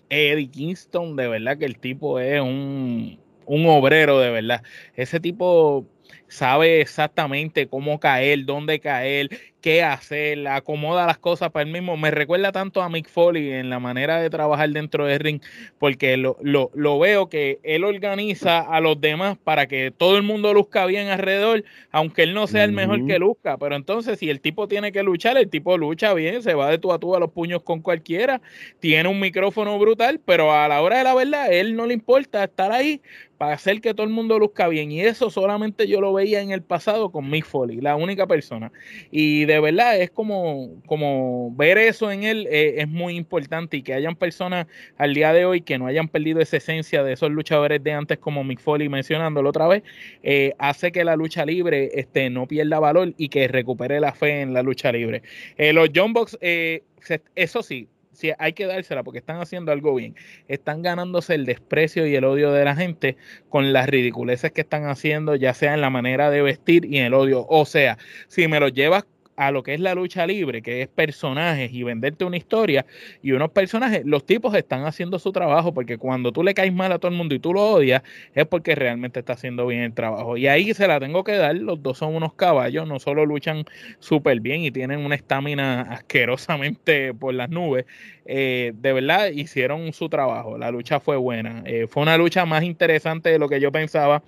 Eddie 0.09 0.51
Kingston, 0.51 1.15
de 1.15 1.27
verdad 1.27 1.57
que 1.57 1.65
el 1.65 1.79
tipo 1.79 2.19
es 2.19 2.39
un, 2.39 3.19
un 3.47 3.65
obrero, 3.65 4.19
de 4.19 4.29
verdad. 4.29 4.61
Ese 4.93 5.19
tipo 5.19 5.87
sabe 6.27 6.81
exactamente 6.81 7.67
cómo 7.67 7.99
caer, 7.99 8.45
dónde 8.45 8.79
caer, 8.79 9.29
qué 9.65 9.81
hacer, 9.81 10.47
acomoda 10.47 11.07
las 11.07 11.17
cosas 11.17 11.49
para 11.49 11.65
él 11.65 11.71
mismo. 11.71 11.97
Me 11.97 12.11
recuerda 12.11 12.51
tanto 12.51 12.83
a 12.83 12.89
Mick 12.89 13.09
Foley 13.09 13.51
en 13.51 13.71
la 13.71 13.79
manera 13.79 14.21
de 14.21 14.29
trabajar 14.29 14.69
dentro 14.69 15.07
del 15.07 15.19
ring, 15.19 15.41
porque 15.79 16.17
lo, 16.17 16.37
lo, 16.43 16.69
lo, 16.75 16.99
veo 16.99 17.29
que 17.29 17.59
él 17.63 17.83
organiza 17.83 18.59
a 18.59 18.79
los 18.79 19.01
demás 19.01 19.39
para 19.43 19.65
que 19.65 19.89
todo 19.89 20.17
el 20.17 20.21
mundo 20.21 20.53
luzca 20.53 20.85
bien 20.85 21.07
alrededor, 21.07 21.63
aunque 21.89 22.21
él 22.21 22.35
no 22.35 22.45
sea 22.45 22.63
el 22.63 22.73
mejor 22.73 23.07
que 23.07 23.17
luzca. 23.17 23.57
Pero 23.57 23.75
entonces, 23.75 24.19
si 24.19 24.29
el 24.29 24.39
tipo 24.39 24.67
tiene 24.67 24.91
que 24.91 25.01
luchar, 25.01 25.35
el 25.35 25.49
tipo 25.49 25.79
lucha 25.79 26.13
bien, 26.13 26.43
se 26.43 26.53
va 26.53 26.69
de 26.69 26.77
tú 26.77 26.93
a 26.93 26.99
tú 26.99 27.15
a 27.15 27.19
los 27.19 27.31
puños 27.31 27.63
con 27.63 27.81
cualquiera, 27.81 28.41
tiene 28.79 29.09
un 29.09 29.19
micrófono 29.19 29.79
brutal, 29.79 30.21
pero 30.23 30.51
a 30.51 30.67
la 30.67 30.79
hora 30.83 30.99
de 30.99 31.05
la 31.05 31.15
verdad, 31.15 31.51
él 31.51 31.75
no 31.75 31.87
le 31.87 31.95
importa 31.95 32.43
estar 32.43 32.71
ahí 32.71 33.01
para 33.37 33.53
hacer 33.53 33.81
que 33.81 33.93
todo 33.93 34.05
el 34.05 34.13
mundo 34.13 34.39
luzca 34.39 34.67
bien. 34.67 34.91
Y 34.91 35.01
eso 35.01 35.29
solamente 35.29 35.87
yo 35.87 36.01
lo 36.01 36.13
veía 36.13 36.41
en 36.41 36.51
el 36.51 36.61
pasado 36.61 37.11
con 37.11 37.29
Mick 37.29 37.45
Foley, 37.45 37.81
la 37.81 37.95
única 37.95 38.27
persona. 38.27 38.71
Y 39.11 39.45
de 39.45 39.59
verdad 39.59 39.99
es 39.99 40.11
como, 40.11 40.81
como 40.85 41.53
ver 41.55 41.77
eso 41.77 42.11
en 42.11 42.23
él 42.23 42.47
eh, 42.49 42.75
es 42.77 42.87
muy 42.87 43.15
importante 43.15 43.77
y 43.77 43.83
que 43.83 43.93
hayan 43.93 44.15
personas 44.15 44.67
al 44.97 45.13
día 45.13 45.33
de 45.33 45.45
hoy 45.45 45.61
que 45.61 45.77
no 45.77 45.87
hayan 45.87 46.07
perdido 46.07 46.39
esa 46.39 46.57
esencia 46.57 47.03
de 47.03 47.13
esos 47.13 47.31
luchadores 47.31 47.83
de 47.83 47.91
antes 47.91 48.17
como 48.17 48.43
Mick 48.43 48.59
Foley 48.59 48.89
mencionándolo 48.89 49.49
otra 49.49 49.67
vez, 49.67 49.83
eh, 50.23 50.53
hace 50.57 50.91
que 50.91 51.03
la 51.03 51.15
lucha 51.15 51.45
libre 51.45 51.91
este, 51.93 52.29
no 52.29 52.47
pierda 52.47 52.79
valor 52.79 53.13
y 53.17 53.29
que 53.29 53.47
recupere 53.47 53.99
la 53.99 54.13
fe 54.13 54.41
en 54.41 54.53
la 54.53 54.63
lucha 54.63 54.91
libre. 54.91 55.23
Eh, 55.57 55.73
los 55.73 55.89
John 55.93 56.13
Box, 56.13 56.37
eso 57.35 57.63
sí, 57.63 57.87
sí, 58.15 58.31
hay 58.37 58.53
que 58.53 58.65
dársela 58.65 59.03
porque 59.03 59.19
están 59.19 59.39
haciendo 59.39 59.71
algo 59.71 59.95
bien. 59.95 60.15
Están 60.47 60.81
ganándose 60.81 61.35
el 61.35 61.45
desprecio 61.45 62.07
y 62.07 62.15
el 62.15 62.23
odio 62.25 62.51
de 62.51 62.65
la 62.65 62.75
gente 62.75 63.17
con 63.49 63.73
las 63.73 63.87
ridiculeces 63.87 64.51
que 64.51 64.61
están 64.61 64.85
haciendo, 64.87 65.35
ya 65.35 65.53
sea 65.53 65.73
en 65.73 65.81
la 65.81 65.89
manera 65.89 66.29
de 66.29 66.41
vestir 66.41 66.85
y 66.85 66.97
en 66.97 67.05
el 67.05 67.13
odio. 67.13 67.45
O 67.49 67.65
sea, 67.65 67.97
si 68.27 68.47
me 68.47 68.59
lo 68.59 68.69
llevas 68.69 69.05
a 69.35 69.51
lo 69.51 69.63
que 69.63 69.73
es 69.73 69.79
la 69.79 69.95
lucha 69.95 70.25
libre, 70.25 70.61
que 70.61 70.81
es 70.81 70.87
personajes 70.87 71.71
y 71.73 71.83
venderte 71.83 72.25
una 72.25 72.37
historia 72.37 72.85
y 73.21 73.31
unos 73.31 73.51
personajes, 73.51 74.05
los 74.05 74.25
tipos 74.25 74.53
están 74.55 74.85
haciendo 74.85 75.19
su 75.19 75.31
trabajo 75.31 75.73
porque 75.73 75.97
cuando 75.97 76.31
tú 76.31 76.43
le 76.43 76.53
caes 76.53 76.73
mal 76.73 76.91
a 76.91 76.99
todo 76.99 77.11
el 77.11 77.17
mundo 77.17 77.35
y 77.35 77.39
tú 77.39 77.53
lo 77.53 77.61
odias, 77.61 78.03
es 78.33 78.45
porque 78.45 78.75
realmente 78.75 79.19
está 79.19 79.33
haciendo 79.33 79.67
bien 79.67 79.81
el 79.81 79.93
trabajo. 79.93 80.37
Y 80.37 80.47
ahí 80.47 80.73
se 80.73 80.87
la 80.87 80.99
tengo 80.99 81.23
que 81.23 81.33
dar, 81.33 81.55
los 81.55 81.81
dos 81.81 81.97
son 81.97 82.15
unos 82.15 82.33
caballos, 82.33 82.87
no 82.87 82.99
solo 82.99 83.25
luchan 83.25 83.65
súper 83.99 84.39
bien 84.39 84.61
y 84.61 84.71
tienen 84.71 84.99
una 84.99 85.15
estamina 85.15 85.81
asquerosamente 85.81 87.13
por 87.13 87.33
las 87.33 87.49
nubes, 87.49 87.85
eh, 88.25 88.73
de 88.75 88.93
verdad 88.93 89.27
hicieron 89.27 89.93
su 89.93 90.09
trabajo, 90.09 90.57
la 90.57 90.71
lucha 90.71 90.99
fue 90.99 91.17
buena, 91.17 91.63
eh, 91.65 91.87
fue 91.87 92.03
una 92.03 92.17
lucha 92.17 92.45
más 92.45 92.63
interesante 92.63 93.29
de 93.29 93.39
lo 93.39 93.47
que 93.49 93.59
yo 93.59 93.71
pensaba 93.71 94.23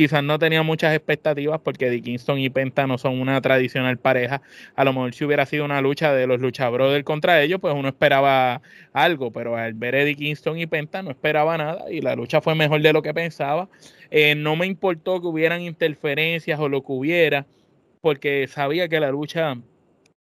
quizás 0.00 0.24
no 0.24 0.38
tenía 0.38 0.62
muchas 0.62 0.96
expectativas 0.96 1.60
porque 1.60 1.90
Dickinson 1.90 2.38
y 2.38 2.48
Penta 2.48 2.86
no 2.86 2.96
son 2.96 3.20
una 3.20 3.38
tradicional 3.42 3.98
pareja. 3.98 4.40
A 4.74 4.82
lo 4.82 4.94
mejor 4.94 5.12
si 5.12 5.26
hubiera 5.26 5.44
sido 5.44 5.66
una 5.66 5.82
lucha 5.82 6.14
de 6.14 6.26
los 6.26 6.40
Lucha 6.40 6.70
Brothers 6.70 7.04
contra 7.04 7.42
ellos, 7.42 7.60
pues 7.60 7.74
uno 7.74 7.88
esperaba 7.88 8.62
algo, 8.94 9.30
pero 9.30 9.58
al 9.58 9.74
ver 9.74 9.96
a 9.96 10.04
Dickinson 10.06 10.58
y 10.58 10.64
Penta 10.66 11.02
no 11.02 11.10
esperaba 11.10 11.58
nada 11.58 11.92
y 11.92 12.00
la 12.00 12.14
lucha 12.14 12.40
fue 12.40 12.54
mejor 12.54 12.80
de 12.80 12.94
lo 12.94 13.02
que 13.02 13.12
pensaba. 13.12 13.68
Eh, 14.10 14.34
no 14.34 14.56
me 14.56 14.66
importó 14.66 15.20
que 15.20 15.26
hubieran 15.26 15.60
interferencias 15.60 16.58
o 16.58 16.70
lo 16.70 16.80
que 16.80 16.92
hubiera, 16.92 17.44
porque 18.00 18.48
sabía 18.48 18.88
que 18.88 19.00
la 19.00 19.10
lucha 19.10 19.54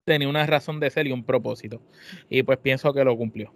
tenía 0.06 0.26
una 0.26 0.46
razón 0.46 0.80
de 0.80 0.88
ser 0.88 1.06
y 1.06 1.12
un 1.12 1.22
propósito. 1.22 1.82
Y 2.30 2.44
pues 2.44 2.56
pienso 2.56 2.94
que 2.94 3.04
lo 3.04 3.14
cumplió. 3.14 3.52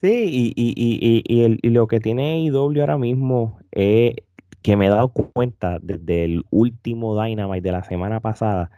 Sí, 0.00 0.24
y, 0.32 0.52
y, 0.56 1.22
y, 1.28 1.58
y 1.60 1.68
lo 1.68 1.86
que 1.86 2.00
tiene 2.00 2.40
IW 2.44 2.80
ahora 2.80 2.96
mismo 2.96 3.58
es 3.72 4.14
que 4.62 4.76
me 4.76 4.86
he 4.86 4.90
dado 4.90 5.08
cuenta 5.08 5.78
desde 5.80 6.24
el 6.24 6.44
último 6.50 7.20
Dynamite 7.20 7.62
de 7.62 7.72
la 7.72 7.84
semana 7.84 8.20
pasada, 8.20 8.70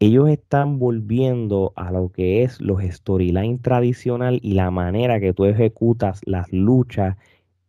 ellos 0.00 0.28
están 0.28 0.78
volviendo 0.78 1.72
a 1.76 1.92
lo 1.92 2.10
que 2.10 2.42
es 2.42 2.60
los 2.60 2.82
storyline 2.82 3.60
tradicional 3.60 4.40
y 4.42 4.54
la 4.54 4.70
manera 4.70 5.20
que 5.20 5.32
tú 5.32 5.44
ejecutas 5.44 6.20
las 6.26 6.52
luchas 6.52 7.16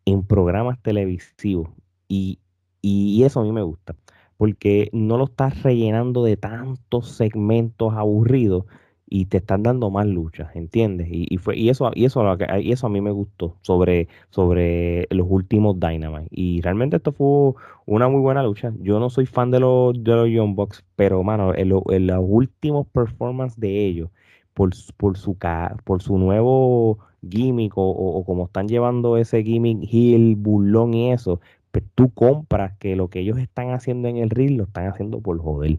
en 0.05 0.23
programas 0.23 0.81
televisivos. 0.81 1.69
Y, 2.07 2.39
y 2.81 3.23
eso 3.23 3.39
a 3.39 3.43
mí 3.43 3.51
me 3.51 3.61
gusta, 3.61 3.95
porque 4.37 4.89
no 4.93 5.17
lo 5.17 5.25
estás 5.25 5.61
rellenando 5.63 6.23
de 6.23 6.37
tantos 6.37 7.09
segmentos 7.11 7.93
aburridos, 7.93 8.65
y 9.13 9.25
te 9.25 9.37
están 9.37 9.61
dando 9.61 9.91
más 9.91 10.07
luchas, 10.07 10.55
¿entiendes? 10.55 11.07
Y, 11.11 11.37
fue, 11.37 11.55
y 11.55 11.69
eso, 11.69 11.91
y 11.93 12.05
eso, 12.05 12.23
y 12.59 12.71
eso 12.71 12.87
a 12.87 12.89
mí 12.89 12.99
me 12.99 13.11
gustó 13.11 13.55
sobre, 13.61 14.07
sobre 14.31 15.05
los 15.11 15.27
últimos 15.29 15.79
Dynamite. 15.79 16.29
Y 16.31 16.61
realmente 16.61 16.97
esto 16.97 17.11
fue 17.11 17.53
una 17.85 18.09
muy 18.09 18.21
buena 18.21 18.41
lucha. 18.41 18.73
Yo 18.79 18.99
no 18.99 19.11
soy 19.11 19.27
fan 19.27 19.51
de 19.51 19.59
los, 19.59 20.03
de 20.03 20.15
los 20.15 20.29
Young 20.29 20.55
Bucks, 20.55 20.83
pero 20.95 21.21
mano, 21.21 21.53
en, 21.53 21.69
los 21.69 21.83
últimos 22.23 22.87
performances 22.87 23.59
de 23.59 23.85
ellos, 23.85 24.09
por, 24.55 24.71
por, 24.97 25.15
su, 25.15 25.37
por 25.83 26.01
su 26.01 26.17
nuevo 26.17 26.97
gimmick 27.29 27.77
o, 27.77 27.87
o, 27.87 28.25
como 28.25 28.45
están 28.45 28.67
llevando 28.67 29.17
ese 29.17 29.43
gimmick 29.43 29.87
heel, 29.91 30.35
burlón 30.37 30.95
y 30.95 31.11
eso, 31.11 31.39
pues 31.71 31.83
tú 31.93 32.09
compras 32.09 32.73
que 32.79 32.95
lo 32.95 33.09
que 33.09 33.19
ellos 33.19 33.37
están 33.37 33.69
haciendo 33.73 34.07
en 34.07 34.17
el 34.17 34.31
ring 34.31 34.57
lo 34.57 34.63
están 34.63 34.87
haciendo 34.87 35.21
por 35.21 35.37
joder 35.37 35.77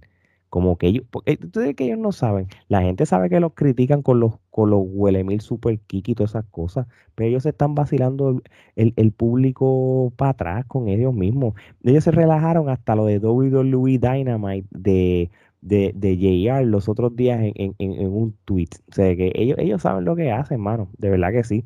como 0.54 0.78
que 0.78 0.86
ellos, 0.86 1.04
porque 1.10 1.36
ustedes 1.42 1.74
que 1.74 1.86
ellos 1.86 1.98
no 1.98 2.12
saben, 2.12 2.46
la 2.68 2.80
gente 2.80 3.06
sabe 3.06 3.28
que 3.28 3.40
los 3.40 3.54
critican 3.54 4.02
con 4.02 4.20
los, 4.20 4.34
con 4.52 4.70
los 4.70 4.82
huelemil 4.84 5.40
super 5.40 5.80
kiki 5.80 6.12
y 6.12 6.14
todas 6.14 6.30
esas 6.30 6.44
cosas, 6.44 6.86
pero 7.16 7.28
ellos 7.28 7.42
se 7.42 7.48
están 7.48 7.74
vacilando 7.74 8.40
el, 8.76 8.94
el, 8.94 9.10
público 9.10 10.12
para 10.16 10.30
atrás 10.30 10.64
con 10.66 10.86
ellos 10.86 11.12
mismos. 11.12 11.54
Ellos 11.82 12.04
se 12.04 12.12
relajaron 12.12 12.68
hasta 12.68 12.94
lo 12.94 13.04
de 13.04 13.18
WWE 13.18 13.98
Dynamite 13.98 14.68
de, 14.70 15.28
de, 15.60 15.92
de 15.96 16.16
JR 16.16 16.64
los 16.64 16.88
otros 16.88 17.16
días 17.16 17.40
en, 17.42 17.52
en, 17.56 17.74
en, 17.80 18.12
un 18.12 18.36
tweet. 18.44 18.68
O 18.88 18.92
sea 18.94 19.16
que 19.16 19.32
ellos, 19.34 19.58
ellos 19.58 19.82
saben 19.82 20.04
lo 20.04 20.14
que 20.14 20.30
hacen, 20.30 20.58
hermano. 20.58 20.88
De 20.98 21.10
verdad 21.10 21.32
que 21.32 21.42
sí. 21.42 21.64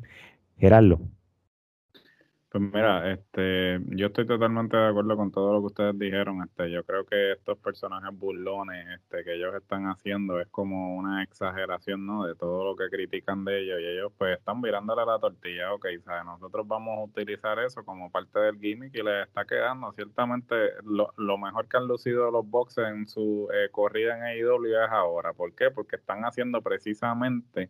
Gerardo. 0.57 0.99
Pues 2.51 2.63
mira, 2.63 3.11
este, 3.11 3.79
yo 3.95 4.07
estoy 4.07 4.25
totalmente 4.25 4.75
de 4.75 4.87
acuerdo 4.87 5.15
con 5.15 5.31
todo 5.31 5.53
lo 5.53 5.59
que 5.59 5.65
ustedes 5.67 5.99
dijeron. 5.99 6.41
Este, 6.41 6.71
yo 6.71 6.83
creo 6.83 7.05
que 7.05 7.33
estos 7.33 7.59
personajes 7.59 8.09
burlones, 8.17 8.87
este, 8.99 9.23
que 9.23 9.35
ellos 9.35 9.53
están 9.53 9.85
haciendo 9.85 10.39
es 10.39 10.47
como 10.47 10.95
una 10.95 11.21
exageración, 11.21 12.07
¿no? 12.07 12.25
De 12.25 12.33
todo 12.33 12.65
lo 12.65 12.75
que 12.75 12.89
critican 12.89 13.45
de 13.45 13.59
ellos 13.61 13.79
y 13.79 13.85
ellos 13.85 14.11
pues 14.17 14.35
están 14.39 14.61
mirándole 14.61 15.05
la 15.05 15.19
tortilla, 15.19 15.71
ok, 15.75 15.85
¿sabes? 16.03 16.25
Nosotros 16.25 16.67
vamos 16.67 16.97
a 16.97 17.03
utilizar 17.03 17.59
eso 17.59 17.85
como 17.85 18.09
parte 18.09 18.39
del 18.39 18.57
gimmick 18.59 18.95
y 18.95 19.03
les 19.03 19.27
está 19.27 19.45
quedando. 19.45 19.91
Ciertamente 19.93 20.55
lo, 20.83 21.13
lo 21.17 21.37
mejor 21.37 21.67
que 21.67 21.77
han 21.77 21.87
lucido 21.87 22.31
los 22.31 22.49
boxes 22.49 22.87
en 22.87 23.07
su 23.07 23.47
eh, 23.53 23.69
corrida 23.71 24.17
en 24.17 24.23
AEW 24.23 24.65
es 24.65 24.89
ahora. 24.89 25.33
¿Por 25.33 25.53
qué? 25.53 25.69
Porque 25.69 25.97
están 25.97 26.23
haciendo 26.25 26.63
precisamente 26.63 27.69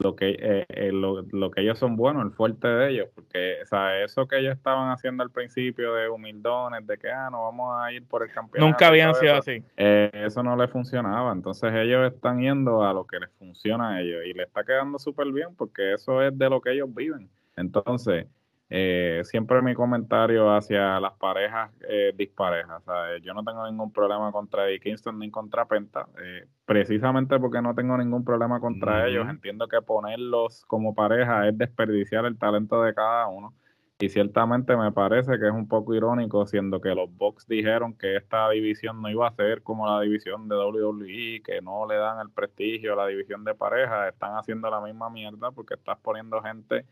lo 0.00 0.16
que 0.16 0.30
eh, 0.30 0.66
eh, 0.68 0.90
lo, 0.92 1.22
lo, 1.30 1.50
que 1.50 1.60
ellos 1.60 1.78
son 1.78 1.96
buenos, 1.96 2.24
el 2.24 2.32
fuerte 2.32 2.66
de 2.66 2.90
ellos, 2.90 3.08
porque 3.14 3.58
o 3.62 3.66
sea, 3.66 4.02
eso 4.02 4.26
que 4.26 4.38
ellos 4.38 4.56
estaban 4.56 4.90
haciendo 4.90 5.22
al 5.22 5.30
principio 5.30 5.94
de 5.94 6.08
humildones, 6.08 6.86
de 6.86 6.98
que 6.98 7.10
ah, 7.10 7.28
no 7.30 7.44
vamos 7.44 7.74
a 7.78 7.92
ir 7.92 8.04
por 8.06 8.22
el 8.22 8.32
campeonato. 8.32 8.68
Nunca 8.68 8.88
habían 8.88 9.14
sido 9.14 9.36
así. 9.36 9.62
Eh, 9.76 10.10
eso 10.12 10.42
no 10.42 10.56
les 10.56 10.70
funcionaba, 10.70 11.32
entonces 11.32 11.72
ellos 11.74 12.12
están 12.12 12.40
yendo 12.40 12.84
a 12.84 12.92
lo 12.92 13.06
que 13.06 13.20
les 13.20 13.30
funciona 13.38 13.90
a 13.90 14.00
ellos 14.00 14.24
y 14.26 14.32
les 14.32 14.48
está 14.48 14.64
quedando 14.64 14.98
súper 14.98 15.30
bien 15.32 15.54
porque 15.56 15.94
eso 15.94 16.20
es 16.22 16.36
de 16.36 16.50
lo 16.50 16.60
que 16.60 16.72
ellos 16.72 16.92
viven. 16.92 17.30
Entonces, 17.56 18.26
eh, 18.68 19.20
siempre 19.22 19.62
mi 19.62 19.74
comentario 19.74 20.52
hacia 20.52 20.98
las 20.98 21.12
parejas 21.14 21.70
eh, 21.88 22.12
disparejas. 22.16 22.82
Yo 23.22 23.32
no 23.32 23.44
tengo 23.44 23.64
ningún 23.64 23.92
problema 23.92 24.32
contra 24.32 24.66
Eddie 24.66 24.80
Kingston 24.80 25.18
ni 25.20 25.30
contra 25.30 25.66
Penta, 25.66 26.08
eh, 26.20 26.46
precisamente 26.64 27.38
porque 27.38 27.62
no 27.62 27.74
tengo 27.74 27.96
ningún 27.96 28.24
problema 28.24 28.58
contra 28.58 29.06
ellos. 29.06 29.28
Entiendo 29.28 29.68
que 29.68 29.80
ponerlos 29.82 30.64
como 30.66 30.94
pareja 30.94 31.48
es 31.48 31.56
desperdiciar 31.56 32.26
el 32.26 32.38
talento 32.38 32.82
de 32.82 32.94
cada 32.94 33.28
uno. 33.28 33.54
Y 33.98 34.10
ciertamente 34.10 34.76
me 34.76 34.92
parece 34.92 35.38
que 35.38 35.46
es 35.46 35.54
un 35.54 35.68
poco 35.68 35.94
irónico, 35.94 36.44
siendo 36.44 36.82
que 36.82 36.94
los 36.94 37.08
Bucks 37.16 37.46
dijeron 37.46 37.96
que 37.96 38.16
esta 38.16 38.50
división 38.50 39.00
no 39.00 39.08
iba 39.08 39.26
a 39.26 39.34
ser 39.34 39.62
como 39.62 39.86
la 39.86 40.02
división 40.02 40.48
de 40.48 40.56
WWE, 40.56 41.40
que 41.42 41.62
no 41.62 41.86
le 41.86 41.96
dan 41.96 42.20
el 42.20 42.30
prestigio 42.30 42.92
a 42.92 42.96
la 42.96 43.06
división 43.06 43.42
de 43.44 43.54
pareja, 43.54 44.06
están 44.08 44.36
haciendo 44.36 44.68
la 44.68 44.82
misma 44.82 45.08
mierda 45.08 45.50
porque 45.50 45.74
estás 45.74 45.98
poniendo 46.02 46.42
gente 46.42 46.84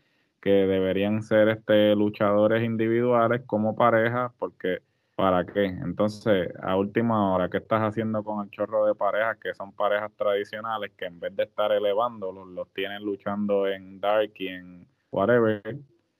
que 0.45 0.51
deberían 0.51 1.23
ser 1.23 1.49
este 1.49 1.95
luchadores 1.95 2.63
individuales 2.63 3.41
como 3.47 3.75
pareja, 3.75 4.31
porque 4.37 4.77
¿para 5.15 5.43
qué? 5.43 5.65
Entonces, 5.65 6.53
a 6.61 6.77
última 6.77 7.33
hora, 7.33 7.49
¿qué 7.49 7.57
estás 7.57 7.81
haciendo 7.81 8.23
con 8.23 8.45
el 8.45 8.51
chorro 8.51 8.85
de 8.85 8.93
parejas 8.93 9.37
que 9.41 9.55
son 9.55 9.71
parejas 9.73 10.11
tradicionales 10.15 10.91
que 10.95 11.05
en 11.05 11.19
vez 11.19 11.35
de 11.35 11.45
estar 11.45 11.71
elevándolos, 11.71 12.47
los 12.49 12.71
tienen 12.73 13.03
luchando 13.03 13.67
en 13.67 13.99
Dark 13.99 14.33
y 14.35 14.49
en 14.49 14.87
whatever? 15.11 15.63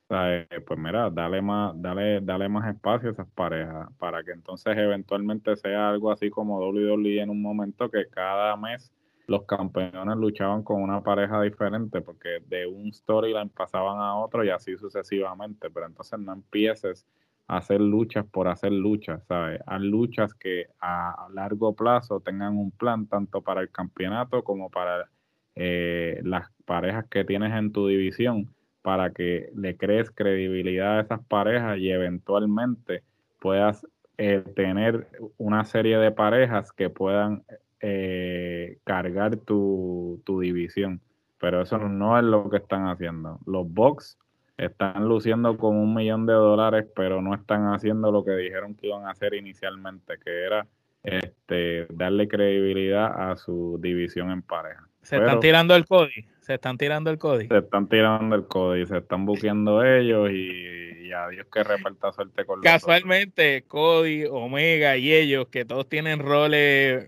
pues 0.08 0.80
mira, 0.80 1.12
dale 1.12 1.42
más, 1.44 1.80
dale, 1.80 2.20
dale 2.22 2.50
más 2.50 2.74
espacio 2.74 3.10
a 3.10 3.12
esas 3.12 3.28
parejas 3.30 3.90
para 4.00 4.24
que 4.24 4.32
entonces 4.32 4.76
eventualmente 4.76 5.56
sea 5.56 5.90
algo 5.90 6.12
así 6.12 6.32
como 6.32 6.60
WWE 6.60 7.22
en 7.22 7.30
un 7.30 7.44
momento 7.44 7.92
que 7.92 8.08
cada 8.10 8.56
mes 8.58 8.92
los 9.28 9.44
campeones 9.46 10.18
luchaban 10.18 10.64
con 10.64 10.82
una 10.82 11.02
pareja 11.02 11.42
diferente 11.42 12.02
porque 12.02 12.42
de 12.48 12.68
un 12.68 12.94
storyline 12.94 13.50
pasaban 13.50 14.00
a 14.00 14.16
otro 14.18 14.44
y 14.44 14.50
así 14.50 14.78
sucesivamente, 14.78 15.70
pero 15.70 15.88
entonces 15.88 16.20
no 16.20 16.34
empieces 16.34 17.06
a 17.48 17.58
hacer 17.58 17.82
luchas 17.82 18.26
por 18.26 18.48
hacer 18.48 18.72
luchas, 18.72 19.24
¿sabes? 19.28 19.62
Haz 19.66 19.82
luchas 19.82 20.34
que 20.34 20.68
a 20.80 21.28
largo 21.34 21.76
plazo 21.76 22.20
tengan 22.20 22.58
un 22.58 22.72
plan 22.72 23.08
tanto 23.08 23.42
para 23.42 23.62
el 23.62 23.72
campeonato 23.72 24.44
como 24.44 24.70
para 24.70 25.10
eh, 25.56 26.22
las 26.24 26.50
parejas 26.66 27.06
que 27.10 27.24
tienes 27.24 27.54
en 27.54 27.72
tu 27.72 27.88
división 27.88 28.54
para 28.82 29.12
que 29.12 29.50
le 29.56 29.78
crees 29.78 30.12
credibilidad 30.12 31.00
a 31.00 31.02
esas 31.02 31.24
parejas 31.26 31.80
y 31.80 31.90
eventualmente 31.90 33.04
puedas 33.40 33.86
eh, 34.18 34.44
tener 34.56 35.08
una 35.38 35.66
serie 35.66 35.98
de 35.98 36.12
parejas 36.12 36.72
que 36.72 36.90
puedan 36.90 37.44
eh, 37.82 38.78
cargar 38.84 39.38
tu, 39.38 40.22
división. 40.42 41.02
Pero 41.40 41.62
eso 41.62 41.78
no 41.78 42.18
es 42.18 42.24
lo 42.24 42.50
que 42.50 42.58
están 42.58 42.88
haciendo. 42.88 43.40
Los 43.46 43.72
Bucks 43.72 44.18
están 44.58 45.08
luciendo 45.08 45.58
con 45.58 45.76
un 45.76 45.94
millón 45.94 46.26
de 46.26 46.34
dólares, 46.34 46.88
pero 46.96 47.22
no 47.22 47.36
están 47.36 47.74
haciendo 47.74 48.12
lo 48.12 48.24
que 48.24 48.32
dijeron 48.32 48.76
que 48.76 48.88
iban 48.88 49.06
a 49.06 49.12
hacer 49.12 49.34
inicialmente, 49.34 50.18
que 50.24 50.44
era 50.44 50.66
este, 51.04 51.86
darle 51.90 52.28
credibilidad 52.28 53.32
a 53.32 53.36
su 53.36 53.78
división 53.82 54.32
en 54.32 54.42
pareja. 54.42 54.88
Se 55.02 55.18
están 55.18 55.40
tirando 55.40 55.76
el 55.76 55.86
código, 55.86 56.28
se 56.40 56.56
están 56.56 56.78
tirando 56.78 57.12
el 57.12 57.20
código. 57.20 57.54
Se 57.54 57.60
están 57.60 57.88
tirando 57.88 58.36
el 58.36 58.48
código, 58.48 58.88
se 58.88 58.98
están 58.98 59.26
buqueando 59.26 59.84
ellos 59.84 60.32
y, 60.32 60.95
a 61.12 61.28
Dios 61.30 61.48
que 61.52 61.64
reparta 61.64 62.12
suerte 62.12 62.46
con 62.46 62.60
los 62.60 62.64
Casualmente, 62.64 63.64
Cody, 63.68 64.26
Omega 64.26 64.98
y 64.98 65.14
ellos, 65.14 65.48
que 65.48 65.66
todos 65.66 65.88
tienen 65.88 66.20
roles 66.20 67.08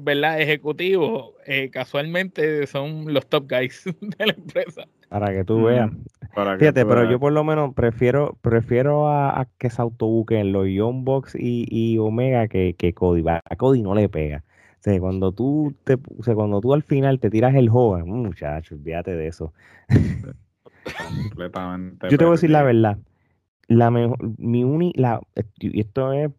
¿verdad? 0.00 0.40
Ejecutivo 0.40 1.34
eh, 1.46 1.70
casualmente 1.70 2.66
son 2.66 3.12
los 3.12 3.26
top 3.26 3.48
guys 3.48 3.84
de 4.00 4.26
la 4.26 4.32
empresa. 4.32 4.84
Para 5.08 5.32
que 5.32 5.44
tú 5.44 5.64
veas. 5.64 5.90
Mm, 5.92 6.58
Fíjate, 6.58 6.86
pero 6.86 7.10
yo 7.10 7.20
por 7.20 7.32
lo 7.32 7.44
menos 7.44 7.74
prefiero 7.74 8.38
prefiero 8.40 9.08
a, 9.08 9.46
que 9.58 9.68
se 9.68 9.82
autobuquen 9.82 10.52
los 10.52 10.66
Young 10.66 11.04
Box 11.04 11.34
y, 11.34 11.66
y, 11.68 11.98
Omega 11.98 12.48
que, 12.48 12.74
que 12.74 12.94
Cody. 12.94 13.22
A 13.28 13.56
Cody 13.56 13.82
no 13.82 13.94
le 13.94 14.08
pega. 14.08 14.42
O 14.80 14.82
sea, 14.82 14.98
cuando 14.98 15.32
tú 15.32 15.74
te, 15.84 15.98
o 16.18 16.22
sea, 16.22 16.34
cuando 16.34 16.60
tú 16.60 16.72
al 16.72 16.82
final 16.82 17.20
te 17.20 17.28
tiras 17.28 17.54
el 17.54 17.68
joven, 17.68 18.06
muchachos, 18.06 18.78
olvídate 18.78 19.14
de 19.14 19.26
eso. 19.26 19.52
Completamente. 21.28 22.08
yo 22.10 22.16
te 22.16 22.24
voy 22.24 22.32
a 22.32 22.36
decir 22.36 22.50
la 22.50 22.62
verdad. 22.62 22.98
La 23.68 23.90
mejor, 23.90 24.18
mi 24.38 24.64
uni, 24.64 24.92
la, 24.96 25.20
y 25.58 25.80
esto 25.80 26.12
es 26.12 26.30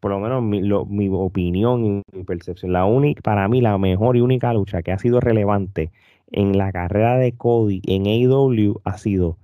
por 0.00 0.10
lo 0.10 0.18
menos 0.18 0.42
mi, 0.42 0.62
mi 0.62 1.08
opinión 1.12 1.84
y 1.84 2.02
mi 2.12 2.24
percepción, 2.24 2.72
la 2.72 2.84
única, 2.84 3.22
para 3.22 3.46
mí 3.46 3.60
la 3.60 3.78
mejor 3.78 4.16
y 4.16 4.20
única 4.20 4.52
lucha 4.52 4.82
que 4.82 4.90
ha 4.90 4.98
sido 4.98 5.20
relevante 5.20 5.92
en 6.32 6.58
la 6.58 6.72
carrera 6.72 7.18
de 7.18 7.32
Cody 7.36 7.82
en 7.86 8.06
AEW 8.06 8.80
ha 8.84 8.98
sido 8.98 9.36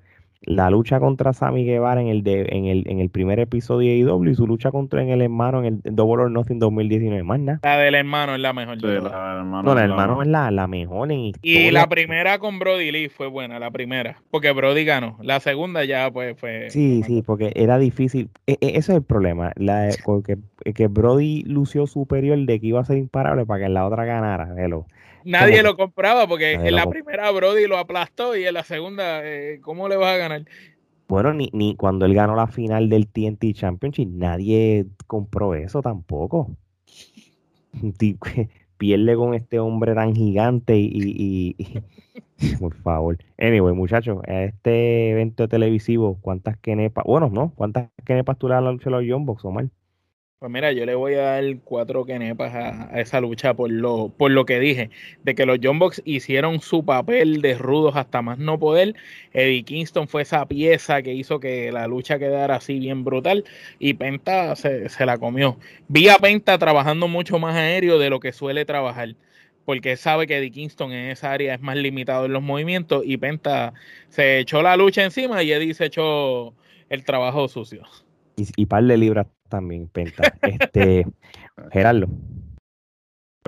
la 0.49 0.71
lucha 0.71 0.99
contra 0.99 1.35
Sammy 1.35 1.65
Guevara 1.65 2.01
en 2.01 2.09
el, 2.09 2.23
de, 2.23 2.47
en 2.49 2.65
el, 2.65 2.85
en 2.87 3.01
el 3.01 3.11
primer 3.11 3.39
episodio 3.39 3.91
de 3.91 4.11
AEW 4.11 4.31
y 4.31 4.35
su 4.35 4.47
lucha 4.47 4.71
contra 4.71 5.03
en 5.03 5.11
el 5.11 5.21
hermano 5.21 5.63
en 5.63 5.83
el 5.85 5.95
Double 5.95 6.25
or 6.25 6.31
Nothing 6.31 6.59
2019. 6.59 7.23
Más 7.23 7.39
nada. 7.39 7.61
La 7.63 7.77
del 7.77 7.95
hermano 7.95 8.35
es 8.35 8.41
la 8.41 8.55
mejor. 8.55 8.83
la 8.83 8.95
hermano 8.95 9.63
no, 9.63 9.75
la 9.75 9.85
hermano 9.85 10.23
es 10.23 10.29
la, 10.29 10.51
la 10.51 10.67
mejor 10.67 11.13
en 11.13 11.33
Y 11.43 11.71
la 11.71 11.87
primera 11.89 12.39
con 12.39 12.59
Brody 12.59 12.91
Lee 12.91 13.11
fue 13.11 13.27
buena, 13.27 13.59
la 13.59 13.71
primera. 13.71 14.23
Porque 14.31 14.53
Brody 14.53 14.85
ganó. 14.85 15.19
La 15.21 15.41
segunda 15.41 15.85
ya 15.85 16.11
pues 16.11 16.39
fue. 16.39 16.71
Sí, 16.71 17.03
sí, 17.03 17.23
porque 17.23 17.53
era 17.55 17.79
difícil. 17.79 18.31
E, 18.47 18.53
e, 18.53 18.71
ese 18.71 18.79
es 18.79 18.89
el 18.89 19.03
problema. 19.03 19.53
La, 19.57 19.91
porque, 20.05 20.39
que 20.75 20.87
Brody 20.87 21.43
lució 21.43 21.87
superior 21.87 22.39
de 22.39 22.59
que 22.59 22.67
iba 22.69 22.81
a 22.81 22.85
ser 22.85 22.97
imparable 22.97 23.45
para 23.45 23.65
que 23.65 23.69
la 23.69 23.87
otra 23.87 24.07
ganara. 24.07 24.55
Hello. 24.57 24.87
Nadie 25.29 25.63
lo 25.63 25.77
compraba 25.77 26.27
porque 26.27 26.53
en 26.53 26.75
la 26.75 26.87
primera 26.87 27.31
Brody 27.31 27.67
lo 27.67 27.77
aplastó 27.77 28.35
y 28.35 28.47
en 28.47 28.55
la 28.55 28.65
segunda, 28.65 29.21
eh, 29.23 29.61
¿cómo 29.61 29.87
le 29.89 29.97
vas 29.97 30.15
a 30.15 30.17
ganar? 30.17 30.45
Bueno, 31.07 31.35
ni, 31.35 31.51
ni 31.53 31.77
cuando 31.77 32.07
él 32.07 32.15
ganó 32.15 32.35
la 32.35 32.47
final 32.47 32.89
del 32.89 33.09
TNT 33.09 33.53
Championship, 33.53 34.09
nadie 34.09 34.87
compró 35.07 35.55
eso 35.55 35.83
tampoco. 35.83 36.57
Pierde 38.79 39.17
con 39.17 39.35
este 39.35 39.59
hombre 39.59 39.95
tan 39.95 40.15
gigante 40.15 40.79
y, 40.79 41.57
por 42.59 42.75
favor. 42.77 43.19
Anyway, 43.39 43.75
muchachos, 43.75 44.21
este 44.27 45.11
evento 45.11 45.47
televisivo, 45.49 46.19
¿cuántas 46.21 46.57
kenepas? 46.59 47.05
Bueno, 47.05 47.29
no, 47.31 47.53
¿cuántas 47.55 47.91
kenepas 48.05 48.39
tú 48.39 48.49
le 48.49 48.55
das 48.55 48.65
a 48.65 49.03
Young 49.03 49.27
Box, 49.27 49.45
Omar? 49.45 49.67
Pues 50.41 50.53
mira, 50.53 50.71
yo 50.71 50.87
le 50.87 50.95
voy 50.95 51.15
a 51.15 51.23
dar 51.23 51.45
cuatro 51.65 52.05
quenepas 52.05 52.55
a, 52.55 52.95
a, 52.95 53.01
esa 53.01 53.21
lucha 53.21 53.55
por 53.55 53.73
lo, 53.73 54.11
por 54.17 54.31
lo 54.31 54.45
que 54.45 54.61
dije, 54.61 54.89
de 55.25 55.35
que 55.35 55.45
los 55.45 55.59
John 55.61 55.81
hicieron 56.05 56.61
su 56.61 56.85
papel 56.85 57.43
de 57.43 57.59
rudos 57.59 57.97
hasta 57.97 58.23
más 58.23 58.39
no 58.39 58.57
poder. 58.57 58.95
Eddie 59.33 59.65
Kingston 59.65 60.07
fue 60.07 60.23
esa 60.23 60.47
pieza 60.47 61.03
que 61.03 61.13
hizo 61.13 61.41
que 61.41 61.73
la 61.73 61.89
lucha 61.89 62.21
quedara 62.21 62.55
así 62.55 62.79
bien 62.79 63.03
brutal 63.03 63.43
y 63.81 63.95
Penta 63.95 64.55
se, 64.55 64.89
se 64.89 65.07
la 65.07 65.19
comió. 65.19 65.59
Vi 65.89 66.09
a 66.09 66.19
Penta 66.19 66.57
trabajando 66.57 67.09
mucho 67.09 67.41
más 67.41 67.57
aéreo 67.57 67.99
de 67.99 68.09
lo 68.09 68.21
que 68.21 68.33
suele 68.33 68.65
trabajar 68.65 69.17
porque 69.65 69.97
sabe 69.97 70.29
que 70.29 70.37
Eddie 70.37 70.53
Kingston 70.53 70.93
en 70.93 71.11
esa 71.11 71.33
área 71.33 71.55
es 71.55 71.61
más 71.61 71.77
limitado 71.77 72.27
en 72.27 72.33
los 72.33 72.45
movimientos 72.45 73.03
y 73.05 73.17
Penta 73.17 73.75
se 74.09 74.39
echó 74.39 74.63
la 74.63 74.77
lucha 74.77 75.03
encima 75.03 75.43
y 75.43 75.51
Eddie 75.51 75.75
se 75.75 75.87
echó 75.87 76.55
el 76.91 77.05
trabajo 77.05 77.49
sucio. 77.49 77.83
Y, 78.37 78.47
y 78.55 78.67
par 78.67 78.85
de 78.85 78.97
libras 78.97 79.27
también, 79.49 79.89
Penta. 79.89 80.23
Este, 80.43 81.07
Gerardo. 81.73 82.09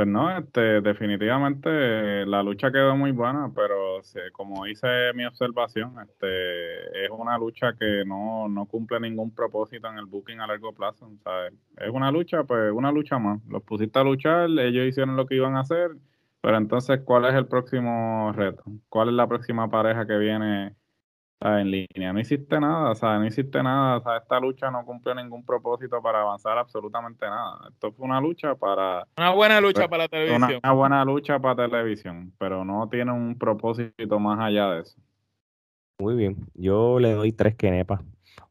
Pues 0.01 0.09
no, 0.09 0.35
este, 0.35 0.81
definitivamente 0.81 2.25
la 2.25 2.43
lucha 2.43 2.73
quedó 2.73 2.97
muy 2.97 3.11
buena, 3.11 3.53
pero 3.55 4.01
como 4.33 4.67
hice 4.67 5.13
mi 5.15 5.27
observación, 5.27 5.95
este, 6.03 7.05
es 7.05 7.11
una 7.11 7.37
lucha 7.37 7.75
que 7.79 8.05
no, 8.07 8.49
no 8.49 8.65
cumple 8.65 8.99
ningún 8.99 9.35
propósito 9.35 9.89
en 9.89 9.99
el 9.99 10.07
booking 10.07 10.41
a 10.41 10.47
largo 10.47 10.73
plazo. 10.73 11.11
Es 11.77 11.91
una 11.91 12.11
lucha, 12.11 12.45
pues 12.45 12.73
una 12.73 12.91
lucha 12.91 13.19
más. 13.19 13.45
Los 13.47 13.63
pusiste 13.63 13.99
a 13.99 14.05
luchar, 14.05 14.49
ellos 14.49 14.87
hicieron 14.87 15.17
lo 15.17 15.27
que 15.27 15.35
iban 15.35 15.57
a 15.57 15.61
hacer, 15.61 15.91
pero 16.41 16.57
entonces, 16.57 17.01
¿cuál 17.05 17.27
es 17.27 17.35
el 17.35 17.47
próximo 17.47 18.33
reto? 18.33 18.65
¿Cuál 18.89 19.09
es 19.09 19.15
la 19.15 19.29
próxima 19.29 19.69
pareja 19.69 20.07
que 20.07 20.17
viene 20.17 20.77
en 21.41 21.71
línea. 21.71 22.13
No 22.13 22.21
hiciste 22.21 22.61
nada, 22.61 22.91
o 22.91 22.95
sea, 22.95 23.19
no 23.19 23.27
hiciste 23.27 23.63
nada, 23.63 23.97
o 23.97 24.03
sea, 24.03 24.19
esta 24.19 24.39
lucha 24.39 24.71
no 24.71 24.85
cumplió 24.85 25.15
ningún 25.15 25.45
propósito 25.45 26.03
para 26.03 26.21
avanzar 26.21 26.59
absolutamente 26.59 27.27
nada. 27.27 27.69
Esto 27.71 27.93
fue 27.93 28.07
una 28.07 28.21
lucha 28.21 28.55
para... 28.55 29.07
Una 29.17 29.31
buena 29.31 29.61
lucha 29.61 29.89
para 29.89 30.05
la 30.05 30.09
televisión. 30.09 30.61
Una, 30.63 30.73
buena 30.73 31.05
lucha 31.05 31.39
para 31.39 31.69
televisión, 31.69 32.33
pero 32.39 32.65
no 32.65 32.89
tiene 32.89 33.13
un 33.13 33.39
propósito 33.39 34.19
más 34.19 34.39
allá 34.41 34.71
de 34.73 34.81
eso. 34.83 34.99
Muy 35.99 36.15
bien, 36.15 36.37
yo 36.55 36.99
le 36.99 37.13
doy 37.13 37.33
tres 37.33 37.55
quenepas. 37.57 38.01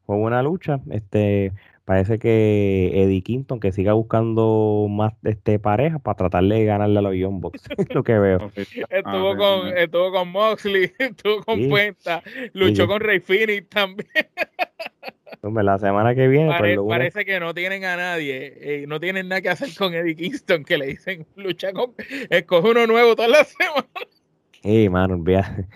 Fue 0.04 0.16
buena 0.16 0.42
lucha, 0.42 0.80
este, 0.90 1.52
Parece 1.90 2.20
que 2.20 2.92
Eddie 2.94 3.20
Quinton 3.20 3.58
que 3.58 3.72
siga 3.72 3.94
buscando 3.94 4.86
más 4.88 5.12
este 5.24 5.58
pareja 5.58 5.98
para 5.98 6.16
tratarle 6.16 6.60
de 6.60 6.64
ganarle 6.64 7.00
a 7.00 7.02
los 7.02 7.16
Young 7.16 7.40
Bucks. 7.40 7.64
lo 7.92 8.04
que 8.04 8.16
veo. 8.16 8.52
estuvo, 8.54 9.36
con, 9.36 9.76
estuvo 9.76 10.12
con 10.12 10.28
Moxley, 10.28 10.92
estuvo 11.00 11.42
con 11.42 11.68
Puenta, 11.68 12.22
luchó 12.52 12.86
con 12.86 13.00
Rey 13.00 13.18
Phoenix 13.18 13.68
también. 13.70 14.08
la 15.64 15.78
semana 15.78 16.14
que 16.14 16.28
viene. 16.28 16.54
Pues, 16.56 16.78
parece 16.88 17.24
que 17.24 17.40
no 17.40 17.54
tienen 17.54 17.84
a 17.84 17.96
nadie, 17.96 18.52
eh, 18.60 18.84
no 18.86 19.00
tienen 19.00 19.26
nada 19.26 19.40
que 19.40 19.48
hacer 19.48 19.70
con 19.76 19.92
Eddie 19.92 20.14
Kingston, 20.14 20.62
que 20.62 20.78
le 20.78 20.86
dicen 20.86 21.26
lucha 21.34 21.72
con, 21.72 21.94
escoge 22.30 22.70
uno 22.70 22.86
nuevo 22.86 23.16
todas 23.16 23.32
las 23.32 23.48
semanas. 23.48 23.88
Ey, 24.62 24.88
mano, 24.88 25.20
vea, 25.20 25.66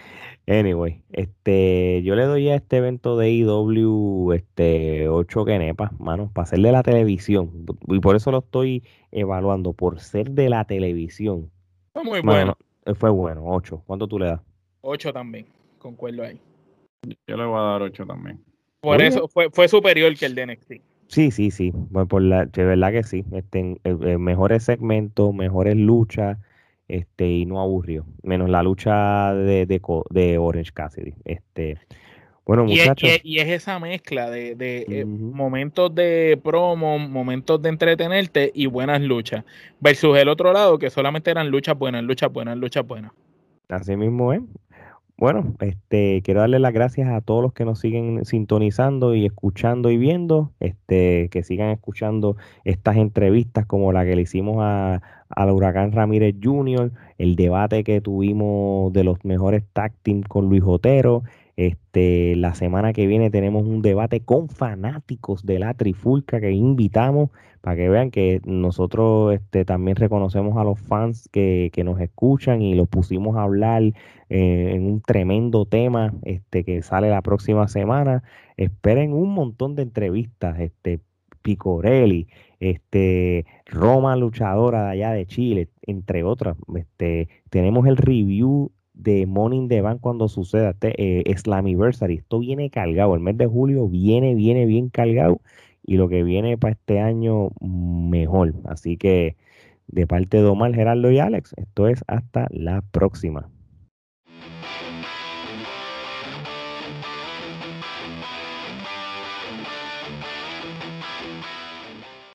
Anyway, 0.46 1.02
este, 1.12 2.02
yo 2.02 2.14
le 2.14 2.24
doy 2.24 2.50
a 2.50 2.56
este 2.56 2.76
evento 2.76 3.16
de 3.16 3.30
IW 3.30 4.32
este, 4.34 5.08
8 5.08 5.44
quenepas, 5.46 5.98
mano, 5.98 6.30
para 6.34 6.46
ser 6.46 6.60
de 6.60 6.70
la 6.70 6.82
televisión. 6.82 7.64
Y 7.88 8.00
por 8.00 8.14
eso 8.14 8.30
lo 8.30 8.38
estoy 8.38 8.82
evaluando, 9.10 9.72
por 9.72 10.00
ser 10.00 10.30
de 10.30 10.50
la 10.50 10.66
televisión. 10.66 11.50
Fue 11.94 12.04
muy 12.04 12.20
bueno. 12.20 12.58
Eh, 12.84 12.94
fue 12.94 13.08
bueno, 13.08 13.42
8. 13.46 13.84
¿Cuánto 13.86 14.06
tú 14.06 14.18
le 14.18 14.26
das? 14.26 14.40
8 14.82 15.14
también, 15.14 15.46
concuerdo 15.78 16.22
ahí. 16.22 16.38
Yo 17.26 17.36
le 17.38 17.46
voy 17.46 17.58
a 17.58 17.62
dar 17.62 17.82
8 17.82 18.04
también. 18.04 18.38
Por 18.80 19.00
eso 19.00 19.28
fue, 19.28 19.48
fue 19.50 19.66
superior 19.66 20.14
que 20.14 20.26
el 20.26 20.34
de 20.34 20.46
NXT. 20.46 20.72
Sí, 21.08 21.30
sí, 21.30 21.50
sí. 21.50 21.70
Bueno, 21.74 22.06
por 22.06 22.20
la, 22.20 22.44
de 22.44 22.64
verdad 22.64 22.92
que 22.92 23.02
sí. 23.02 23.24
Este, 23.32 23.78
mejores 24.18 24.64
segmentos, 24.64 25.32
mejores 25.32 25.76
luchas 25.76 26.36
este, 26.88 27.28
y 27.28 27.46
no 27.46 27.60
aburrió, 27.60 28.04
menos 28.22 28.50
la 28.50 28.62
lucha 28.62 29.34
de, 29.34 29.66
de, 29.66 30.38
Orange 30.38 30.72
Cassidy. 30.72 31.14
Este, 31.24 31.78
bueno, 32.44 32.64
muchachos. 32.64 33.20
Y, 33.22 33.38
es 33.38 33.48
esa 33.48 33.78
mezcla 33.78 34.28
de, 34.30 34.54
eh, 34.60 35.04
momentos 35.04 35.94
de 35.94 36.38
promo, 36.42 36.98
momentos 36.98 37.60
de 37.62 37.70
entretenerte 37.70 38.52
y 38.54 38.66
buenas 38.66 39.00
luchas, 39.00 39.44
versus 39.80 40.16
el 40.18 40.28
otro 40.28 40.52
lado 40.52 40.78
que 40.78 40.90
solamente 40.90 41.30
eran 41.30 41.50
luchas 41.50 41.78
buenas, 41.78 42.02
luchas 42.04 42.30
buenas, 42.30 42.58
luchas 42.58 42.86
buenas. 42.86 43.12
Así 43.68 43.96
mismo 43.96 44.32
es. 44.32 44.42
Bueno, 45.16 45.54
este, 45.60 46.22
quiero 46.24 46.40
darle 46.40 46.58
las 46.58 46.72
gracias 46.72 47.08
a 47.08 47.20
todos 47.20 47.40
los 47.40 47.52
que 47.52 47.64
nos 47.64 47.78
siguen 47.78 48.24
sintonizando 48.24 49.14
y 49.14 49.24
escuchando 49.24 49.90
y 49.90 49.96
viendo, 49.96 50.50
este, 50.58 51.28
que 51.30 51.44
sigan 51.44 51.70
escuchando 51.70 52.36
estas 52.64 52.96
entrevistas 52.96 53.64
como 53.64 53.92
la 53.92 54.04
que 54.04 54.16
le 54.16 54.22
hicimos 54.22 54.56
a, 54.60 55.02
al 55.34 55.50
Huracán 55.50 55.92
Ramírez 55.92 56.34
Jr., 56.42 56.92
el 57.18 57.36
debate 57.36 57.84
que 57.84 58.00
tuvimos 58.00 58.92
de 58.92 59.04
los 59.04 59.24
mejores 59.24 59.64
tag 59.72 59.92
team 60.02 60.22
con 60.22 60.48
Luis 60.48 60.62
Otero. 60.64 61.22
Este, 61.56 62.34
la 62.34 62.54
semana 62.54 62.92
que 62.92 63.06
viene 63.06 63.30
tenemos 63.30 63.64
un 63.64 63.80
debate 63.80 64.20
con 64.20 64.48
fanáticos 64.48 65.46
de 65.46 65.60
la 65.60 65.74
Trifulca 65.74 66.40
que 66.40 66.50
invitamos 66.50 67.30
para 67.60 67.76
que 67.76 67.88
vean 67.88 68.10
que 68.10 68.42
nosotros 68.44 69.32
este, 69.32 69.64
también 69.64 69.96
reconocemos 69.96 70.58
a 70.58 70.64
los 70.64 70.78
fans 70.78 71.30
que, 71.32 71.70
que 71.72 71.82
nos 71.82 71.98
escuchan 72.00 72.60
y 72.60 72.74
los 72.74 72.88
pusimos 72.88 73.36
a 73.36 73.44
hablar 73.44 73.82
eh, 74.28 74.72
en 74.74 74.84
un 74.84 75.00
tremendo 75.00 75.64
tema 75.64 76.12
este, 76.24 76.64
que 76.64 76.82
sale 76.82 77.08
la 77.08 77.22
próxima 77.22 77.66
semana. 77.68 78.22
Esperen 78.58 79.14
un 79.14 79.32
montón 79.32 79.76
de 79.76 79.82
entrevistas, 79.82 80.60
este, 80.60 81.00
Picorelli, 81.40 82.26
este, 82.64 83.46
Roma 83.66 84.16
luchadora 84.16 84.84
de 84.86 84.90
allá 84.92 85.12
de 85.12 85.26
Chile, 85.26 85.68
entre 85.82 86.22
otras. 86.24 86.56
Este, 86.76 87.28
tenemos 87.50 87.86
el 87.86 87.96
review 87.96 88.72
de 88.94 89.26
Morning 89.26 89.68
the 89.68 89.80
Bank 89.80 90.00
cuando 90.00 90.28
suceda 90.28 90.70
este, 90.70 90.94
eh, 91.30 91.36
Slammiversary. 91.36 92.16
Esto 92.16 92.38
viene 92.38 92.70
cargado. 92.70 93.14
El 93.14 93.20
mes 93.20 93.36
de 93.36 93.46
julio 93.46 93.88
viene, 93.88 94.34
viene 94.34 94.66
bien 94.66 94.88
cargado. 94.88 95.40
Y 95.86 95.96
lo 95.96 96.08
que 96.08 96.22
viene 96.22 96.56
para 96.56 96.72
este 96.72 97.00
año, 97.00 97.50
mejor. 97.60 98.54
Así 98.64 98.96
que 98.96 99.36
de 99.86 100.06
parte 100.06 100.38
de 100.38 100.44
Omar, 100.44 100.74
Gerardo 100.74 101.10
y 101.10 101.18
Alex, 101.18 101.54
esto 101.56 101.88
es 101.88 102.02
hasta 102.06 102.48
la 102.50 102.82
próxima. 102.90 103.50